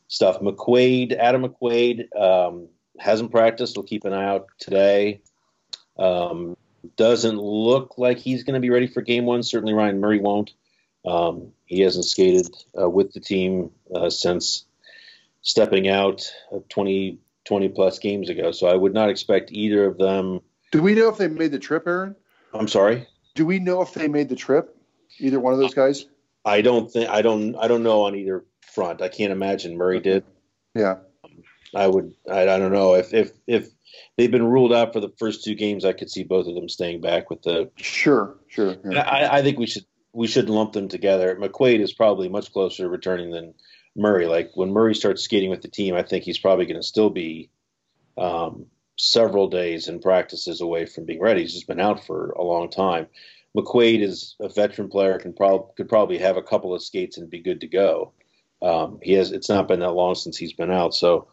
stuff. 0.07 0.39
McQuaid, 0.39 1.17
Adam 1.17 1.43
McQuaid, 1.43 2.15
um, 2.17 2.69
hasn't 2.97 3.31
practiced. 3.31 3.75
We'll 3.75 3.85
keep 3.85 4.05
an 4.05 4.13
eye 4.13 4.23
out 4.23 4.47
today. 4.57 5.19
Um, 5.99 6.55
doesn't 6.95 7.37
look 7.37 7.97
like 7.97 8.19
he's 8.19 8.45
going 8.45 8.53
to 8.53 8.61
be 8.61 8.69
ready 8.69 8.87
for 8.87 9.01
game 9.01 9.25
one. 9.25 9.43
Certainly, 9.43 9.73
Ryan 9.73 9.99
Murray 9.99 10.21
won't. 10.21 10.53
Um, 11.03 11.51
he 11.65 11.81
hasn't 11.81 12.05
skated 12.05 12.47
uh, 12.79 12.89
with 12.89 13.11
the 13.11 13.19
team 13.19 13.71
uh, 13.93 14.09
since 14.09 14.63
stepping 15.41 15.89
out 15.89 16.31
20, 16.69 17.19
20 17.43 17.69
plus 17.69 17.99
games 17.99 18.29
ago. 18.29 18.53
So 18.53 18.67
I 18.67 18.75
would 18.75 18.93
not 18.93 19.09
expect 19.09 19.51
either 19.51 19.85
of 19.85 19.97
them. 19.97 20.39
Do 20.73 20.81
we 20.81 20.95
know 20.95 21.07
if 21.07 21.17
they 21.17 21.27
made 21.27 21.51
the 21.51 21.59
trip, 21.59 21.83
Aaron? 21.85 22.15
I'm 22.51 22.67
sorry. 22.67 23.05
Do 23.35 23.45
we 23.45 23.59
know 23.59 23.83
if 23.83 23.93
they 23.93 24.07
made 24.07 24.27
the 24.27 24.35
trip? 24.35 24.75
Either 25.19 25.39
one 25.39 25.53
of 25.53 25.59
those 25.59 25.75
guys? 25.75 26.07
I 26.43 26.61
don't 26.61 26.91
think. 26.91 27.11
I 27.11 27.21
don't. 27.21 27.55
I 27.57 27.67
don't 27.67 27.83
know 27.83 28.01
on 28.01 28.15
either 28.15 28.43
front. 28.73 28.99
I 28.99 29.07
can't 29.07 29.31
imagine 29.31 29.77
Murray 29.77 29.99
did. 29.99 30.23
Yeah. 30.73 30.95
I 31.75 31.85
would. 31.85 32.15
I, 32.27 32.41
I 32.41 32.57
don't 32.57 32.71
know 32.71 32.95
if 32.95 33.13
if 33.13 33.33
if 33.45 33.69
they've 34.17 34.31
been 34.31 34.47
ruled 34.47 34.73
out 34.73 34.93
for 34.93 34.99
the 34.99 35.13
first 35.19 35.43
two 35.43 35.53
games. 35.53 35.85
I 35.85 35.93
could 35.93 36.09
see 36.09 36.23
both 36.23 36.47
of 36.47 36.55
them 36.55 36.67
staying 36.67 37.01
back 37.01 37.29
with 37.29 37.43
the. 37.43 37.69
Sure, 37.75 38.35
sure. 38.47 38.75
Yeah. 38.83 39.01
I, 39.01 39.37
I, 39.37 39.41
think 39.43 39.59
we 39.59 39.67
should 39.67 39.85
we 40.11 40.25
should 40.25 40.49
lump 40.49 40.73
them 40.73 40.87
together. 40.87 41.35
McQuaid 41.35 41.81
is 41.81 41.93
probably 41.93 42.29
much 42.29 42.51
closer 42.51 42.81
to 42.81 42.89
returning 42.89 43.29
than 43.29 43.53
Murray. 43.95 44.25
Like 44.25 44.49
when 44.55 44.71
Murray 44.71 44.95
starts 44.95 45.21
skating 45.21 45.51
with 45.51 45.61
the 45.61 45.67
team, 45.67 45.93
I 45.93 46.01
think 46.01 46.23
he's 46.23 46.39
probably 46.39 46.65
going 46.65 46.81
to 46.81 46.87
still 46.87 47.11
be 47.11 47.51
um, 48.17 48.65
several 48.97 49.47
days 49.47 49.87
and 49.87 50.01
practices 50.01 50.61
away 50.61 50.85
from 50.85 51.05
being 51.05 51.21
ready. 51.21 51.41
He's 51.41 51.53
just 51.53 51.67
been 51.67 51.79
out 51.79 52.05
for 52.05 52.31
a 52.31 52.43
long 52.43 52.69
time. 52.69 53.07
McQuaid 53.55 54.01
is 54.01 54.35
a 54.39 54.49
veteran 54.49 54.89
player, 54.89 55.19
can 55.19 55.33
probably 55.33 55.67
could 55.75 55.89
probably 55.89 56.17
have 56.17 56.37
a 56.37 56.43
couple 56.43 56.73
of 56.73 56.83
skates 56.83 57.17
and 57.17 57.29
be 57.29 57.39
good 57.39 57.61
to 57.61 57.67
go. 57.67 58.13
Um, 58.61 58.99
he 59.01 59.13
has. 59.13 59.31
It's 59.31 59.49
not 59.49 59.67
been 59.67 59.81
that 59.81 59.91
long 59.91 60.15
since 60.15 60.37
he's 60.37 60.53
been 60.53 60.71
out, 60.71 60.95
so 60.95 61.27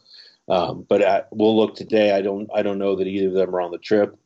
um, 0.48 0.84
but 0.88 1.28
we'll 1.30 1.56
look 1.56 1.76
today. 1.76 2.12
I 2.12 2.20
don't 2.20 2.50
I 2.54 2.62
don't 2.62 2.78
know 2.78 2.96
that 2.96 3.06
either 3.06 3.28
of 3.28 3.34
them 3.34 3.54
are 3.54 3.60
on 3.60 3.70
the 3.70 3.78
trip. 3.78 4.18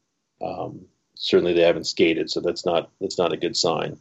Um, 0.42 0.86
certainly, 1.14 1.52
they 1.52 1.62
haven't 1.62 1.86
skated, 1.86 2.30
so 2.30 2.40
that's 2.40 2.66
not 2.66 2.90
that's 3.00 3.18
not 3.18 3.32
a 3.32 3.36
good 3.36 3.56
sign. 3.56 3.98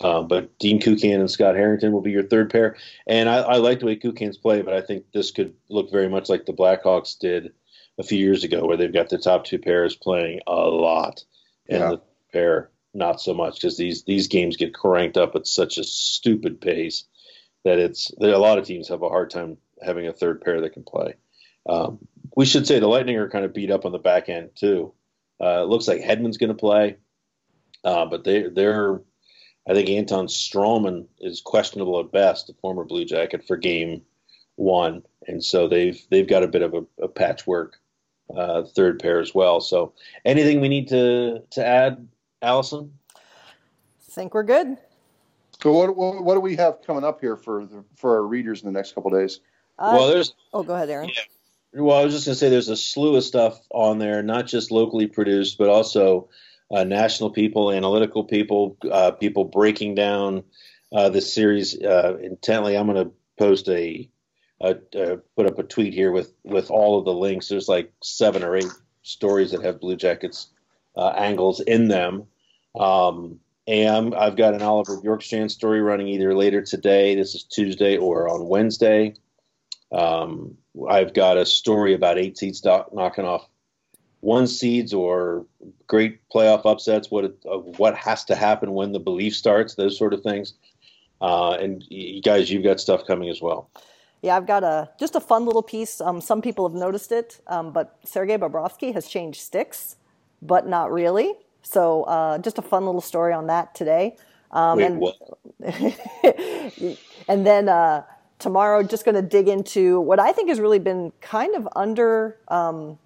Um, 0.00 0.28
but 0.28 0.58
Dean 0.58 0.80
Kukan 0.80 1.20
and 1.20 1.30
Scott 1.30 1.56
Harrington 1.56 1.92
will 1.92 2.02
be 2.02 2.10
your 2.10 2.22
third 2.22 2.50
pair. 2.50 2.76
And 3.06 3.28
I, 3.28 3.36
I 3.38 3.56
like 3.56 3.80
the 3.80 3.86
way 3.86 3.96
Kukan's 3.96 4.36
play, 4.36 4.60
but 4.60 4.74
I 4.74 4.82
think 4.82 5.06
this 5.12 5.30
could 5.30 5.54
look 5.70 5.90
very 5.90 6.08
much 6.08 6.28
like 6.28 6.44
the 6.44 6.52
Blackhawks 6.52 7.18
did 7.18 7.52
a 7.98 8.02
few 8.02 8.18
years 8.18 8.44
ago, 8.44 8.66
where 8.66 8.76
they've 8.76 8.92
got 8.92 9.08
the 9.08 9.18
top 9.18 9.44
two 9.44 9.58
pairs 9.58 9.96
playing 9.96 10.40
a 10.46 10.54
lot, 10.54 11.24
and 11.68 11.80
yeah. 11.80 11.90
the 11.90 12.00
pair 12.32 12.70
not 12.94 13.20
so 13.20 13.34
much 13.34 13.56
because 13.56 13.76
these 13.76 14.04
these 14.04 14.28
games 14.28 14.56
get 14.56 14.74
cranked 14.74 15.16
up 15.16 15.36
at 15.36 15.46
such 15.46 15.78
a 15.78 15.84
stupid 15.84 16.60
pace 16.60 17.04
that 17.64 17.78
it's 17.78 18.10
that 18.18 18.34
a 18.34 18.38
lot 18.38 18.58
of 18.58 18.64
teams 18.64 18.88
have 18.88 19.02
a 19.02 19.08
hard 19.08 19.30
time 19.30 19.58
having 19.82 20.06
a 20.06 20.12
third 20.12 20.40
pair 20.40 20.60
that 20.60 20.72
can 20.72 20.82
play. 20.82 21.14
Um, 21.68 21.98
we 22.36 22.46
should 22.46 22.66
say 22.66 22.78
the 22.78 22.86
Lightning 22.86 23.16
are 23.16 23.28
kind 23.28 23.44
of 23.44 23.52
beat 23.52 23.70
up 23.70 23.84
on 23.84 23.92
the 23.92 23.98
back 23.98 24.28
end 24.28 24.50
too. 24.54 24.92
Uh, 25.40 25.62
it 25.62 25.68
looks 25.68 25.88
like 25.88 26.00
Hedman's 26.00 26.38
going 26.38 26.48
to 26.48 26.54
play, 26.54 26.96
uh, 27.84 28.06
but 28.06 28.24
they 28.24 28.48
they're 28.48 29.00
I 29.68 29.74
think 29.74 29.90
Anton 29.90 30.28
Stralman 30.28 31.06
is 31.18 31.40
questionable 31.40 31.98
at 32.00 32.12
best, 32.12 32.46
the 32.46 32.54
former 32.54 32.84
Blue 32.84 33.04
Jacket 33.04 33.44
for 33.46 33.56
Game 33.56 34.02
One, 34.54 35.02
and 35.26 35.44
so 35.44 35.68
they've 35.68 36.00
they've 36.10 36.28
got 36.28 36.44
a 36.44 36.48
bit 36.48 36.62
of 36.62 36.74
a, 36.74 37.02
a 37.02 37.08
patchwork 37.08 37.78
uh, 38.34 38.62
third 38.64 38.98
pair 39.00 39.20
as 39.20 39.34
well. 39.34 39.60
So 39.60 39.92
anything 40.24 40.60
we 40.60 40.68
need 40.68 40.88
to 40.88 41.42
to 41.50 41.64
add, 41.64 42.06
Allison? 42.42 42.92
I 43.14 44.12
think 44.12 44.34
we're 44.34 44.42
good. 44.42 44.78
So 45.62 45.72
what, 45.72 45.96
what, 45.96 46.22
what 46.22 46.34
do 46.34 46.40
we 46.40 46.56
have 46.56 46.82
coming 46.86 47.04
up 47.04 47.20
here 47.20 47.36
for 47.36 47.64
the, 47.64 47.84
for 47.96 48.16
our 48.16 48.22
readers 48.22 48.62
in 48.62 48.66
the 48.66 48.72
next 48.72 48.94
couple 48.94 49.10
days? 49.10 49.40
Uh, 49.78 49.92
well, 49.96 50.08
there's 50.08 50.34
oh, 50.52 50.62
go 50.62 50.74
ahead, 50.74 50.90
Aaron. 50.90 51.08
Yeah, 51.08 51.82
well, 51.82 51.98
I 51.98 52.04
was 52.04 52.14
just 52.14 52.26
going 52.26 52.34
to 52.34 52.38
say 52.38 52.48
there's 52.48 52.68
a 52.68 52.76
slew 52.76 53.16
of 53.16 53.24
stuff 53.24 53.60
on 53.70 53.98
there, 53.98 54.22
not 54.22 54.46
just 54.46 54.70
locally 54.70 55.06
produced, 55.06 55.58
but 55.58 55.68
also 55.68 56.28
uh, 56.70 56.84
national 56.84 57.30
people, 57.30 57.70
analytical 57.70 58.24
people, 58.24 58.76
uh, 58.90 59.10
people 59.12 59.44
breaking 59.44 59.94
down 59.94 60.44
uh, 60.92 61.08
the 61.08 61.20
series 61.20 61.78
uh, 61.80 62.16
intently. 62.22 62.76
I'm 62.76 62.86
going 62.86 63.04
to 63.04 63.12
post 63.38 63.68
a, 63.68 64.08
a, 64.60 64.76
a, 64.94 65.16
put 65.36 65.46
up 65.46 65.58
a 65.58 65.62
tweet 65.62 65.94
here 65.94 66.12
with 66.12 66.32
with 66.44 66.70
all 66.70 66.98
of 66.98 67.04
the 67.04 67.12
links. 67.12 67.48
There's 67.48 67.68
like 67.68 67.92
seven 68.02 68.42
or 68.42 68.56
eight 68.56 68.72
stories 69.02 69.52
that 69.52 69.62
have 69.62 69.80
Blue 69.80 69.96
Jackets 69.96 70.48
uh, 70.96 71.08
angles 71.08 71.60
in 71.60 71.88
them. 71.88 72.26
Um, 72.78 73.40
and 73.66 74.14
I've 74.14 74.36
got 74.36 74.54
an 74.54 74.62
Oliver 74.62 74.96
Bjorkstrand 74.98 75.50
story 75.50 75.80
running 75.80 76.08
either 76.08 76.34
later 76.34 76.62
today, 76.62 77.16
this 77.16 77.34
is 77.34 77.42
Tuesday, 77.42 77.96
or 77.96 78.28
on 78.28 78.48
Wednesday. 78.48 79.14
Um, 79.92 80.56
I've 80.88 81.14
got 81.14 81.36
a 81.36 81.46
story 81.46 81.94
about 81.94 82.18
eight 82.18 82.38
seeds 82.38 82.64
knocking 82.64 83.24
off 83.24 83.48
one 84.20 84.46
seeds 84.46 84.92
or 84.94 85.46
great 85.86 86.20
playoff 86.28 86.64
upsets. 86.64 87.10
What 87.10 87.36
what 87.78 87.96
has 87.96 88.24
to 88.26 88.34
happen 88.34 88.72
when 88.72 88.92
the 88.92 89.00
belief 89.00 89.36
starts? 89.36 89.74
Those 89.74 89.98
sort 89.98 90.14
of 90.14 90.22
things. 90.22 90.54
Uh, 91.20 91.52
and 91.52 91.82
you 91.88 92.20
guys, 92.20 92.50
you've 92.50 92.64
got 92.64 92.80
stuff 92.80 93.06
coming 93.06 93.30
as 93.30 93.40
well. 93.40 93.70
Yeah, 94.26 94.36
I've 94.36 94.46
got 94.46 94.64
a 94.64 94.90
just 94.98 95.14
a 95.14 95.20
fun 95.20 95.46
little 95.46 95.62
piece. 95.62 96.00
Um, 96.00 96.20
some 96.20 96.42
people 96.42 96.68
have 96.68 96.76
noticed 96.76 97.12
it, 97.12 97.40
um, 97.46 97.70
but 97.70 97.96
Sergei 98.04 98.36
Bobrovsky 98.36 98.92
has 98.92 99.06
changed 99.06 99.40
sticks, 99.40 99.94
but 100.42 100.66
not 100.66 100.90
really. 100.90 101.34
So 101.62 102.02
uh, 102.02 102.38
just 102.38 102.58
a 102.58 102.62
fun 102.62 102.84
little 102.86 103.00
story 103.00 103.32
on 103.32 103.46
that 103.46 103.76
today. 103.76 104.16
Um, 104.50 104.78
Wait, 104.78 104.86
and, 104.86 104.98
what? 104.98 105.14
and 107.28 107.46
then 107.46 107.68
uh, 107.68 108.02
tomorrow, 108.40 108.82
just 108.82 109.04
going 109.04 109.14
to 109.14 109.22
dig 109.22 109.46
into 109.46 110.00
what 110.00 110.18
I 110.18 110.32
think 110.32 110.48
has 110.48 110.58
really 110.58 110.80
been 110.80 111.12
kind 111.20 111.54
of 111.54 111.68
under 111.76 112.36
um, 112.48 112.98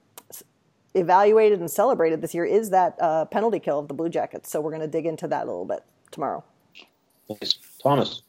evaluated 0.94 1.60
and 1.60 1.70
celebrated 1.70 2.22
this 2.22 2.32
year 2.32 2.46
is 2.46 2.70
that 2.70 2.96
uh, 2.98 3.26
penalty 3.26 3.58
kill 3.58 3.78
of 3.78 3.88
the 3.88 3.94
Blue 3.94 4.08
Jackets. 4.08 4.50
So 4.50 4.58
we're 4.62 4.70
going 4.70 4.80
to 4.80 4.88
dig 4.88 5.04
into 5.04 5.28
that 5.28 5.42
a 5.42 5.50
little 5.50 5.66
bit 5.66 5.84
tomorrow. 6.12 6.42
Thanks. 7.28 7.58
Thomas. 7.82 8.22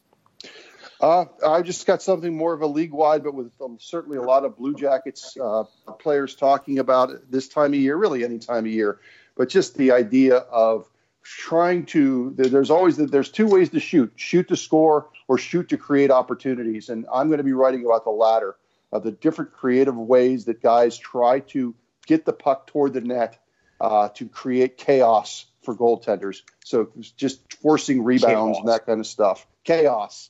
Uh, 1.01 1.25
I 1.45 1.63
just 1.63 1.87
got 1.87 2.03
something 2.03 2.35
more 2.35 2.53
of 2.53 2.61
a 2.61 2.67
league 2.67 2.91
wide, 2.91 3.23
but 3.23 3.33
with 3.33 3.51
um, 3.59 3.77
certainly 3.79 4.17
a 4.17 4.21
lot 4.21 4.45
of 4.45 4.55
Blue 4.55 4.75
Jackets 4.75 5.35
uh, 5.35 5.63
players 5.99 6.35
talking 6.35 6.77
about 6.77 7.09
it 7.09 7.31
this 7.31 7.47
time 7.47 7.73
of 7.73 7.79
year, 7.79 7.95
really 7.97 8.23
any 8.23 8.37
time 8.37 8.65
of 8.65 8.71
year. 8.71 8.99
But 9.35 9.49
just 9.49 9.75
the 9.75 9.91
idea 9.91 10.35
of 10.35 10.87
trying 11.23 11.85
to, 11.87 12.33
there's 12.35 12.69
always, 12.69 12.97
there's 12.97 13.31
two 13.31 13.47
ways 13.47 13.69
to 13.69 13.79
shoot 13.79 14.13
shoot 14.15 14.47
to 14.49 14.55
score 14.55 15.09
or 15.27 15.39
shoot 15.39 15.69
to 15.69 15.77
create 15.77 16.11
opportunities. 16.11 16.89
And 16.89 17.07
I'm 17.11 17.29
going 17.29 17.39
to 17.39 17.43
be 17.43 17.53
writing 17.53 17.83
about 17.83 18.03
the 18.03 18.11
latter 18.11 18.55
of 18.91 19.03
the 19.03 19.11
different 19.11 19.53
creative 19.53 19.97
ways 19.97 20.45
that 20.45 20.61
guys 20.61 20.97
try 20.97 21.39
to 21.39 21.73
get 22.05 22.25
the 22.25 22.33
puck 22.33 22.67
toward 22.67 22.93
the 22.93 23.01
net 23.01 23.39
uh, 23.79 24.09
to 24.09 24.27
create 24.27 24.77
chaos 24.77 25.45
for 25.63 25.75
goaltenders. 25.75 26.41
So 26.63 26.91
just 27.17 27.53
forcing 27.55 28.03
rebounds 28.03 28.57
chaos. 28.57 28.59
and 28.59 28.67
that 28.69 28.85
kind 28.85 28.99
of 28.99 29.07
stuff. 29.07 29.47
Chaos. 29.63 30.29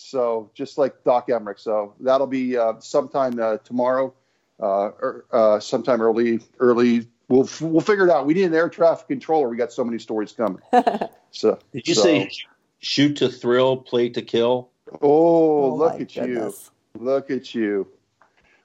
So 0.00 0.50
just 0.54 0.78
like 0.78 1.04
Doc 1.04 1.28
Emrick. 1.28 1.60
So 1.60 1.94
that'll 2.00 2.26
be 2.26 2.56
uh, 2.56 2.74
sometime 2.80 3.38
uh, 3.38 3.58
tomorrow, 3.58 4.14
uh, 4.58 4.64
or, 4.64 5.24
uh, 5.30 5.60
sometime 5.60 6.00
early, 6.00 6.40
early. 6.58 7.06
We'll 7.28 7.48
we'll 7.60 7.82
figure 7.82 8.06
it 8.06 8.10
out. 8.10 8.26
We 8.26 8.34
need 8.34 8.44
an 8.44 8.54
air 8.54 8.70
traffic 8.70 9.08
controller. 9.08 9.48
We 9.48 9.56
got 9.56 9.72
so 9.72 9.84
many 9.84 9.98
stories 9.98 10.32
coming. 10.32 10.62
so 11.30 11.58
did 11.72 11.86
you 11.86 11.94
so. 11.94 12.02
say 12.02 12.30
shoot 12.78 13.16
to 13.18 13.28
thrill, 13.28 13.76
play 13.76 14.08
to 14.08 14.22
kill? 14.22 14.70
Oh, 14.90 14.98
oh 15.02 15.74
look 15.76 16.00
at 16.00 16.14
goodness. 16.14 16.70
you! 16.94 17.04
Look 17.04 17.30
at 17.30 17.54
you! 17.54 17.86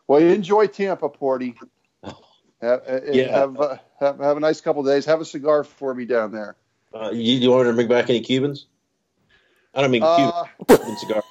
Well, 0.08 0.22
enjoy 0.22 0.68
Tampa, 0.68 1.10
Porty. 1.10 1.56
Have, 2.62 2.82
uh, 2.88 3.00
yeah. 3.12 3.38
have, 3.38 3.60
uh, 3.60 3.78
have, 4.00 4.20
have 4.20 4.38
a 4.38 4.40
nice 4.40 4.62
couple 4.62 4.82
days. 4.84 5.06
Have 5.06 5.20
a 5.20 5.26
cigar 5.26 5.66
for 5.66 5.94
me 5.94 6.06
down 6.06 6.32
there. 6.32 6.56
Uh, 6.94 7.12
you, 7.12 7.34
you 7.36 7.52
want 7.52 7.68
to 7.68 7.74
bring 7.74 7.90
back 7.90 8.10
any 8.10 8.22
Cubans? 8.22 8.68
I 9.76 9.82
don't 9.82 9.92
mean 9.92 10.02
uh, 10.04 10.46
Cuban 10.66 10.98
cigar. 10.98 11.24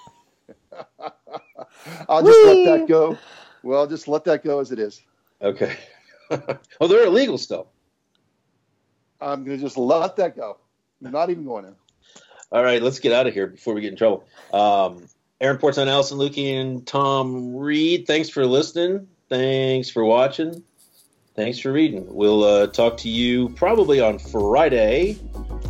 I'll 2.09 2.23
just 2.25 2.39
Whee! 2.47 2.67
let 2.67 2.79
that 2.79 2.89
go. 2.89 3.19
Well, 3.63 3.87
just 3.87 4.09
let 4.09 4.25
that 4.25 4.45
go 4.45 4.61
as 4.61 4.73
it 4.73 4.79
is. 4.79 5.01
Okay. 5.41 5.77
oh, 6.81 6.87
they're 6.87 7.07
illegal 7.07 7.39
still. 7.39 7.69
I'm 9.21 9.45
going 9.45 9.57
to 9.57 9.63
just 9.63 9.77
let 9.77 10.17
that 10.17 10.37
go. 10.37 10.59
I'm 11.05 11.13
not 11.13 11.31
even 11.31 11.45
going 11.45 11.65
in. 11.67 11.75
All 12.53 12.63
right, 12.63 12.83
let's 12.83 12.99
get 12.99 13.13
out 13.13 13.27
of 13.27 13.35
here 13.35 13.47
before 13.47 13.75
we 13.75 13.81
get 13.81 13.91
in 13.91 13.97
trouble. 13.97 14.25
Um, 14.53 15.07
Aaron 15.41 15.59
Portzline, 15.59 15.89
Allison 15.89 16.19
Lukan, 16.19 16.61
and 16.61 16.87
Tom 16.87 17.57
Reed. 17.57 18.07
Thanks 18.07 18.29
for 18.29 18.47
listening. 18.47 19.09
Thanks 19.29 19.91
for 19.91 20.05
watching. 20.05 20.63
Thanks 21.35 21.59
for 21.59 21.73
reading. 21.73 22.07
We'll 22.15 22.45
uh, 22.45 22.67
talk 22.69 22.97
to 22.99 23.09
you 23.09 23.49
probably 23.51 24.01
on 24.01 24.19
Friday, 24.19 25.19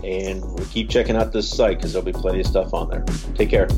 and 0.04 0.42
we'll 0.42 0.66
keep 0.66 0.90
checking 0.90 1.16
out 1.16 1.32
this 1.32 1.48
site 1.48 1.78
because 1.78 1.94
there'll 1.94 2.04
be 2.04 2.12
plenty 2.12 2.40
of 2.40 2.46
stuff 2.46 2.74
on 2.74 2.90
there. 2.90 3.04
Take 3.34 3.48
care. 3.48 3.68